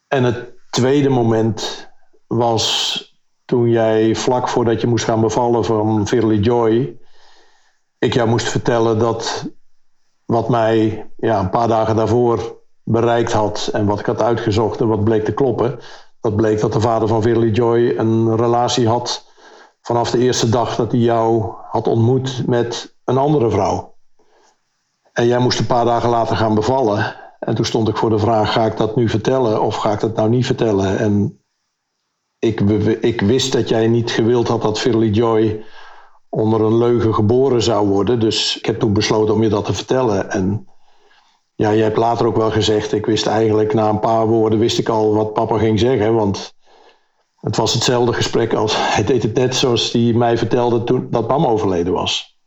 En 0.09 0.25
het 0.25 0.59
tweede 0.71 1.09
moment 1.09 1.91
was 2.27 3.05
toen 3.45 3.71
jij 3.71 4.15
vlak 4.15 4.49
voordat 4.49 4.81
je 4.81 4.87
moest 4.87 5.05
gaan 5.05 5.21
bevallen 5.21 5.65
van 5.65 6.07
Verily 6.07 6.39
Joy, 6.39 6.99
ik 7.99 8.15
jou 8.15 8.29
moest 8.29 8.49
vertellen 8.49 8.99
dat 8.99 9.51
wat 10.25 10.49
mij 10.49 11.11
ja, 11.17 11.41
een 11.41 11.51
paar 11.51 11.69
dagen 11.69 11.97
daarvoor 11.97 12.59
bereikt 12.85 13.33
had 13.33 13.71
en 13.73 13.87
wat 13.87 13.99
ik 13.99 14.07
had 14.07 14.23
uitgezocht 14.23 14.81
en 14.81 14.89
wat 14.89 15.05
bleek 15.05 15.25
te 15.25 15.33
kloppen, 15.33 15.79
dat 16.21 16.37
bleek 16.37 16.61
dat 16.61 16.73
de 16.73 16.81
vader 16.81 17.09
van 17.09 17.23
Verily 17.23 17.51
Joy 17.51 17.95
een 17.97 18.37
relatie 18.37 18.89
had 18.89 19.29
vanaf 19.83 20.11
de 20.11 20.19
eerste 20.19 20.49
dag 20.49 20.77
dat 20.77 20.93
hij 20.93 21.01
jou 21.01 21.55
had 21.71 21.87
ontmoet 21.87 22.47
met 22.47 22.95
een 23.05 23.19
andere 23.19 23.51
vrouw. 23.51 23.95
En 25.13 25.27
jij 25.27 25.39
moest 25.39 25.59
een 25.59 25.67
paar 25.67 25.85
dagen 25.85 26.09
later 26.11 26.37
gaan 26.37 26.55
bevallen. 26.55 27.17
En 27.51 27.57
toen 27.57 27.65
stond 27.65 27.89
ik 27.89 27.97
voor 27.97 28.11
de 28.11 28.19
vraag: 28.19 28.53
ga 28.53 28.67
ik 28.67 28.77
dat 28.77 28.97
nu 28.97 29.09
vertellen 29.09 29.63
of 29.63 29.77
ga 29.77 29.93
ik 29.93 30.01
dat 30.01 30.17
nou 30.17 30.29
niet 30.29 30.47
vertellen? 30.47 30.99
En 30.99 31.43
ik, 32.39 32.61
ik 33.01 33.21
wist 33.21 33.53
dat 33.53 33.69
jij 33.69 33.89
niet 33.89 34.11
gewild 34.11 34.49
had 34.49 34.63
dat 34.63 34.79
Verily 34.79 35.09
Joy 35.09 35.65
onder 36.29 36.61
een 36.61 36.79
leugen 36.79 37.15
geboren 37.15 37.63
zou 37.63 37.89
worden. 37.89 38.21
Dus 38.21 38.57
ik 38.57 38.67
heb 38.67 38.79
toen 38.79 38.93
besloten 38.93 39.35
om 39.35 39.43
je 39.43 39.49
dat 39.49 39.65
te 39.65 39.73
vertellen. 39.73 40.31
En 40.31 40.67
ja, 41.55 41.71
je 41.71 41.83
hebt 41.83 41.97
later 41.97 42.27
ook 42.27 42.37
wel 42.37 42.51
gezegd, 42.51 42.93
ik 42.93 43.07
wist 43.07 43.27
eigenlijk 43.27 43.75
na 43.75 43.89
een 43.89 44.01
paar 44.01 44.27
woorden 44.27 44.59
wist 44.59 44.79
ik 44.79 44.89
al 44.89 45.15
wat 45.15 45.33
papa 45.33 45.59
ging 45.59 45.79
zeggen. 45.79 46.15
Want 46.15 46.55
het 47.37 47.57
was 47.57 47.75
hetzelfde 47.75 48.13
gesprek 48.13 48.55
als 48.55 48.73
hij 48.95 49.05
deed 49.05 49.23
het 49.23 49.35
net 49.35 49.57
zoals 49.57 49.93
hij 49.93 50.13
mij 50.13 50.39
vertelde 50.39 50.85
toen 50.85 51.07
dat 51.11 51.29
mama 51.29 51.47
overleden 51.47 51.93
was. 51.93 52.39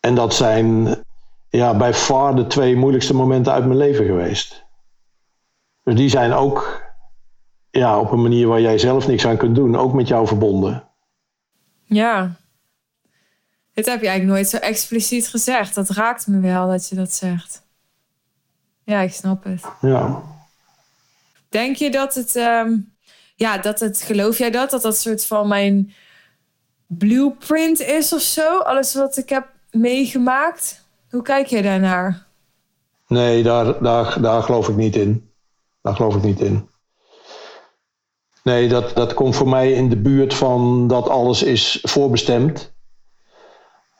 En 0.00 0.14
dat 0.14 0.34
zijn 0.34 0.98
ja, 1.50 1.76
bij 1.76 1.94
far 1.94 2.36
de 2.36 2.46
twee 2.46 2.76
moeilijkste 2.76 3.14
momenten 3.14 3.52
uit 3.52 3.64
mijn 3.64 3.78
leven 3.78 4.06
geweest. 4.06 4.64
Dus 5.82 5.94
die 5.94 6.08
zijn 6.08 6.32
ook 6.32 6.82
ja, 7.70 7.98
op 7.98 8.10
een 8.10 8.22
manier 8.22 8.46
waar 8.46 8.60
jij 8.60 8.78
zelf 8.78 9.06
niks 9.06 9.26
aan 9.26 9.36
kunt 9.36 9.54
doen, 9.54 9.76
ook 9.76 9.92
met 9.92 10.08
jou 10.08 10.26
verbonden. 10.26 10.88
Ja. 11.84 12.36
Dit 13.74 13.86
heb 13.86 14.00
je 14.00 14.08
eigenlijk 14.08 14.38
nooit 14.38 14.48
zo 14.48 14.56
expliciet 14.56 15.28
gezegd. 15.28 15.74
Dat 15.74 15.88
raakt 15.88 16.26
me 16.26 16.40
wel 16.40 16.68
dat 16.68 16.88
je 16.88 16.94
dat 16.94 17.12
zegt. 17.12 17.62
Ja, 18.84 19.00
ik 19.00 19.12
snap 19.12 19.44
het. 19.44 19.62
Ja. 19.80 20.22
Denk 21.48 21.76
je 21.76 21.90
dat 21.90 22.14
het, 22.14 22.36
ehm, 22.36 22.76
ja, 23.36 23.58
dat 23.58 23.80
het, 23.80 24.02
geloof 24.02 24.38
jij 24.38 24.50
dat, 24.50 24.70
dat 24.70 24.82
dat 24.82 24.96
soort 24.96 25.24
van 25.26 25.48
mijn 25.48 25.92
blueprint 26.86 27.80
is 27.80 28.12
of 28.12 28.20
zo? 28.20 28.58
Alles 28.58 28.94
wat 28.94 29.16
ik 29.16 29.28
heb 29.28 29.48
meegemaakt? 29.70 30.79
Hoe 31.10 31.22
kijk 31.22 31.46
je 31.46 31.62
daarnaar? 31.62 32.26
Nee, 33.06 33.42
daar, 33.42 33.82
daar, 33.82 34.20
daar 34.20 34.42
geloof 34.42 34.68
ik 34.68 34.76
niet 34.76 34.96
in. 34.96 35.30
Daar 35.82 35.94
geloof 35.94 36.16
ik 36.16 36.22
niet 36.22 36.40
in. 36.40 36.68
Nee, 38.42 38.68
dat, 38.68 38.94
dat 38.94 39.14
komt 39.14 39.36
voor 39.36 39.48
mij 39.48 39.72
in 39.72 39.88
de 39.88 39.96
buurt 39.96 40.34
van 40.34 40.86
dat 40.88 41.08
alles 41.08 41.42
is 41.42 41.78
voorbestemd. 41.82 42.72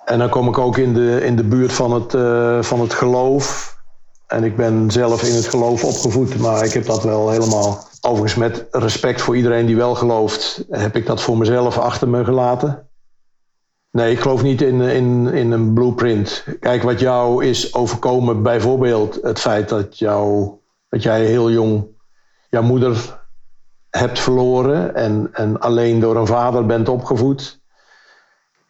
En 0.05 0.19
dan 0.19 0.29
kom 0.29 0.49
ik 0.49 0.59
ook 0.59 0.77
in 0.77 0.95
de, 0.95 1.21
in 1.25 1.37
de 1.37 1.45
buurt 1.45 1.73
van 1.73 1.93
het, 1.93 2.15
uh, 2.15 2.63
van 2.63 2.81
het 2.81 2.95
geloof. 2.95 3.77
En 4.27 4.45
ik 4.45 4.57
ben 4.57 4.91
zelf 4.91 5.23
in 5.23 5.35
het 5.35 5.49
geloof 5.49 5.85
opgevoed, 5.85 6.39
maar 6.39 6.65
ik 6.65 6.73
heb 6.73 6.87
dat 6.87 7.03
wel 7.03 7.31
helemaal. 7.31 7.89
Overigens, 8.01 8.35
met 8.35 8.67
respect 8.71 9.21
voor 9.21 9.37
iedereen 9.37 9.67
die 9.67 9.77
wel 9.77 9.95
gelooft, 9.95 10.65
heb 10.71 10.97
ik 10.97 11.07
dat 11.07 11.21
voor 11.21 11.39
mezelf 11.39 11.79
achter 11.79 12.09
me 12.09 12.25
gelaten. 12.25 12.90
Nee, 13.91 14.13
ik 14.13 14.21
geloof 14.21 14.43
niet 14.43 14.63
in, 14.63 14.81
in, 14.81 15.27
in 15.27 15.51
een 15.51 15.75
blueprint. 15.75 16.45
Kijk, 16.61 16.83
wat 16.83 17.01
jou 17.01 17.45
is 17.45 17.75
overkomen, 17.75 18.43
bijvoorbeeld 18.43 19.19
het 19.23 19.41
feit 19.41 19.69
dat, 19.69 19.99
jou, 19.99 20.51
dat 20.89 21.03
jij 21.03 21.25
heel 21.25 21.51
jong 21.51 21.87
jouw 22.49 22.63
moeder 22.63 23.19
hebt 23.91 24.19
verloren 24.19 24.95
en, 24.95 25.29
en 25.33 25.61
alleen 25.61 26.01
door 26.01 26.17
een 26.17 26.27
vader 26.27 26.67
bent 26.67 26.89
opgevoed. 26.89 27.61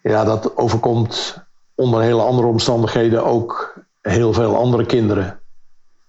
Ja, 0.02 0.24
dat 0.24 0.56
overkomt 0.56 1.44
onder 1.74 2.00
hele 2.00 2.22
andere 2.22 2.48
omstandigheden 2.48 3.24
ook 3.24 3.74
heel 4.02 4.32
veel 4.32 4.56
andere 4.56 4.86
kinderen. 4.86 5.40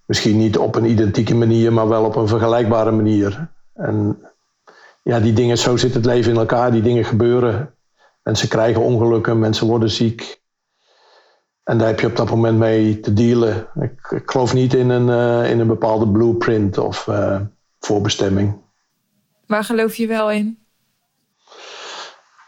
Misschien 0.05 0.37
niet 0.37 0.57
op 0.57 0.75
een 0.75 0.89
identieke 0.89 1.35
manier, 1.35 1.73
maar 1.73 1.87
wel 1.87 2.05
op 2.05 2.15
een 2.15 2.27
vergelijkbare 2.27 2.91
manier. 2.91 3.47
En 3.73 4.19
ja, 5.03 5.19
die 5.19 5.33
dingen, 5.33 5.57
zo 5.57 5.77
zit 5.77 5.93
het 5.93 6.05
leven 6.05 6.31
in 6.31 6.37
elkaar, 6.37 6.71
die 6.71 6.81
dingen 6.81 7.05
gebeuren. 7.05 7.73
Mensen 8.23 8.47
krijgen 8.47 8.81
ongelukken, 8.81 9.39
mensen 9.39 9.67
worden 9.67 9.89
ziek. 9.89 10.41
En 11.63 11.77
daar 11.77 11.87
heb 11.87 11.99
je 11.99 12.07
op 12.07 12.15
dat 12.15 12.29
moment 12.29 12.57
mee 12.57 12.99
te 12.99 13.13
dealen. 13.13 13.67
Ik, 13.79 14.07
ik 14.09 14.31
geloof 14.31 14.53
niet 14.53 14.73
in 14.73 14.89
een, 14.89 15.07
uh, 15.07 15.49
in 15.51 15.59
een 15.59 15.67
bepaalde 15.67 16.07
blueprint 16.07 16.77
of 16.77 17.07
uh, 17.07 17.39
voorbestemming. 17.79 18.61
Waar 19.47 19.63
geloof 19.63 19.95
je 19.95 20.07
wel 20.07 20.31
in? 20.31 20.59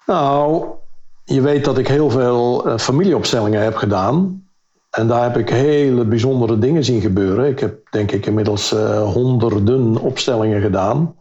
Nou, 0.06 0.66
je 1.24 1.42
weet 1.42 1.66
dat 1.66 1.78
ik 1.78 1.88
heel 1.88 2.10
veel 2.10 2.68
uh, 2.68 2.78
familieopstellingen 2.78 3.62
heb 3.62 3.76
gedaan. 3.76 4.48
En 4.90 5.08
daar 5.08 5.24
heb 5.24 5.38
ik 5.38 5.50
hele 5.50 6.06
bijzondere 6.06 6.60
dingen 6.60 6.84
zien 6.84 7.02
gebeuren. 7.02 7.46
Ik 7.46 7.60
heb 7.60 7.88
denk 7.92 8.12
ik 8.12 8.26
inmiddels 8.26 8.72
honderden 9.14 9.98
opstellingen 9.98 10.62
gedaan. 10.62 11.16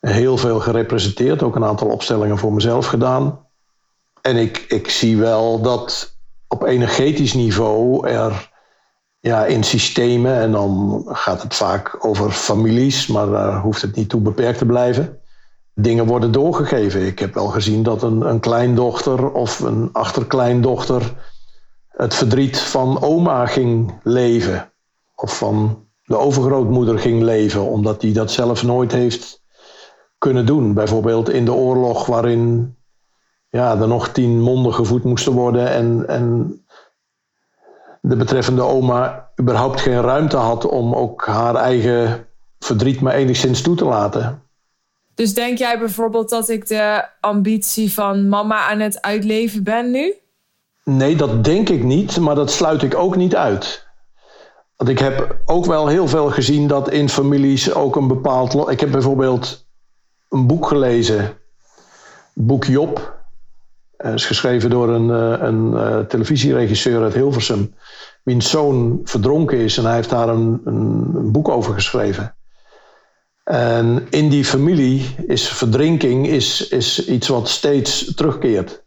Heel 0.00 0.36
veel 0.36 0.60
gerepresenteerd, 0.60 1.42
ook 1.42 1.56
een 1.56 1.64
aantal 1.64 1.88
opstellingen 1.88 2.38
voor 2.38 2.52
mezelf 2.52 2.86
gedaan. 2.86 3.48
En 4.22 4.36
ik, 4.36 4.64
ik 4.68 4.90
zie 4.90 5.16
wel 5.16 5.60
dat 5.60 6.16
op 6.48 6.62
energetisch 6.62 7.34
niveau 7.34 8.08
er 8.08 8.50
ja, 9.20 9.46
in 9.46 9.64
systemen, 9.64 10.34
en 10.34 10.52
dan 10.52 11.02
gaat 11.06 11.42
het 11.42 11.54
vaak 11.54 12.04
over 12.06 12.30
families, 12.30 13.06
maar 13.06 13.26
daar 13.26 13.60
hoeft 13.60 13.82
het 13.82 13.96
niet 13.96 14.08
toe 14.08 14.20
beperkt 14.20 14.58
te 14.58 14.66
blijven. 14.66 15.20
Dingen 15.74 16.06
worden 16.06 16.32
doorgegeven. 16.32 17.06
Ik 17.06 17.18
heb 17.18 17.34
wel 17.34 17.46
gezien 17.46 17.82
dat 17.82 18.02
een, 18.02 18.20
een 18.20 18.40
kleindochter 18.40 19.32
of 19.32 19.60
een 19.60 19.88
achterkleindochter 19.92 21.14
het 21.88 22.14
verdriet 22.14 22.58
van 22.58 23.02
oma 23.02 23.46
ging 23.46 24.00
leven. 24.02 24.72
Of 25.14 25.38
van 25.38 25.86
de 26.04 26.16
overgrootmoeder 26.16 26.98
ging 26.98 27.22
leven, 27.22 27.62
omdat 27.62 28.00
die 28.00 28.12
dat 28.12 28.30
zelf 28.30 28.62
nooit 28.62 28.92
heeft 28.92 29.42
kunnen 30.18 30.46
doen. 30.46 30.74
Bijvoorbeeld 30.74 31.28
in 31.28 31.44
de 31.44 31.52
oorlog 31.52 32.06
waarin 32.06 32.76
ja, 33.50 33.80
er 33.80 33.88
nog 33.88 34.08
tien 34.08 34.40
monden 34.40 34.74
gevoed 34.74 35.04
moesten 35.04 35.32
worden 35.32 35.70
en, 35.70 36.04
en 36.08 36.60
de 38.00 38.16
betreffende 38.16 38.62
oma 38.62 39.30
überhaupt 39.40 39.80
geen 39.80 40.00
ruimte 40.00 40.36
had 40.36 40.66
om 40.66 40.94
ook 40.94 41.26
haar 41.26 41.54
eigen 41.54 42.26
verdriet 42.58 43.00
maar 43.00 43.14
enigszins 43.14 43.62
toe 43.62 43.76
te 43.76 43.84
laten. 43.84 44.42
Dus 45.14 45.34
denk 45.34 45.58
jij 45.58 45.78
bijvoorbeeld 45.78 46.28
dat 46.28 46.48
ik 46.48 46.66
de 46.66 47.04
ambitie 47.20 47.92
van 47.92 48.28
mama 48.28 48.68
aan 48.68 48.80
het 48.80 49.02
uitleven 49.02 49.64
ben 49.64 49.90
nu? 49.90 50.14
Nee, 50.84 51.16
dat 51.16 51.44
denk 51.44 51.68
ik 51.68 51.82
niet, 51.82 52.18
maar 52.18 52.34
dat 52.34 52.50
sluit 52.50 52.82
ik 52.82 52.94
ook 52.94 53.16
niet 53.16 53.36
uit. 53.36 53.88
Want 54.76 54.90
ik 54.90 54.98
heb 54.98 55.36
ook 55.44 55.64
wel 55.64 55.86
heel 55.86 56.08
veel 56.08 56.30
gezien 56.30 56.66
dat 56.66 56.90
in 56.90 57.08
families 57.08 57.74
ook 57.74 57.96
een 57.96 58.08
bepaald. 58.08 58.68
Ik 58.68 58.80
heb 58.80 58.90
bijvoorbeeld 58.90 59.66
een 60.28 60.46
boek 60.46 60.66
gelezen, 60.66 61.38
boek 62.34 62.64
Job. 62.64 63.19
Dat 64.02 64.14
is 64.14 64.26
geschreven 64.26 64.70
door 64.70 64.88
een, 64.88 65.10
eh, 65.10 65.46
een, 65.48 65.76
eh, 65.76 65.98
televisieregisseur 65.98 67.02
uit 67.02 67.14
Hilversum, 67.14 67.74
wiens 68.22 68.50
zoon 68.50 69.00
verdronken 69.04 69.58
is 69.58 69.78
en 69.78 69.84
hij 69.84 69.94
heeft 69.94 70.10
daar 70.10 70.28
een, 70.28 70.60
een, 70.64 71.32
boek 71.32 71.48
over 71.48 71.74
geschreven. 71.74 72.34
En 73.44 74.06
in 74.10 74.28
die 74.28 74.44
familie 74.44 75.14
is 75.26 75.48
verdrinking 75.48 76.26
is, 76.26 76.68
is 76.68 77.06
iets 77.08 77.28
wat 77.28 77.48
steeds 77.48 78.14
terugkeert. 78.14 78.82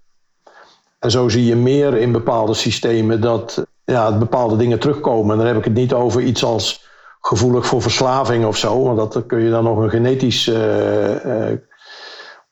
En 1.00 1.12
zo 1.12 1.30
zie 1.30 1.46
je 1.46 1.56
meer 1.56 1.98
in 1.98 2.12
bepaalde 2.12 2.54
systemen 2.54 3.22
dat 3.22 3.66
ja, 3.86 4.18
bepaalde 4.18 4.56
dingen 4.56 4.80
terugkomen. 4.80 5.32
En 5.32 5.38
dan 5.38 5.48
heb 5.48 5.58
ik 5.58 5.64
het 5.64 5.74
niet 5.74 5.94
over 5.94 6.22
iets 6.22 6.44
als 6.44 6.88
gevoelig 7.22 7.66
voor 7.66 7.82
verslaving 7.82 8.46
of 8.46 8.58
zo, 8.58 8.84
want 8.84 9.14
dat 9.14 9.26
kun 9.26 9.40
je 9.40 9.50
dan 9.50 9.64
nog 9.64 9.78
een 9.78 9.90
genetische 9.90 11.62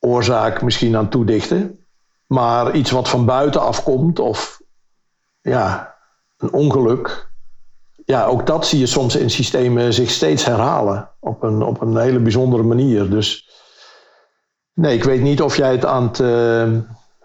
oorzaak 0.00 0.62
misschien 0.62 0.96
aan 0.96 1.08
toedichten. 1.08 1.81
Maar 2.32 2.74
iets 2.74 2.90
wat 2.90 3.08
van 3.08 3.24
buiten 3.24 3.60
afkomt 3.60 4.18
of 4.18 4.62
ja, 5.40 5.96
een 6.36 6.52
ongeluk. 6.52 7.30
Ja, 8.04 8.24
ook 8.24 8.46
dat 8.46 8.66
zie 8.66 8.78
je 8.78 8.86
soms 8.86 9.16
in 9.16 9.30
systemen 9.30 9.94
zich 9.94 10.10
steeds 10.10 10.44
herhalen 10.44 11.10
op 11.20 11.42
een, 11.42 11.62
op 11.62 11.80
een 11.80 11.96
hele 11.96 12.18
bijzondere 12.18 12.62
manier. 12.62 13.10
Dus 13.10 13.48
nee, 14.74 14.96
ik 14.96 15.04
weet 15.04 15.20
niet 15.20 15.42
of 15.42 15.56
jij 15.56 15.72
het 15.72 15.84
aan 15.84 16.04
uh, 16.04 16.18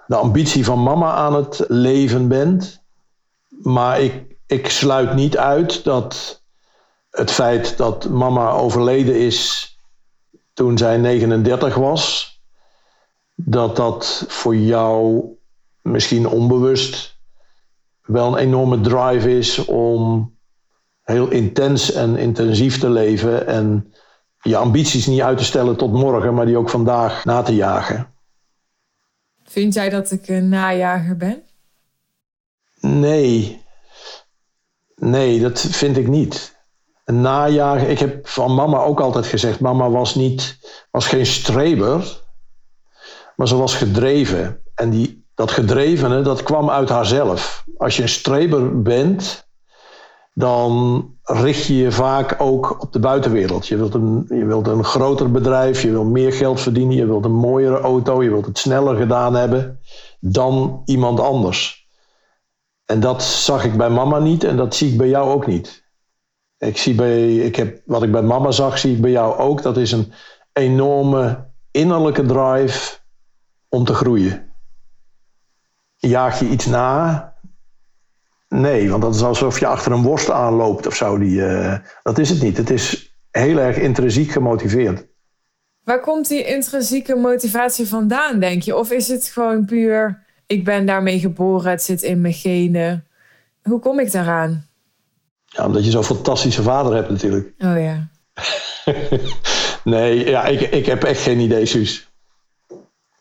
de 0.07 0.15
ambitie 0.15 0.65
van 0.65 0.83
mama 0.83 1.13
aan 1.13 1.35
het 1.35 1.63
leven 1.67 2.27
bent. 2.27 2.83
Maar 3.61 4.01
ik, 4.01 4.37
ik 4.45 4.69
sluit 4.69 5.13
niet 5.13 5.37
uit 5.37 5.83
dat 5.83 6.43
het 7.09 7.31
feit 7.31 7.77
dat 7.77 8.09
mama 8.09 8.51
overleden 8.51 9.15
is 9.15 9.71
toen 10.53 10.77
zij 10.77 10.97
39 10.97 11.75
was, 11.75 12.36
dat 13.39 13.75
dat 13.75 14.25
voor 14.27 14.55
jou 14.55 15.25
misschien 15.81 16.27
onbewust 16.27 17.19
wel 18.01 18.27
een 18.27 18.37
enorme 18.37 18.81
drive 18.81 19.37
is 19.37 19.65
om 19.65 20.31
heel 21.01 21.29
intens 21.29 21.91
en 21.91 22.17
intensief 22.17 22.79
te 22.79 22.89
leven 22.89 23.47
en 23.47 23.93
je 24.41 24.57
ambities 24.57 25.05
niet 25.05 25.21
uit 25.21 25.37
te 25.37 25.43
stellen 25.43 25.75
tot 25.75 25.93
morgen, 25.93 26.33
maar 26.33 26.45
die 26.45 26.57
ook 26.57 26.69
vandaag 26.69 27.25
na 27.25 27.41
te 27.41 27.55
jagen. 27.55 28.13
Vind 29.43 29.73
jij 29.73 29.89
dat 29.89 30.11
ik 30.11 30.27
een 30.27 30.49
najager 30.49 31.17
ben? 31.17 31.43
Nee. 32.79 33.61
Nee, 34.95 35.39
dat 35.39 35.61
vind 35.61 35.97
ik 35.97 36.07
niet. 36.07 36.55
Een 37.03 37.21
najager, 37.21 37.89
ik 37.89 37.99
heb 37.99 38.27
van 38.27 38.55
mama 38.55 38.77
ook 38.77 38.99
altijd 38.99 39.25
gezegd, 39.25 39.59
mama 39.59 39.89
was, 39.89 40.15
niet, 40.15 40.57
was 40.91 41.07
geen 41.07 41.25
streber, 41.25 42.25
maar 43.37 43.47
ze 43.47 43.57
was 43.57 43.75
gedreven. 43.75 44.61
En 44.75 44.89
die, 44.89 45.25
dat 45.33 45.51
gedrevene, 45.51 46.21
dat 46.21 46.43
kwam 46.43 46.69
uit 46.69 46.89
haarzelf. 46.89 47.65
Als 47.77 47.95
je 47.95 48.01
een 48.01 48.09
streber 48.09 48.81
bent, 48.81 49.47
dan 50.33 51.05
richt 51.23 51.65
je 51.65 51.77
je 51.77 51.91
vaak 51.91 52.35
ook 52.37 52.81
op 52.81 52.93
de 52.93 52.99
buitenwereld. 52.99 53.67
Je 53.67 53.77
wilt, 53.77 53.93
een, 53.93 54.25
je 54.29 54.45
wilt 54.45 54.67
een 54.67 54.83
groter 54.83 55.31
bedrijf, 55.31 55.81
je 55.81 55.91
wilt 55.91 56.07
meer 56.07 56.33
geld 56.33 56.59
verdienen, 56.59 56.95
je 56.95 57.05
wilt 57.05 57.25
een 57.25 57.35
mooiere 57.35 57.79
auto, 57.79 58.23
je 58.23 58.29
wilt 58.29 58.45
het 58.45 58.57
sneller 58.57 58.95
gedaan 58.95 59.35
hebben 59.35 59.79
dan 60.19 60.81
iemand 60.85 61.19
anders. 61.19 61.87
En 62.85 62.99
dat 62.99 63.23
zag 63.23 63.65
ik 63.65 63.77
bij 63.77 63.89
mama 63.89 64.19
niet 64.19 64.43
en 64.43 64.57
dat 64.57 64.75
zie 64.75 64.91
ik 64.91 64.97
bij 64.97 65.09
jou 65.09 65.31
ook 65.31 65.47
niet. 65.47 65.85
Ik 66.57 66.77
zie 66.77 66.95
bij, 66.95 67.35
ik 67.35 67.55
heb, 67.55 67.81
wat 67.85 68.03
ik 68.03 68.11
bij 68.11 68.23
mama 68.23 68.51
zag, 68.51 68.77
zie 68.77 68.95
ik 68.95 69.01
bij 69.01 69.11
jou 69.11 69.37
ook. 69.37 69.61
Dat 69.61 69.77
is 69.77 69.91
een 69.91 70.13
enorme 70.53 71.45
innerlijke 71.71 72.25
drive 72.25 73.05
om 73.69 73.85
te 73.85 73.93
groeien. 73.93 74.53
Jaag 75.95 76.39
je 76.39 76.49
iets 76.49 76.65
na? 76.65 77.35
Nee, 78.49 78.89
want 78.89 79.01
dat 79.01 79.15
is 79.15 79.23
alsof 79.23 79.59
je 79.59 79.67
achter 79.67 79.91
een 79.91 80.03
worst 80.03 80.29
aanloopt 80.29 80.87
of 80.87 80.95
zo. 80.95 81.17
Die, 81.17 81.39
uh, 81.39 81.77
dat 82.03 82.17
is 82.17 82.29
het 82.29 82.41
niet. 82.41 82.57
Het 82.57 82.69
is 82.69 83.15
heel 83.31 83.57
erg 83.57 83.77
intrinsiek 83.77 84.31
gemotiveerd. 84.31 85.05
Waar 85.83 85.99
komt 85.99 86.27
die 86.27 86.43
intrinsieke 86.43 87.15
motivatie 87.15 87.87
vandaan, 87.87 88.39
denk 88.39 88.61
je? 88.61 88.75
Of 88.75 88.91
is 88.91 89.07
het 89.07 89.25
gewoon 89.25 89.65
puur, 89.65 90.23
ik 90.45 90.63
ben 90.63 90.85
daarmee 90.85 91.19
geboren, 91.19 91.71
het 91.71 91.83
zit 91.83 92.01
in 92.01 92.21
mijn 92.21 92.33
genen? 92.33 93.07
Hoe 93.61 93.79
kom 93.79 93.99
ik 93.99 94.11
daaraan? 94.11 94.67
Ja, 95.45 95.65
omdat 95.65 95.85
je 95.85 95.91
zo'n 95.91 96.03
fantastische 96.03 96.61
vader 96.61 96.93
hebt 96.93 97.09
natuurlijk. 97.09 97.53
Oh 97.57 97.81
ja. 97.81 98.07
nee, 99.93 100.25
ja, 100.29 100.45
ik, 100.45 100.61
ik 100.61 100.85
heb 100.85 101.03
echt 101.03 101.21
geen 101.21 101.39
idee, 101.39 101.65
Suus. 101.65 102.11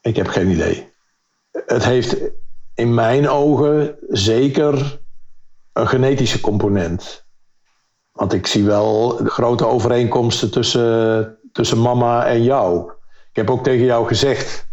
Ik 0.07 0.17
heb 0.17 0.27
geen 0.27 0.51
idee. 0.51 0.93
Het 1.67 1.85
heeft 1.85 2.17
in 2.75 2.95
mijn 2.95 3.29
ogen 3.29 3.97
zeker 4.09 5.01
een 5.73 5.89
genetische 5.89 6.41
component. 6.41 7.27
Want 8.13 8.33
ik 8.33 8.47
zie 8.47 8.65
wel 8.65 9.09
grote 9.25 9.67
overeenkomsten 9.67 10.51
tussen, 10.51 11.39
tussen 11.53 11.81
mama 11.81 12.27
en 12.27 12.43
jou. 12.43 12.91
Ik 13.31 13.37
heb 13.37 13.51
ook 13.51 13.65
tegen 13.65 13.85
jou 13.85 14.07
gezegd. 14.07 14.67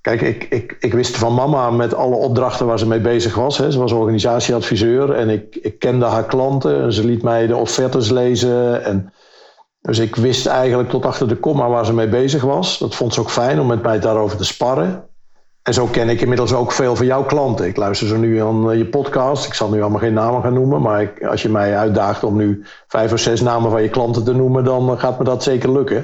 Kijk, 0.00 0.20
ik, 0.20 0.44
ik, 0.44 0.76
ik 0.80 0.92
wist 0.92 1.16
van 1.16 1.34
mama 1.34 1.70
met 1.70 1.94
alle 1.94 2.16
opdrachten 2.16 2.66
waar 2.66 2.78
ze 2.78 2.86
mee 2.86 3.00
bezig 3.00 3.34
was. 3.34 3.58
Hè. 3.58 3.70
Ze 3.70 3.78
was 3.78 3.92
organisatieadviseur 3.92 5.14
en 5.14 5.28
ik, 5.28 5.56
ik 5.56 5.78
kende 5.78 6.04
haar 6.04 6.26
klanten. 6.26 6.82
En 6.82 6.92
ze 6.92 7.04
liet 7.04 7.22
mij 7.22 7.46
de 7.46 7.56
offertes 7.56 8.10
lezen. 8.10 8.84
En 8.84 9.12
dus 9.86 9.98
ik 9.98 10.16
wist 10.16 10.46
eigenlijk 10.46 10.88
tot 10.88 11.04
achter 11.04 11.28
de 11.28 11.36
komma 11.36 11.68
waar 11.68 11.86
ze 11.86 11.94
mee 11.94 12.08
bezig 12.08 12.42
was. 12.42 12.78
Dat 12.78 12.94
vond 12.94 13.14
ze 13.14 13.20
ook 13.20 13.30
fijn 13.30 13.60
om 13.60 13.66
met 13.66 13.82
mij 13.82 14.00
daarover 14.00 14.36
te 14.36 14.44
sparren. 14.44 15.08
En 15.62 15.74
zo 15.74 15.86
ken 15.86 16.08
ik 16.08 16.20
inmiddels 16.20 16.52
ook 16.52 16.72
veel 16.72 16.96
van 16.96 17.06
jouw 17.06 17.24
klanten. 17.24 17.66
Ik 17.66 17.76
luister 17.76 18.06
zo 18.06 18.16
nu 18.16 18.42
aan 18.42 18.70
eh, 18.70 18.76
je 18.76 18.86
podcast. 18.86 19.46
Ik 19.46 19.54
zal 19.54 19.70
nu 19.70 19.80
allemaal 19.80 20.00
geen 20.00 20.12
namen 20.12 20.42
gaan 20.42 20.52
noemen. 20.52 20.80
Maar 20.80 21.02
ik, 21.02 21.24
als 21.24 21.42
je 21.42 21.48
mij 21.48 21.76
uitdaagt 21.76 22.24
om 22.24 22.36
nu 22.36 22.64
vijf 22.86 23.12
of 23.12 23.18
zes 23.18 23.40
namen 23.40 23.70
van 23.70 23.82
je 23.82 23.88
klanten 23.88 24.24
te 24.24 24.34
noemen, 24.34 24.64
dan 24.64 24.98
gaat 24.98 25.18
me 25.18 25.24
dat 25.24 25.42
zeker 25.42 25.72
lukken. 25.72 26.00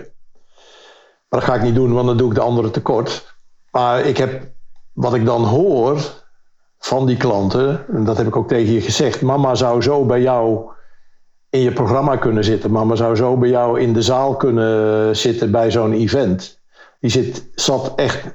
Maar 1.29 1.41
dat 1.41 1.45
ga 1.45 1.55
ik 1.55 1.63
niet 1.63 1.75
doen, 1.75 1.93
want 1.93 2.07
dan 2.07 2.17
doe 2.17 2.29
ik 2.29 2.35
de 2.35 2.41
anderen 2.41 2.71
tekort. 2.71 3.35
Maar 3.71 4.01
ik 4.01 4.17
heb, 4.17 4.43
wat 4.93 5.15
ik 5.15 5.25
dan 5.25 5.45
hoor 5.45 6.01
van 6.79 7.07
die 7.07 7.17
klanten, 7.17 7.85
en 7.93 8.05
dat 8.05 8.17
heb 8.17 8.27
ik 8.27 8.37
ook 8.37 8.49
tegen 8.49 8.73
je 8.73 8.81
gezegd. 8.81 9.23
Mama 9.23 9.55
zou 9.55 9.83
zo 9.83 10.05
bij 10.05 10.21
jou 10.21 10.71
in 11.51 11.61
je 11.61 11.73
programma 11.73 12.17
kunnen 12.17 12.45
zitten. 12.45 12.71
Mama 12.71 12.95
zou 12.95 13.17
zo 13.17 13.37
bij 13.37 13.49
jou 13.49 13.81
in 13.81 13.93
de 13.93 14.03
zaal 14.03 14.37
kunnen 14.37 15.17
zitten 15.17 15.51
bij 15.51 15.71
zo'n 15.71 15.93
event. 15.93 16.61
Die 17.01 17.11
zit, 17.11 17.49
zat 17.55 17.93
echt, 17.97 18.35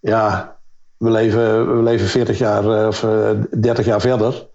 ja, 0.00 0.56
we 0.96 1.10
leven, 1.10 1.76
we 1.76 1.82
leven 1.82 2.06
40 2.06 2.38
jaar 2.38 2.80
eh, 2.80 2.86
of 2.86 3.00
30 3.00 3.78
eh, 3.78 3.84
jaar 3.84 4.00
verder. 4.00 4.48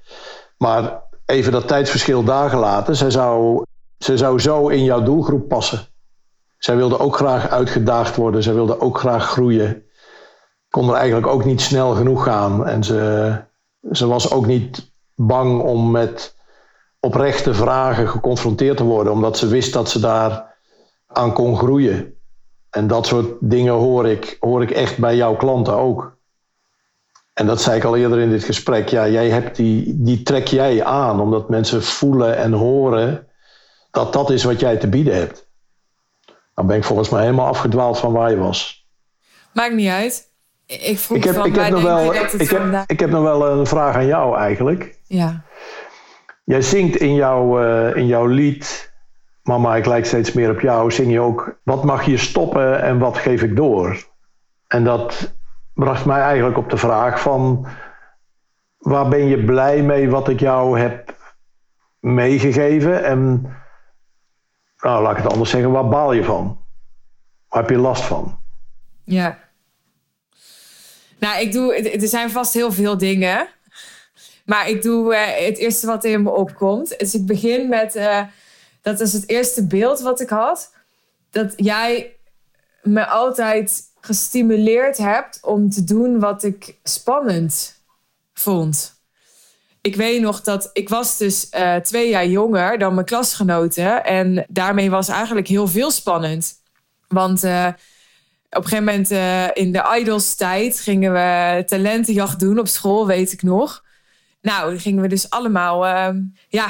Maar 0.58 1.04
even 1.26 1.52
dat 1.52 1.68
tijdsverschil 1.68 2.24
daar 2.24 2.50
gelaten, 2.50 2.96
zij 2.96 3.10
zou, 3.12 3.64
zij 3.98 4.18
zou 4.18 4.40
zo 4.40 4.68
in 4.68 4.84
jouw 4.84 5.04
doelgroep 5.04 5.48
passen. 5.48 5.80
Zij 6.58 6.76
wilde 6.76 7.00
ook 7.00 7.16
graag 7.16 7.50
uitgedaagd 7.50 8.16
worden, 8.16 8.44
zij 8.44 8.54
wilde 8.54 8.80
ook 8.80 9.00
graag 9.00 9.26
groeien. 9.26 9.84
Kon 10.70 10.90
er 10.90 10.96
eigenlijk 10.96 11.28
ook 11.28 11.46
niet 11.46 11.62
snel 11.62 11.96
genoeg 11.96 12.24
gaan. 12.24 12.68
En 12.68 12.84
ze, 12.84 13.34
ze 13.92 14.08
was 14.08 14.32
ook 14.32 14.46
niet 14.46 14.92
bang 15.16 15.62
om 15.62 15.92
met 15.92 16.36
oprechte 17.02 17.54
vragen 17.54 18.08
geconfronteerd 18.08 18.78
te 18.78 18.84
worden, 18.84 19.14
omdat 19.14 19.38
ze 19.38 19.48
wist 19.48 19.74
dat 19.74 19.90
ze 19.90 20.00
daar 20.00 20.56
aan 21.08 21.34
kon 21.34 21.58
groeien. 21.58 22.16
En 22.70 22.88
dat 22.88 23.06
soort 23.06 23.28
dingen 23.40 23.74
hoor 23.74 24.08
ik, 24.08 24.38
hoor 24.40 24.62
ik 24.62 24.72
echt 24.72 24.98
bij 24.98 25.16
jouw 25.16 25.36
klanten 25.36 25.74
ook. 25.74 26.18
En 27.34 27.46
dat 27.46 27.62
zei 27.62 27.78
ik 27.78 27.84
al 27.84 27.98
eerder 27.98 28.20
in 28.20 28.30
dit 28.30 28.44
gesprek. 28.44 28.90
Ja, 28.90 29.08
jij 29.08 29.30
hebt 29.30 29.56
die, 29.56 29.94
die 29.98 30.24
trek 30.24 30.48
jij 30.48 30.84
aan, 30.84 31.20
omdat 31.20 31.50
mensen 31.50 31.84
voelen 31.84 32.38
en 32.38 32.52
horen 32.54 33.28
dat 33.92 34.14
dat 34.14 34.30
is 34.30 34.44
wat 34.44 34.60
jij 34.60 34.78
te 34.78 34.88
bieden 34.88 35.16
hebt. 35.16 35.50
Dan 36.56 36.68
ben 36.68 36.78
ik 36.78 36.84
volgens 36.84 37.10
mij 37.10 37.22
helemaal 37.22 37.48
afgedwaald 37.48 38.00
van 38.00 38.12
waar 38.12 38.30
je 38.30 38.38
was. 38.38 38.86
Maakt 39.54 39.74
niet 39.74 39.90
uit. 39.90 40.30
Ik 40.66 41.00
vroeg 41.00 41.18
ik 41.18 41.24
heb, 41.24 41.36
van, 41.36 41.46
ik 41.46 41.56
heb, 41.56 41.70
nog 41.70 41.82
wel, 41.82 42.14
ik, 42.14 42.50
heb, 42.50 42.84
ik 42.88 43.00
heb 43.00 43.10
nog 43.10 43.24
wel 43.24 43.48
een 43.48 43.68
vraag 43.68 43.96
aan 43.96 44.06
jou 44.06 44.38
eigenlijk. 44.38 45.00
Ja. 45.08 45.44
Jij 46.52 46.62
zingt 46.62 46.96
in, 46.96 47.16
jouw 47.16 47.64
uh, 47.64 47.96
in 47.96 48.08
jouw 48.08 48.26
lied, 48.26 48.94
Mama, 49.44 49.76
ik 49.76 49.86
lijk 49.86 50.06
steeds 50.06 50.32
meer 50.32 50.50
op 50.50 50.60
jou, 50.60 50.92
zing 50.92 51.12
je 51.12 51.20
ook, 51.20 51.60
wat 51.64 51.84
mag 51.84 52.06
je 52.06 52.18
stoppen 52.18 52.82
en 52.82 53.00
wat 53.00 53.18
geef 53.18 53.42
ik 53.42 53.56
door? 53.56 54.08
En 54.68 54.84
dat 54.84 55.34
bracht 55.74 56.06
mij 56.06 56.22
eigenlijk 56.22 56.58
op 56.58 56.70
de 56.70 56.78
vraag 56.78 57.22
van, 57.22 57.68
waar 58.78 59.10
ben 59.10 59.26
je 59.26 59.44
blij 59.44 59.82
mee 59.82 60.10
wat 60.10 60.30
ik 60.30 60.40
jou 60.40 60.80
heb 60.80 61.16
meegegeven? 62.00 63.04
En, 63.04 63.54
nou, 64.78 65.04
laat 65.04 65.18
ik 65.18 65.24
het 65.24 65.32
anders 65.32 65.50
zeggen, 65.50 65.72
waar 65.72 65.90
baal 65.90 66.14
je 66.14 66.24
van? 66.24 66.66
Waar 67.48 67.62
heb 67.62 67.70
je 67.70 67.78
last 67.78 68.04
van? 68.04 68.40
Ja. 69.04 69.38
Nou, 71.20 71.42
ik 71.42 71.52
doe, 71.52 71.76
er 71.76 72.08
zijn 72.08 72.30
vast 72.30 72.54
heel 72.54 72.72
veel 72.72 72.98
dingen 72.98 73.48
Maar 74.52 74.70
ik 74.70 74.82
doe 74.82 75.16
eh, 75.16 75.48
het 75.48 75.58
eerste 75.58 75.86
wat 75.86 76.04
in 76.04 76.24
me 76.24 76.30
opkomt. 76.30 77.00
Dus 77.00 77.14
ik 77.14 77.26
begin 77.26 77.70
met, 77.70 77.96
eh, 77.96 78.22
dat 78.82 79.00
is 79.00 79.14
het 79.14 79.30
eerste 79.30 79.68
beeld 79.68 80.00
wat 80.00 80.22
ik 80.22 80.30
had. 80.30 80.74
Dat 81.30 81.54
jij 81.56 82.16
me 82.82 83.08
altijd 83.08 83.82
gestimuleerd 84.02 84.98
hebt 84.98 85.40
om 85.42 85.70
te 85.70 85.84
doen 85.84 86.20
wat 86.20 86.44
ik 86.44 86.76
spannend 86.84 87.82
vond. 88.34 89.00
Ik 89.82 89.96
weet 89.96 90.22
nog 90.22 90.42
dat 90.42 90.70
ik 90.74 90.90
was 90.90 91.18
dus 91.18 91.50
uh, 91.54 91.76
twee 91.76 92.10
jaar 92.10 92.28
jonger 92.28 92.80
dan 92.80 92.94
mijn 92.94 93.06
klasgenoten. 93.06 94.04
En 94.04 94.46
daarmee 94.48 94.90
was 94.90 95.08
eigenlijk 95.08 95.48
heel 95.48 95.68
veel 95.68 95.92
spannend. 95.92 96.54
Want 97.08 97.44
op 97.44 97.44
een 98.50 98.64
gegeven 98.64 98.84
moment 98.84 99.10
in 99.58 99.72
de 99.72 99.98
idols 100.00 100.36
tijd 100.36 100.80
gingen 100.80 101.14
we 101.14 101.64
talentenjacht 101.66 102.40
doen 102.40 102.60
op 102.60 102.68
school, 102.68 103.08
weet 103.08 103.32
ik 103.32 103.44
nog. 103.44 103.84
Nou, 104.42 104.70
dan 104.70 104.80
gingen 104.80 105.02
we 105.02 105.08
dus 105.08 105.30
allemaal 105.30 105.86
ja, 106.50 106.68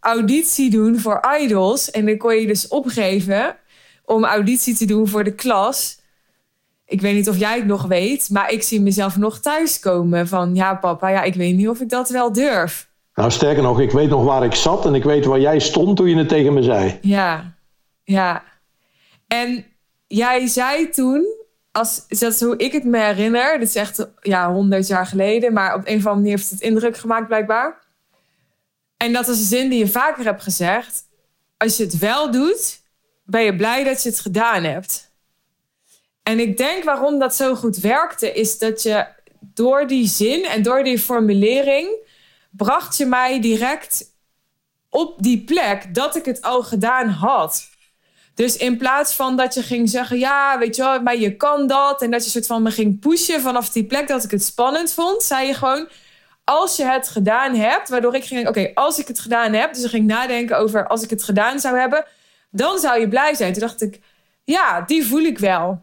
auditie 0.00 0.70
doen 0.70 0.98
voor 0.98 1.20
idols. 1.40 1.90
En 1.90 2.06
dan 2.06 2.16
kon 2.16 2.34
je 2.34 2.46
dus 2.46 2.68
opgeven 2.68 3.56
om 4.04 4.24
auditie 4.24 4.76
te 4.76 4.84
doen 4.84 5.08
voor 5.08 5.24
de 5.24 5.34
klas 5.34 6.00
ik 6.90 7.00
weet 7.00 7.14
niet 7.14 7.28
of 7.28 7.38
jij 7.38 7.56
het 7.56 7.66
nog 7.66 7.86
weet, 7.86 8.30
maar 8.30 8.52
ik 8.52 8.62
zie 8.62 8.80
mezelf 8.80 9.16
nog 9.16 9.38
thuiskomen 9.38 10.28
van 10.28 10.54
ja, 10.54 10.74
papa, 10.74 11.08
ja, 11.08 11.22
ik 11.22 11.34
weet 11.34 11.56
niet 11.56 11.68
of 11.68 11.80
ik 11.80 11.88
dat 11.88 12.08
wel 12.08 12.32
durf. 12.32 12.88
Nou, 13.14 13.30
sterker 13.30 13.62
nog, 13.62 13.80
ik 13.80 13.90
weet 13.90 14.08
nog 14.08 14.24
waar 14.24 14.44
ik 14.44 14.54
zat 14.54 14.86
en 14.86 14.94
ik 14.94 15.04
weet 15.04 15.24
waar 15.24 15.40
jij 15.40 15.58
stond 15.58 15.96
toen 15.96 16.08
je 16.08 16.16
het 16.16 16.28
tegen 16.28 16.52
me 16.52 16.62
zei. 16.62 16.98
Ja, 17.00 17.54
ja. 18.04 18.42
En 19.26 19.64
jij 20.06 20.46
zei 20.46 20.88
toen, 20.88 21.26
als, 21.72 22.06
dat 22.08 22.32
is 22.32 22.40
hoe 22.40 22.56
ik 22.56 22.72
het 22.72 22.84
me 22.84 22.98
herinner, 22.98 23.58
dat 23.58 23.68
is 23.68 23.74
echt 23.74 24.06
ja, 24.20 24.52
honderd 24.52 24.86
jaar 24.86 25.06
geleden, 25.06 25.52
maar 25.52 25.74
op 25.74 25.86
een 25.86 25.96
of 25.96 26.06
andere 26.06 26.14
manier 26.14 26.36
heeft 26.36 26.50
het 26.50 26.60
indruk 26.60 26.96
gemaakt 26.96 27.26
blijkbaar. 27.26 27.78
En 28.96 29.12
dat 29.12 29.28
is 29.28 29.38
een 29.38 29.44
zin 29.44 29.68
die 29.68 29.78
je 29.78 29.88
vaker 29.88 30.24
hebt 30.24 30.42
gezegd. 30.42 31.04
Als 31.56 31.76
je 31.76 31.84
het 31.84 31.98
wel 31.98 32.30
doet, 32.30 32.80
ben 33.24 33.42
je 33.42 33.56
blij 33.56 33.84
dat 33.84 34.02
je 34.02 34.08
het 34.08 34.20
gedaan 34.20 34.62
hebt. 34.62 35.10
En 36.22 36.38
ik 36.38 36.56
denk 36.56 36.84
waarom 36.84 37.18
dat 37.18 37.34
zo 37.34 37.54
goed 37.54 37.76
werkte, 37.76 38.32
is 38.32 38.58
dat 38.58 38.82
je 38.82 39.06
door 39.40 39.86
die 39.86 40.08
zin 40.08 40.44
en 40.44 40.62
door 40.62 40.84
die 40.84 40.98
formulering 40.98 42.08
bracht 42.50 42.96
je 42.96 43.06
mij 43.06 43.40
direct 43.40 44.14
op 44.88 45.22
die 45.22 45.44
plek 45.44 45.94
dat 45.94 46.16
ik 46.16 46.24
het 46.24 46.42
al 46.42 46.62
gedaan 46.62 47.08
had. 47.08 47.69
Dus 48.40 48.56
in 48.56 48.76
plaats 48.76 49.14
van 49.14 49.36
dat 49.36 49.54
je 49.54 49.62
ging 49.62 49.90
zeggen, 49.90 50.18
ja, 50.18 50.58
weet 50.58 50.76
je 50.76 50.82
wel, 50.82 51.02
maar 51.02 51.16
je 51.16 51.36
kan 51.36 51.66
dat. 51.66 52.02
En 52.02 52.10
dat 52.10 52.24
je 52.24 52.30
soort 52.30 52.46
van 52.46 52.62
me 52.62 52.70
ging 52.70 53.00
pushen 53.00 53.40
vanaf 53.40 53.70
die 53.70 53.84
plek 53.84 54.08
dat 54.08 54.24
ik 54.24 54.30
het 54.30 54.44
spannend 54.44 54.92
vond, 54.92 55.22
zei 55.22 55.46
je 55.46 55.54
gewoon, 55.54 55.88
als 56.44 56.76
je 56.76 56.84
het 56.84 57.08
gedaan 57.08 57.54
hebt, 57.54 57.88
waardoor 57.88 58.14
ik 58.14 58.24
ging, 58.24 58.48
oké, 58.48 58.70
als 58.74 58.98
ik 58.98 59.08
het 59.08 59.20
gedaan 59.20 59.52
heb, 59.52 59.74
dus 59.74 59.82
ik 59.82 59.90
ging 59.90 60.06
nadenken 60.06 60.58
over 60.58 60.86
als 60.86 61.02
ik 61.02 61.10
het 61.10 61.22
gedaan 61.22 61.60
zou 61.60 61.78
hebben, 61.78 62.04
dan 62.50 62.78
zou 62.78 63.00
je 63.00 63.08
blij 63.08 63.34
zijn. 63.34 63.52
Toen 63.52 63.62
dacht 63.62 63.82
ik, 63.82 64.00
ja, 64.44 64.80
die 64.80 65.06
voel 65.06 65.22
ik 65.22 65.38
wel. 65.38 65.82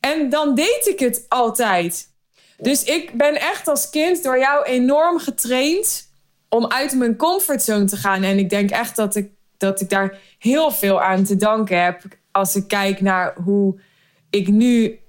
En 0.00 0.28
dan 0.28 0.54
deed 0.54 0.86
ik 0.86 0.98
het 0.98 1.24
altijd. 1.28 2.08
Dus 2.56 2.84
ik 2.84 3.12
ben 3.12 3.40
echt 3.40 3.68
als 3.68 3.90
kind 3.90 4.22
door 4.22 4.38
jou 4.38 4.64
enorm 4.64 5.18
getraind 5.18 6.10
om 6.48 6.66
uit 6.66 6.92
mijn 6.92 7.16
comfortzone 7.16 7.84
te 7.84 7.96
gaan. 7.96 8.22
En 8.22 8.38
ik 8.38 8.50
denk 8.50 8.70
echt 8.70 8.96
dat 8.96 9.14
ik, 9.16 9.30
dat 9.58 9.80
ik 9.80 9.90
daar 9.90 10.18
heel 10.38 10.70
veel 10.70 11.02
aan 11.02 11.24
te 11.24 11.36
danken 11.36 11.84
heb. 11.84 12.02
Als 12.30 12.56
ik 12.56 12.68
kijk 12.68 13.00
naar 13.00 13.34
hoe 13.44 13.80
ik 14.30 14.48
nu. 14.48 15.00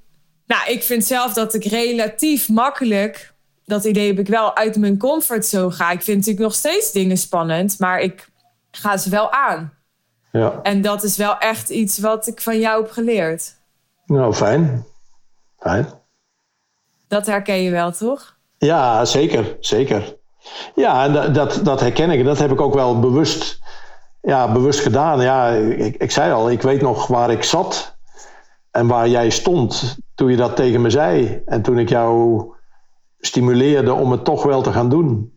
Nou, 0.45 0.71
ik 0.71 0.83
vind 0.83 1.05
zelf 1.05 1.33
dat 1.33 1.53
ik 1.53 1.63
relatief 1.63 2.49
makkelijk. 2.49 3.33
Dat 3.65 3.85
idee 3.85 4.07
heb 4.07 4.19
ik 4.19 4.27
wel 4.27 4.55
uit 4.55 4.77
mijn 4.77 4.97
comfortzone 4.97 5.71
ga. 5.71 5.91
Ik 5.91 6.01
vind 6.01 6.17
natuurlijk 6.17 6.45
nog 6.45 6.55
steeds 6.55 6.91
dingen 6.91 7.17
spannend, 7.17 7.79
maar 7.79 7.99
ik 7.99 8.29
ga 8.71 8.97
ze 8.97 9.09
wel 9.09 9.31
aan. 9.31 9.73
Ja. 10.31 10.59
En 10.63 10.81
dat 10.81 11.03
is 11.03 11.17
wel 11.17 11.37
echt 11.37 11.69
iets 11.69 11.99
wat 11.99 12.27
ik 12.27 12.41
van 12.41 12.59
jou 12.59 12.81
heb 12.81 12.91
geleerd. 12.91 13.55
Nou, 14.05 14.33
fijn. 14.33 14.85
Fijn. 15.59 15.87
Dat 17.07 17.25
herken 17.25 17.61
je 17.61 17.71
wel, 17.71 17.91
toch? 17.91 18.37
Ja, 18.57 19.05
zeker. 19.05 19.57
Zeker. 19.59 20.17
Ja, 20.75 21.03
en 21.03 21.33
dat, 21.33 21.59
dat 21.63 21.79
herken 21.79 22.09
ik. 22.09 22.23
Dat 22.23 22.37
heb 22.37 22.51
ik 22.51 22.61
ook 22.61 22.73
wel 22.73 22.99
bewust, 22.99 23.58
ja, 24.21 24.51
bewust 24.51 24.79
gedaan. 24.79 25.21
Ja, 25.21 25.49
ik, 25.49 25.95
ik 25.95 26.11
zei 26.11 26.33
al, 26.33 26.51
ik 26.51 26.61
weet 26.61 26.81
nog 26.81 27.07
waar 27.07 27.31
ik 27.31 27.43
zat 27.43 27.97
en 28.71 28.87
waar 28.87 29.07
jij 29.07 29.29
stond 29.29 29.97
toen 30.15 30.31
je 30.31 30.37
dat 30.37 30.55
tegen 30.55 30.81
me 30.81 30.89
zei. 30.89 31.41
En 31.45 31.61
toen 31.61 31.79
ik 31.79 31.89
jou 31.89 32.43
stimuleerde 33.19 33.93
om 33.93 34.11
het 34.11 34.23
toch 34.23 34.43
wel 34.43 34.61
te 34.61 34.71
gaan 34.71 34.89
doen. 34.89 35.33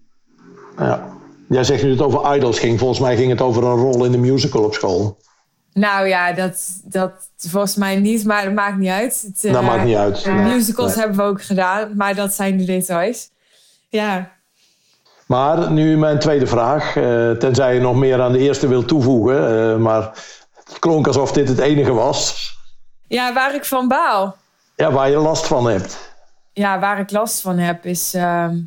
Ja. 0.79 1.11
Jij 1.49 1.65
zegt 1.65 1.83
nu 1.83 1.89
dat 1.97 1.99
het 1.99 2.17
over 2.17 2.37
idols 2.37 2.59
ging. 2.59 2.79
Volgens 2.79 3.01
mij 3.01 3.17
ging 3.17 3.31
het 3.31 3.41
over 3.41 3.65
een 3.65 3.77
rol 3.77 4.05
in 4.05 4.13
de 4.13 4.19
musical 4.19 4.65
op 4.65 4.75
school. 4.75 5.19
Nou 5.73 6.07
ja, 6.07 6.33
dat, 6.33 6.81
dat 6.85 7.13
volgens 7.37 7.77
mij 7.77 7.97
niet, 7.97 8.25
maar 8.25 8.45
dat 8.45 8.53
maakt 8.53 8.79
niet 8.79 8.91
uit. 8.91 9.23
Het, 9.27 9.53
dat 9.53 9.63
maakt 9.63 9.85
niet 9.85 9.97
uit. 9.97 10.27
Uh, 10.27 10.47
musicals 10.47 10.95
hebben 10.95 11.17
we 11.17 11.23
ook 11.23 11.43
gedaan, 11.43 11.97
maar 11.97 12.15
dat 12.15 12.35
zijn 12.35 12.57
de 12.57 12.65
details. 12.65 13.31
Ja. 13.89 14.33
Maar 15.33 15.71
nu 15.71 15.97
mijn 15.97 16.19
tweede 16.19 16.47
vraag, 16.47 16.97
uh, 16.97 17.31
tenzij 17.31 17.75
je 17.75 17.81
nog 17.81 17.97
meer 17.97 18.21
aan 18.21 18.33
de 18.33 18.39
eerste 18.39 18.69
wil 18.69 18.85
toevoegen, 18.85 19.71
uh, 19.71 19.77
maar 19.77 20.03
het 20.65 20.79
klonk 20.79 21.07
alsof 21.07 21.33
dit 21.33 21.49
het 21.49 21.59
enige 21.59 21.93
was. 21.93 22.51
Ja, 23.07 23.33
waar 23.33 23.55
ik 23.55 23.65
van 23.65 23.89
baal. 23.89 24.37
Ja, 24.77 24.93
waar 24.93 25.11
je 25.11 25.17
last 25.17 25.47
van 25.47 25.67
hebt. 25.67 26.15
Ja, 26.53 26.79
waar 26.79 26.99
ik 26.99 27.11
last 27.11 27.41
van 27.41 27.59
heb 27.59 27.85
is. 27.85 28.15
Ehm, 28.15 28.59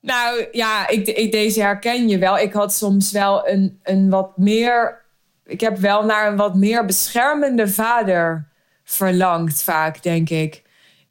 nou 0.00 0.46
ja, 0.52 0.88
ik, 0.88 1.06
ik, 1.06 1.32
deze 1.32 1.62
herken 1.62 2.08
je 2.08 2.18
wel. 2.18 2.38
Ik 2.38 2.52
had 2.52 2.72
soms 2.72 3.12
wel 3.12 3.48
een, 3.48 3.80
een 3.82 4.10
wat 4.10 4.36
meer 4.36 5.04
ik 5.44 5.60
heb 5.60 5.76
wel 5.76 6.04
naar 6.04 6.28
een 6.28 6.36
wat 6.36 6.54
meer 6.54 6.84
beschermende 6.84 7.68
vader 7.68 8.48
verlangd, 8.84 9.62
vaak, 9.62 10.02
denk 10.02 10.30
ik. 10.30 10.62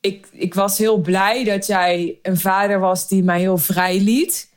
Ik, 0.02 0.28
ik 0.32 0.54
was 0.54 0.78
heel 0.78 0.98
blij 0.98 1.44
dat 1.44 1.68
jij 1.68 2.20
een 2.22 2.38
vader 2.38 2.80
was 2.80 3.08
die 3.08 3.24
mij 3.24 3.40
heel 3.40 3.58
vrij 3.58 4.00
liet. 4.00 4.50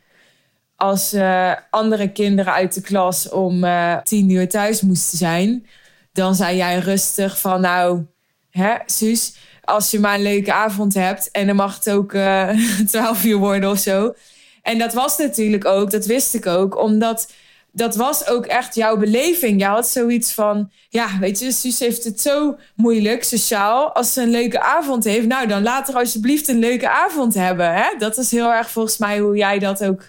Als 0.77 1.15
uh, 1.15 1.53
andere 1.71 2.13
kinderen 2.13 2.53
uit 2.53 2.75
de 2.75 2.81
klas 2.81 3.29
om 3.29 3.65
uh, 3.65 3.99
tien 3.99 4.31
uur 4.31 4.49
thuis 4.49 4.81
moesten 4.81 5.19
zijn, 5.19 5.67
dan 6.13 6.35
zei 6.35 6.57
jij 6.57 6.79
rustig 6.79 7.41
van 7.41 7.61
nou, 7.61 8.07
hè, 8.51 8.75
Suus, 8.87 9.37
als 9.65 9.91
je 9.91 10.01
maar 10.01 10.15
een 10.15 10.23
leuke 10.23 10.53
avond 10.53 10.95
hebt 10.95 11.31
en 11.31 11.47
dan 11.47 11.57
mag 11.57 11.75
het 11.75 11.91
ook 11.91 12.13
uh, 12.13 12.49
twaalf 12.91 13.25
uur 13.25 13.37
worden 13.37 13.71
of 13.71 13.79
zo. 13.79 14.15
En 14.63 14.79
dat 14.79 14.93
was 14.93 15.19
natuurlijk 15.19 15.65
ook, 15.65 15.91
dat 15.91 16.07
wist 16.07 16.35
ik 16.35 16.47
ook, 16.47 16.79
omdat 16.79 17.33
dat 17.73 17.97
was 17.97 18.29
ook 18.29 18.47
echt 18.47 18.75
jouw 18.75 18.97
beleving. 18.97 19.61
Jij 19.61 19.69
had 19.69 19.89
zoiets 19.89 20.33
van, 20.33 20.71
ja, 20.89 21.07
weet 21.21 21.39
je, 21.39 21.53
Suus 21.53 21.79
heeft 21.79 22.05
het 22.05 22.21
zo 22.21 22.57
moeilijk, 22.75 23.25
sociaal. 23.25 23.93
Als 23.93 24.13
ze 24.13 24.23
een 24.23 24.31
leuke 24.31 24.61
avond 24.61 25.05
heeft, 25.05 25.27
nou 25.27 25.47
dan 25.47 25.63
laat 25.63 25.89
er 25.89 25.95
alsjeblieft 25.95 26.49
een 26.49 26.59
leuke 26.59 26.89
avond 26.89 27.35
hebben. 27.35 27.75
Hè? 27.75 27.97
Dat 27.99 28.17
is 28.17 28.31
heel 28.31 28.53
erg 28.53 28.71
volgens 28.71 28.99
mij 28.99 29.19
hoe 29.19 29.37
jij 29.37 29.59
dat 29.59 29.85
ook 29.85 30.03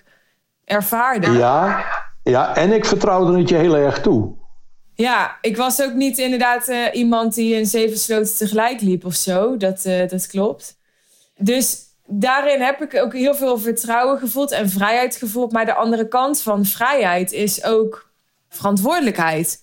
ervaarde. 0.66 1.32
Ja, 1.32 1.86
ja 2.24 2.56
en 2.56 2.72
ik 2.72 2.86
vertrouwde 2.86 3.38
het 3.38 3.50
je 3.50 3.56
heel 3.56 3.76
erg 3.78 4.02
toe. 4.02 4.34
Ja, 4.96 5.38
ik 5.42 5.58
was 5.58 5.82
ook 5.82 5.94
niet 5.94 6.18
inderdaad 6.18 6.70
uh, 6.70 6.78
iemand 6.94 7.36
die 7.36 7.56
in 7.56 7.66
zeven 7.66 7.98
sloten 7.98 8.36
tegelijk 8.38 8.82
liep 8.82 9.06
of 9.06 9.14
zo. 9.14 9.58
Dat, 9.58 9.86
uh, 9.86 10.08
dat 10.08 10.28
klopt. 10.28 10.78
Dus 11.38 11.78
daarin 12.20 12.62
heb 12.62 12.82
ik 12.82 12.96
ook 12.96 13.14
heel 13.14 13.36
veel 13.36 13.58
vertrouwen 13.58 14.20
gevoeld 14.20 14.52
en 14.52 14.70
vrijheid 14.70 15.16
gevoeld. 15.16 15.52
Maar 15.52 15.66
de 15.66 15.74
andere 15.74 16.08
kant 16.08 16.42
van 16.42 16.66
vrijheid 16.66 17.32
is 17.32 17.64
ook 17.64 18.12
verantwoordelijkheid. 18.50 19.62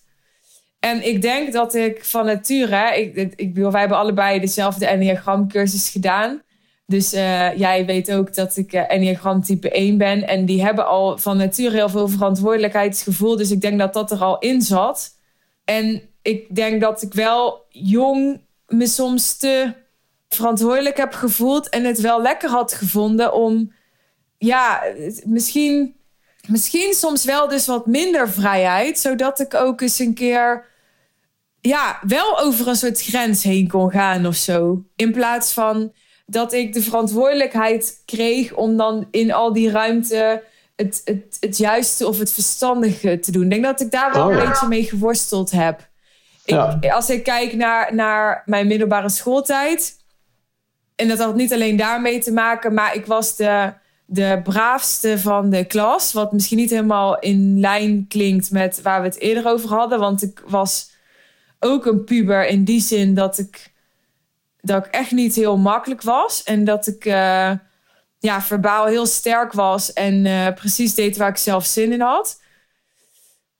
En 0.79 1.07
ik 1.07 1.23
denk 1.23 1.53
dat 1.53 1.75
ik 1.75 2.05
van 2.05 2.27
nature, 2.27 3.01
ik, 3.01 3.33
ik, 3.37 3.55
wij 3.55 3.81
hebben 3.81 3.99
allebei 3.99 4.41
dezelfde 4.41 4.87
Enneagram-cursus 4.87 5.89
gedaan. 5.89 6.43
Dus 6.87 7.15
uh, 7.15 7.57
jij 7.57 7.87
weet 7.87 8.13
ook 8.13 8.35
dat 8.35 8.57
ik 8.57 8.73
uh, 8.73 8.93
Enneagram 8.93 9.43
type 9.43 9.71
1 9.71 9.99
ben. 9.99 10.29
En 10.29 10.45
die 10.45 10.65
hebben 10.65 10.87
al 10.87 11.19
van 11.19 11.37
nature 11.37 11.77
heel 11.77 11.89
veel 11.89 12.09
verantwoordelijkheidsgevoel. 12.09 13.37
Dus 13.37 13.51
ik 13.51 13.61
denk 13.61 13.79
dat 13.79 13.93
dat 13.93 14.11
er 14.11 14.19
al 14.19 14.39
in 14.39 14.63
zat. 14.63 15.11
En 15.65 16.03
ik 16.23 16.55
denk 16.55 16.81
dat 16.81 17.03
ik 17.03 17.15
wel 17.15 17.65
jong 17.69 18.41
me 18.67 18.87
soms 18.87 19.37
te 19.37 19.75
verantwoordelijk 20.35 20.97
heb 20.97 21.13
gevoeld 21.13 21.69
en 21.69 21.85
het 21.85 22.01
wel 22.01 22.23
lekker 22.23 22.51
had 22.51 22.73
gevonden 22.73 23.33
om, 23.33 23.73
ja, 24.39 24.83
misschien, 25.25 25.97
misschien 26.49 26.95
soms 26.95 27.25
wel 27.25 27.49
dus 27.49 27.67
wat 27.67 27.87
minder 27.87 28.31
vrijheid, 28.31 28.99
zodat 28.99 29.41
ik 29.41 29.55
ook 29.55 29.81
eens 29.81 29.99
een 29.99 30.15
keer, 30.15 30.65
ja, 31.61 31.99
wel 32.07 32.41
over 32.41 32.69
een 32.69 32.77
soort 32.77 33.03
grens 33.03 33.43
heen 33.43 33.69
kon 33.69 33.91
gaan 33.91 34.27
of 34.27 34.37
zo. 34.37 34.85
In 34.97 35.13
plaats 35.13 35.53
van 35.53 35.93
dat 36.27 36.53
ik 36.53 36.73
de 36.73 36.83
verantwoordelijkheid 36.83 38.03
kreeg 38.05 38.55
om 38.55 38.77
dan 38.77 39.09
in 39.11 39.33
al 39.33 39.53
die 39.53 39.71
ruimte 39.71 40.43
het, 40.77 41.01
het, 41.05 41.37
het 41.41 41.57
juiste 41.57 42.07
of 42.07 42.19
het 42.19 42.33
verstandige 42.33 43.19
te 43.19 43.33
doen. 43.33 43.43
Ik 43.43 43.51
denk 43.51 43.65
dat 43.65 43.81
ik 43.81 43.91
daar 43.91 44.13
wel 44.13 44.27
oh, 44.27 44.33
een 44.33 44.49
beetje 44.49 44.69
mee 44.69 44.85
geworsteld 44.85 45.51
heb. 45.51 45.89
Ik, 46.45 46.91
Als 46.91 47.11
ik 47.11 47.23
kijk 47.23 47.55
naar, 47.55 47.95
naar 47.95 48.43
mijn 48.47 48.67
middelbare 48.67 49.09
schooltijd 49.09 49.99
en 51.01 51.09
dat 51.09 51.19
had 51.19 51.35
niet 51.35 51.53
alleen 51.53 51.77
daarmee 51.77 52.21
te 52.21 52.33
maken, 52.33 52.75
maar 52.75 52.95
ik 52.95 53.07
was 53.07 53.37
de, 53.37 53.73
de 54.07 54.41
braafste 54.45 55.19
van 55.19 55.51
de 55.51 55.65
klas. 55.65 56.13
Wat 56.13 56.33
misschien 56.33 56.59
niet 56.59 56.71
helemaal 56.71 57.19
in 57.19 57.61
lijn 57.61 58.07
klinkt 58.09 58.51
met 58.51 58.83
waar 58.83 59.01
we 59.01 59.07
het 59.07 59.19
eerder 59.19 59.47
over 59.47 59.69
hadden. 59.69 59.99
Want 59.99 60.23
ik 60.23 60.43
was 60.47 60.91
ook 61.59 61.87
een 61.87 62.05
puber 62.05 62.47
in 62.47 62.65
die 62.65 62.81
zin 62.81 63.15
dat 63.15 63.39
ik, 63.39 63.73
dat 64.61 64.87
ik 64.87 64.93
echt 64.93 65.11
niet 65.11 65.35
heel 65.35 65.59
makkelijk 65.59 66.03
was. 66.03 66.43
En 66.43 66.65
dat 66.65 66.87
ik 66.87 67.05
uh, 67.05 67.53
ja, 68.19 68.43
verbaal 68.43 68.87
heel 68.87 69.07
sterk 69.07 69.53
was 69.53 69.93
en 69.93 70.25
uh, 70.25 70.49
precies 70.55 70.95
deed 70.95 71.17
waar 71.17 71.29
ik 71.29 71.37
zelf 71.37 71.65
zin 71.65 71.93
in 71.93 72.01
had. 72.01 72.41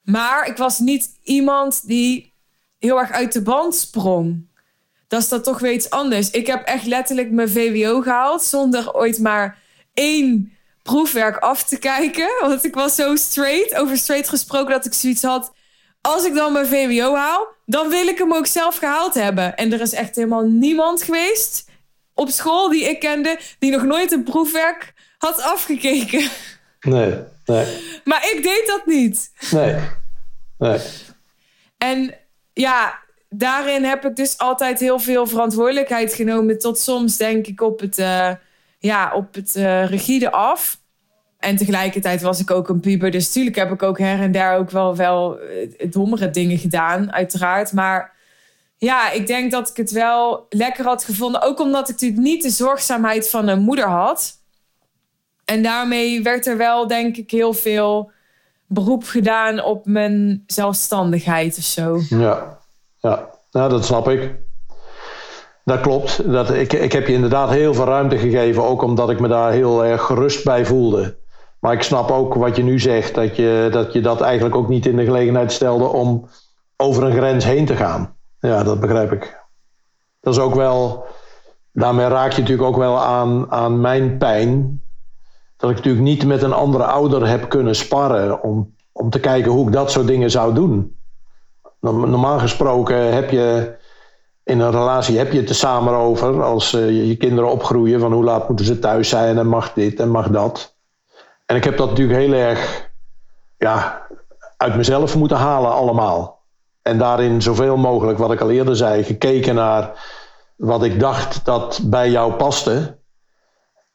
Maar 0.01 0.47
ik 0.47 0.57
was 0.57 0.79
niet 0.79 1.09
iemand 1.23 1.87
die 1.87 2.33
heel 2.79 2.99
erg 2.99 3.11
uit 3.11 3.33
de 3.33 3.41
band 3.41 3.75
sprong. 3.75 4.49
Dat 5.11 5.21
is 5.21 5.29
dat 5.29 5.43
toch 5.43 5.59
weer 5.59 5.71
iets 5.71 5.89
anders. 5.89 6.29
Ik 6.29 6.47
heb 6.47 6.65
echt 6.65 6.85
letterlijk 6.85 7.31
mijn 7.31 7.49
VWO 7.49 8.01
gehaald 8.01 8.43
zonder 8.43 8.93
ooit 8.93 9.19
maar 9.19 9.57
één 9.93 10.53
proefwerk 10.83 11.37
af 11.37 11.63
te 11.63 11.77
kijken. 11.77 12.29
Want 12.47 12.65
ik 12.65 12.73
was 12.73 12.95
zo 12.95 13.15
straight, 13.15 13.75
over 13.75 13.97
straight 13.97 14.29
gesproken, 14.29 14.71
dat 14.71 14.85
ik 14.85 14.93
zoiets 14.93 15.21
had. 15.21 15.53
Als 16.01 16.25
ik 16.25 16.35
dan 16.35 16.53
mijn 16.53 16.65
VWO 16.65 17.15
haal, 17.15 17.47
dan 17.65 17.89
wil 17.89 18.07
ik 18.07 18.17
hem 18.17 18.33
ook 18.33 18.45
zelf 18.45 18.77
gehaald 18.77 19.13
hebben. 19.13 19.55
En 19.55 19.73
er 19.73 19.81
is 19.81 19.93
echt 19.93 20.15
helemaal 20.15 20.45
niemand 20.45 21.03
geweest 21.03 21.65
op 22.13 22.29
school 22.29 22.69
die 22.69 22.89
ik 22.89 22.99
kende, 22.99 23.39
die 23.59 23.71
nog 23.71 23.83
nooit 23.83 24.11
een 24.11 24.23
proefwerk 24.23 24.93
had 25.17 25.41
afgekeken. 25.41 26.29
Nee, 26.79 27.13
nee. 27.45 28.01
Maar 28.03 28.29
ik 28.31 28.43
deed 28.43 28.63
dat 28.65 28.85
niet. 28.85 29.31
Nee, 29.51 29.75
nee. 30.57 30.79
En 31.77 32.15
ja, 32.53 32.99
daarin 33.33 33.83
heb 33.83 34.05
ik 34.05 34.15
dus 34.15 34.37
altijd 34.37 34.79
heel 34.79 34.99
veel 34.99 35.27
verantwoordelijkheid 35.27 36.13
genomen. 36.13 36.59
Tot 36.59 36.79
soms 36.79 37.17
denk 37.17 37.47
ik 37.47 37.61
op 37.61 37.79
het, 37.79 37.99
uh, 37.99 38.31
ja, 38.79 39.13
op 39.13 39.33
het 39.33 39.55
uh, 39.55 39.85
rigide 39.85 40.31
af. 40.31 40.79
En 41.39 41.55
tegelijkertijd 41.55 42.21
was 42.21 42.39
ik 42.39 42.51
ook 42.51 42.69
een 42.69 42.79
puber. 42.79 43.11
Dus 43.11 43.25
natuurlijk 43.25 43.55
heb 43.55 43.71
ik 43.71 43.83
ook 43.83 43.97
her 43.97 44.19
en 44.19 44.31
daar 44.31 44.57
ook 44.57 44.69
wel, 44.69 44.95
wel 44.95 45.39
eh, 45.39 45.91
dommere 45.91 46.29
dingen 46.29 46.57
gedaan, 46.57 47.13
uiteraard. 47.13 47.73
Maar 47.73 48.13
ja, 48.77 49.11
ik 49.11 49.27
denk 49.27 49.51
dat 49.51 49.69
ik 49.69 49.77
het 49.77 49.91
wel 49.91 50.45
lekker 50.49 50.85
had 50.85 51.03
gevonden. 51.03 51.41
Ook 51.41 51.59
omdat 51.59 51.89
ik 51.89 51.95
natuurlijk 51.95 52.21
niet 52.21 52.43
de 52.43 52.49
zorgzaamheid 52.49 53.29
van 53.29 53.47
een 53.47 53.61
moeder 53.61 53.87
had. 53.87 54.39
En 55.45 55.63
daarmee 55.63 56.23
werd 56.23 56.47
er 56.47 56.57
wel, 56.57 56.87
denk 56.87 57.17
ik, 57.17 57.31
heel 57.31 57.53
veel 57.53 58.11
beroep 58.67 59.03
gedaan 59.03 59.63
op 59.63 59.85
mijn 59.85 60.43
zelfstandigheid 60.47 61.57
of 61.57 61.63
zo. 61.63 61.99
Ja, 62.09 62.60
ja. 63.01 63.29
Nou, 63.51 63.69
dat 63.69 63.85
snap 63.85 64.09
ik. 64.09 64.35
Dat 65.63 65.81
klopt. 65.81 66.31
Dat, 66.31 66.49
ik, 66.49 66.73
ik 66.73 66.91
heb 66.91 67.07
je 67.07 67.13
inderdaad 67.13 67.49
heel 67.49 67.73
veel 67.73 67.85
ruimte 67.85 68.17
gegeven, 68.17 68.63
ook 68.63 68.81
omdat 68.81 69.09
ik 69.09 69.19
me 69.19 69.27
daar 69.27 69.51
heel 69.51 69.85
erg 69.85 70.01
gerust 70.01 70.43
bij 70.43 70.65
voelde. 70.65 71.17
Maar 71.59 71.73
ik 71.73 71.83
snap 71.83 72.11
ook 72.11 72.33
wat 72.33 72.55
je 72.55 72.63
nu 72.63 72.79
zegt, 72.79 73.15
dat 73.15 73.35
je 73.35 73.69
dat, 73.71 73.93
je 73.93 74.01
dat 74.01 74.21
eigenlijk 74.21 74.55
ook 74.55 74.69
niet 74.69 74.85
in 74.85 74.95
de 74.95 75.03
gelegenheid 75.03 75.51
stelde 75.51 75.85
om 75.85 76.29
over 76.77 77.03
een 77.03 77.15
grens 77.15 77.45
heen 77.45 77.65
te 77.65 77.75
gaan. 77.75 78.15
Ja, 78.39 78.63
dat 78.63 78.79
begrijp 78.79 79.11
ik. 79.11 79.39
Dat 80.21 80.33
is 80.33 80.39
ook 80.39 80.55
wel, 80.55 81.05
daarmee 81.71 82.07
raak 82.07 82.31
je 82.31 82.41
natuurlijk 82.41 82.67
ook 82.67 82.77
wel 82.77 82.99
aan, 82.99 83.51
aan 83.51 83.81
mijn 83.81 84.17
pijn. 84.17 84.81
Dat 85.57 85.69
ik 85.69 85.75
natuurlijk 85.75 86.03
niet 86.03 86.25
met 86.25 86.41
een 86.41 86.53
andere 86.53 86.83
ouder 86.83 87.27
heb 87.27 87.49
kunnen 87.49 87.75
sparren 87.75 88.43
om, 88.43 88.75
om 88.91 89.09
te 89.09 89.19
kijken 89.19 89.51
hoe 89.51 89.67
ik 89.67 89.73
dat 89.73 89.91
soort 89.91 90.07
dingen 90.07 90.31
zou 90.31 90.53
doen. 90.53 90.95
Normaal 91.81 92.39
gesproken 92.39 93.13
heb 93.13 93.29
je 93.29 93.75
in 94.43 94.59
een 94.59 94.71
relatie 94.71 95.17
heb 95.17 95.31
je 95.31 95.39
het 95.39 95.49
er 95.49 95.55
samen 95.55 95.93
over. 95.93 96.43
Als 96.43 96.73
uh, 96.73 97.07
je 97.07 97.17
kinderen 97.17 97.51
opgroeien 97.51 97.99
van 97.99 98.13
hoe 98.13 98.23
laat 98.23 98.47
moeten 98.47 98.65
ze 98.65 98.79
thuis 98.79 99.09
zijn 99.09 99.37
en 99.37 99.47
mag 99.47 99.73
dit 99.73 99.99
en 99.99 100.09
mag 100.09 100.29
dat. 100.29 100.75
En 101.45 101.55
ik 101.55 101.63
heb 101.63 101.77
dat 101.77 101.89
natuurlijk 101.89 102.19
heel 102.19 102.33
erg 102.33 102.89
ja, 103.57 104.07
uit 104.57 104.75
mezelf 104.75 105.15
moeten 105.15 105.37
halen 105.37 105.71
allemaal. 105.71 106.39
En 106.81 106.97
daarin 106.97 107.41
zoveel 107.41 107.77
mogelijk, 107.77 108.17
wat 108.17 108.31
ik 108.31 108.41
al 108.41 108.51
eerder 108.51 108.75
zei, 108.75 109.03
gekeken 109.03 109.55
naar 109.55 109.91
wat 110.55 110.83
ik 110.83 110.99
dacht 110.99 111.45
dat 111.45 111.79
bij 111.83 112.09
jou 112.09 112.33
paste. 112.33 112.97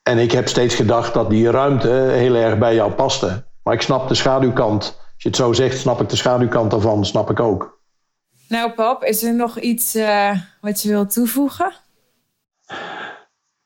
En 0.02 0.18
ik 0.18 0.32
heb 0.32 0.48
steeds 0.48 0.74
gedacht 0.74 1.14
dat 1.14 1.30
die 1.30 1.50
ruimte 1.50 1.88
heel 1.88 2.34
erg 2.34 2.58
bij 2.58 2.74
jou 2.74 2.92
paste. 2.92 3.44
Maar 3.62 3.74
ik 3.74 3.82
snap 3.82 4.08
de 4.08 4.14
schaduwkant. 4.14 4.82
Als 4.84 5.22
je 5.22 5.28
het 5.28 5.36
zo 5.36 5.52
zegt, 5.52 5.78
snap 5.78 6.00
ik 6.00 6.08
de 6.08 6.16
schaduwkant 6.16 6.70
daarvan, 6.70 7.04
snap 7.04 7.30
ik 7.30 7.40
ook. 7.40 7.75
Nou, 8.48 8.72
pap, 8.72 9.04
is 9.04 9.22
er 9.22 9.34
nog 9.34 9.58
iets 9.58 9.96
uh, 9.96 10.30
wat 10.60 10.82
je 10.82 10.88
wilt 10.88 11.12
toevoegen? 11.12 11.72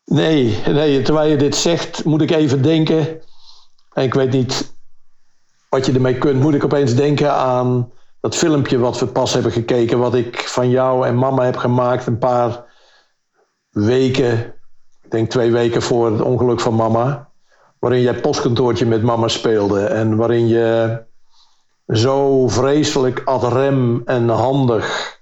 Nee, 0.05 0.63
nee, 0.67 1.03
terwijl 1.03 1.31
je 1.31 1.37
dit 1.37 1.57
zegt, 1.57 2.05
moet 2.05 2.23
ik 2.23 2.31
even 2.31 2.63
denken. 2.63 3.21
En 3.93 4.03
ik 4.05 4.15
weet 4.15 4.31
niet 4.31 4.75
wat 5.69 5.87
je 5.87 5.93
ermee 5.93 6.19
kunt. 6.19 6.41
Moet 6.41 6.55
ik 6.55 6.65
opeens 6.65 6.95
denken 6.95 7.33
aan 7.33 7.93
dat 8.21 8.37
filmpje 8.37 8.79
wat 8.79 8.99
we 8.99 9.07
pas 9.07 9.33
hebben 9.33 9.53
gekeken. 9.53 9.99
Wat 9.99 10.15
ik 10.15 10.39
van 10.39 10.71
jou 10.71 11.07
en 11.07 11.17
mama 11.19 11.45
heb 11.45 11.57
gemaakt. 11.57 12.07
Een 12.07 12.19
paar 12.19 12.65
weken, 13.71 14.55
ik 15.03 15.11
denk 15.11 15.31
twee 15.31 15.51
weken 15.51 15.83
voor 15.83 16.11
het 16.11 16.21
ongeluk 16.21 16.61
van 16.61 16.75
mama. 16.75 17.31
Waarin 17.79 18.01
jij 18.01 18.21
postkantoortje 18.21 18.87
met 18.87 19.03
mama 19.03 19.29
speelde. 19.29 19.85
En 19.85 20.17
waarin 20.17 20.49
je 20.49 20.99
zo 21.93 22.49
vreselijk 22.49 23.23
ad 23.25 23.53
rem 23.53 24.03
en 24.05 24.29
handig 24.29 25.19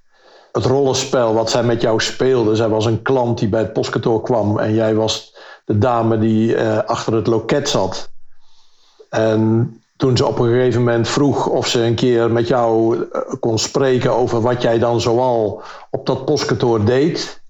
het 0.52 0.64
rollenspel 0.64 1.34
wat 1.34 1.50
zij 1.50 1.62
met 1.62 1.80
jou 1.80 2.00
speelde. 2.00 2.56
Zij 2.56 2.68
was 2.68 2.84
een 2.86 3.02
klant 3.02 3.38
die 3.38 3.48
bij 3.48 3.60
het 3.60 3.72
postkantoor 3.72 4.22
kwam 4.22 4.58
en 4.58 4.74
jij 4.74 4.94
was 4.94 5.36
de 5.64 5.78
dame 5.78 6.18
die 6.18 6.54
uh, 6.54 6.78
achter 6.78 7.12
het 7.12 7.26
loket 7.26 7.68
zat. 7.68 8.10
En 9.10 9.72
toen 9.96 10.16
ze 10.16 10.26
op 10.26 10.38
een 10.38 10.48
gegeven 10.48 10.80
moment 10.80 11.08
vroeg 11.08 11.46
of 11.46 11.66
ze 11.66 11.82
een 11.82 11.94
keer 11.94 12.30
met 12.30 12.48
jou 12.48 12.96
eh, 13.12 13.20
kon 13.40 13.58
spreken 13.58 14.12
over 14.14 14.40
wat 14.40 14.62
jij 14.62 14.78
dan 14.78 15.00
zoal 15.00 15.62
op 15.90 16.06
dat 16.06 16.24
postkantoor 16.24 16.84
deed. 16.84 17.42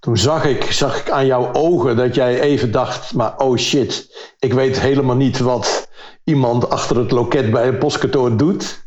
Toen 0.00 0.16
zag 0.16 0.44
ik, 0.44 0.72
zag 0.72 1.00
ik 1.00 1.10
aan 1.10 1.26
jouw 1.26 1.52
ogen 1.52 1.96
dat 1.96 2.14
jij 2.14 2.40
even 2.40 2.70
dacht, 2.70 3.14
maar 3.14 3.38
oh 3.38 3.56
shit, 3.56 4.16
ik 4.38 4.52
weet 4.52 4.80
helemaal 4.80 5.16
niet 5.16 5.38
wat 5.38 5.88
iemand 6.24 6.70
achter 6.70 6.96
het 6.96 7.10
loket 7.10 7.50
bij 7.50 7.68
een 7.68 7.78
postkantoor 7.78 8.36
doet. 8.36 8.86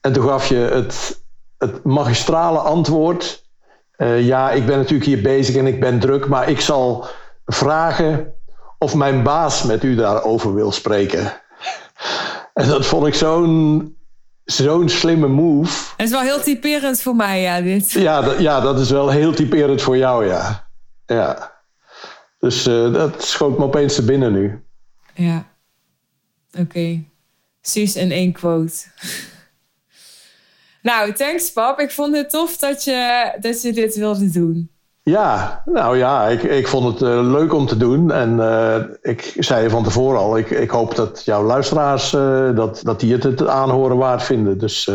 En 0.00 0.12
toen 0.12 0.28
gaf 0.28 0.48
je 0.48 0.56
het, 0.56 1.22
het 1.58 1.84
magistrale 1.84 2.58
antwoord. 2.58 3.48
Uh, 3.96 4.26
ja, 4.26 4.50
ik 4.50 4.66
ben 4.66 4.76
natuurlijk 4.76 5.04
hier 5.04 5.22
bezig 5.22 5.56
en 5.56 5.66
ik 5.66 5.80
ben 5.80 6.00
druk, 6.00 6.28
maar 6.28 6.48
ik 6.48 6.60
zal 6.60 7.06
vragen 7.46 8.34
of 8.78 8.94
mijn 8.94 9.22
baas 9.22 9.62
met 9.62 9.84
u 9.84 9.94
daarover 9.94 10.54
wil 10.54 10.72
spreken. 10.72 11.32
En 12.54 12.68
dat 12.68 12.86
vond 12.86 13.06
ik 13.06 13.14
zo'n 13.14 13.96
zo'n 14.44 14.88
slimme 14.88 15.28
move. 15.28 15.90
Het 15.96 16.06
is 16.06 16.10
wel 16.10 16.20
heel 16.20 16.40
typerend 16.40 17.02
voor 17.02 17.16
mij, 17.16 17.40
ja, 17.40 17.60
dit. 17.60 17.90
Ja, 17.90 18.22
dat, 18.22 18.38
ja, 18.38 18.60
dat 18.60 18.78
is 18.78 18.90
wel 18.90 19.08
heel 19.08 19.32
typerend 19.32 19.82
voor 19.82 19.96
jou, 19.96 20.26
ja. 20.26 20.68
Ja. 21.06 21.52
Dus 22.38 22.66
uh, 22.66 22.92
dat 22.92 23.24
schoot 23.24 23.58
me 23.58 23.64
opeens 23.64 23.94
te 23.94 24.04
binnen 24.04 24.32
nu. 24.32 24.64
Ja. 25.14 25.44
Oké. 26.52 26.60
Okay. 26.60 27.08
Precies 27.60 27.96
in 27.96 28.10
één 28.10 28.32
quote. 28.32 28.74
nou, 30.82 31.12
thanks 31.12 31.52
pap. 31.52 31.80
Ik 31.80 31.90
vond 31.90 32.16
het 32.16 32.30
tof 32.30 32.56
dat 32.56 32.84
je, 32.84 33.32
dat 33.40 33.62
je 33.62 33.72
dit 33.72 33.96
wilde 33.96 34.30
doen. 34.30 34.70
Ja, 35.02 35.62
nou 35.64 35.96
ja, 35.96 36.26
ik, 36.26 36.42
ik 36.42 36.68
vond 36.68 36.84
het 36.84 37.02
uh, 37.02 37.30
leuk 37.30 37.52
om 37.52 37.66
te 37.66 37.76
doen. 37.76 38.12
En 38.12 38.36
uh, 38.36 38.76
ik 39.02 39.36
zei 39.38 39.70
van 39.70 39.84
tevoren 39.84 40.18
al, 40.18 40.38
ik, 40.38 40.50
ik 40.50 40.70
hoop 40.70 40.94
dat 40.94 41.24
jouw 41.24 41.42
luisteraars 41.42 42.12
uh, 42.12 42.56
dat, 42.56 42.80
dat 42.82 43.00
die 43.00 43.12
het, 43.12 43.22
het 43.22 43.46
aanhoren 43.46 43.96
waard 43.96 44.22
vinden. 44.22 44.58
Dus, 44.58 44.86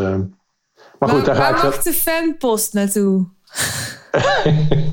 maar 0.99 1.09
goed, 1.09 1.25
daar 1.25 1.35
ga 1.35 1.49
ik... 1.49 1.63
Mag 1.63 1.83
de 1.83 1.93
fanpost 1.93 2.73
naartoe? 2.73 3.27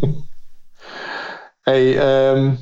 hey, 1.63 2.31
um, 2.31 2.59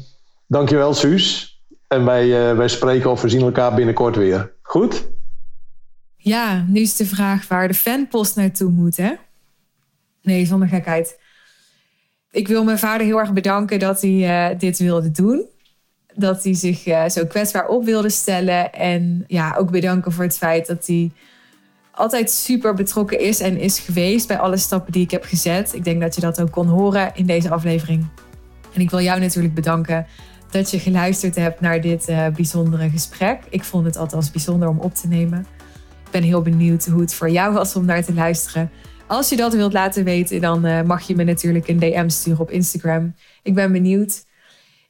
dankjewel 0.47 0.95
Suus. 0.95 1.50
En 1.91 2.05
wij, 2.05 2.57
wij 2.57 2.69
spreken 2.69 3.11
of 3.11 3.23
we 3.23 3.29
zien 3.29 3.41
elkaar 3.41 3.75
binnenkort 3.75 4.17
weer. 4.17 4.53
Goed? 4.63 5.09
Ja, 6.17 6.65
nu 6.69 6.81
is 6.81 6.97
de 6.97 7.07
vraag 7.07 7.49
waar 7.49 7.69
de 7.69 7.75
fanpost 7.75 8.37
naartoe 8.37 8.71
moet, 8.71 8.97
hè? 8.97 9.13
Nee, 10.23 10.47
zonder 10.47 10.69
gekheid 10.69 11.19
ik 12.31 12.49
wil 12.49 12.65
mijn 12.65 12.79
vader 12.79 13.07
heel 13.07 13.19
erg 13.19 13.33
bedanken 13.33 13.79
dat 13.79 14.01
hij 14.01 14.11
uh, 14.11 14.59
dit 14.59 14.79
wilde 14.79 15.11
doen. 15.11 15.45
Dat 16.15 16.45
hij 16.45 16.55
zich 16.55 16.87
uh, 16.87 17.09
zo 17.09 17.27
kwetsbaar 17.27 17.69
op 17.69 17.85
wilde 17.85 18.11
stellen. 18.11 18.73
En 18.73 19.25
ja, 19.27 19.55
ook 19.59 19.71
bedanken 19.71 20.13
voor 20.13 20.25
het 20.25 20.37
feit 20.37 20.67
dat 20.67 20.87
hij 20.87 21.11
altijd 21.91 22.31
super 22.31 22.75
betrokken 22.75 23.21
is 23.21 23.41
en 23.41 23.59
is 23.59 23.79
geweest 23.79 24.29
bij 24.29 24.39
alle 24.39 24.57
stappen 24.57 24.93
die 24.93 25.03
ik 25.03 25.11
heb 25.11 25.25
gezet. 25.25 25.75
Ik 25.75 25.85
denk 25.85 26.01
dat 26.01 26.15
je 26.15 26.21
dat 26.21 26.41
ook 26.41 26.51
kon 26.51 26.67
horen 26.67 27.11
in 27.15 27.27
deze 27.27 27.51
aflevering. 27.51 28.07
En 28.73 28.81
ik 28.81 28.91
wil 28.91 29.01
jou 29.01 29.21
natuurlijk 29.21 29.55
bedanken 29.55 30.07
dat 30.51 30.71
je 30.71 30.79
geluisterd 30.79 31.35
hebt 31.35 31.61
naar 31.61 31.81
dit 31.81 32.09
uh, 32.09 32.27
bijzondere 32.29 32.91
gesprek. 32.91 33.43
Ik 33.51 33.65
vond 33.65 33.85
het 33.85 33.97
althans 33.97 34.31
bijzonder 34.31 34.69
om 34.69 34.79
op 34.79 34.95
te 34.95 35.09
nemen. 35.09 35.47
Ik 36.05 36.11
ben 36.11 36.23
heel 36.23 36.43
benieuwd 36.43 36.87
hoe 36.87 37.01
het 37.01 37.15
voor 37.15 37.31
jou 37.31 37.55
was 37.55 37.77
om 37.77 37.85
naar 37.85 38.05
te 38.05 38.15
luisteren. 38.15 38.71
Als 39.07 39.29
je 39.29 39.37
dat 39.37 39.55
wilt 39.55 39.73
laten 39.73 40.05
weten, 40.05 40.41
dan 40.41 40.67
uh, 40.67 40.83
mag 40.83 41.03
je 41.03 41.17
me 41.17 41.25
natuurlijk 41.25 41.69
een 41.69 41.79
DM 41.79 42.09
sturen 42.09 42.41
op 42.41 42.51
Instagram. 42.51 43.15
Ik 43.43 43.55
ben 43.55 43.73
benieuwd. 43.73 44.25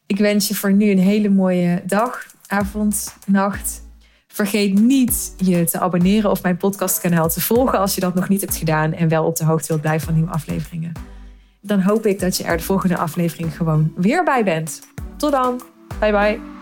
Ik 0.07 0.19
wens 0.19 0.49
je 0.49 0.55
voor 0.55 0.73
nu 0.73 0.91
een 0.91 0.99
hele 0.99 1.29
mooie 1.29 1.83
dag. 1.87 2.27
avond, 2.47 3.17
nacht. 3.27 3.83
Vergeet 4.27 4.81
niet 4.81 5.35
je 5.37 5.65
te 5.65 5.81
abonneren 5.81 6.31
of 6.31 6.43
mijn 6.43 6.57
podcastkanaal 6.57 7.29
te 7.29 7.41
volgen 7.41 7.79
als 7.79 7.95
je 7.95 8.01
dat 8.01 8.15
nog 8.15 8.29
niet 8.29 8.41
hebt 8.41 8.57
gedaan 8.57 8.93
en 8.93 9.09
wel 9.09 9.25
op 9.25 9.37
de 9.37 9.45
hoogte 9.45 9.69
wilt 9.69 9.81
blijven 9.81 10.07
van 10.07 10.15
nieuwe 10.15 10.31
afleveringen. 10.31 10.93
Dan 11.61 11.81
hoop 11.81 12.07
ik 12.07 12.21
dat 12.21 12.37
je 12.37 12.45
er 12.45 12.57
de 12.57 12.63
volgende 12.63 12.97
aflevering 12.97 13.57
gewoon 13.57 13.93
weer 13.97 14.25
bij 14.25 14.45
bent. 14.45 14.81
Tot 15.21 15.33
dan. 15.33 15.61
Bye 16.01 16.13
bye. 16.13 16.60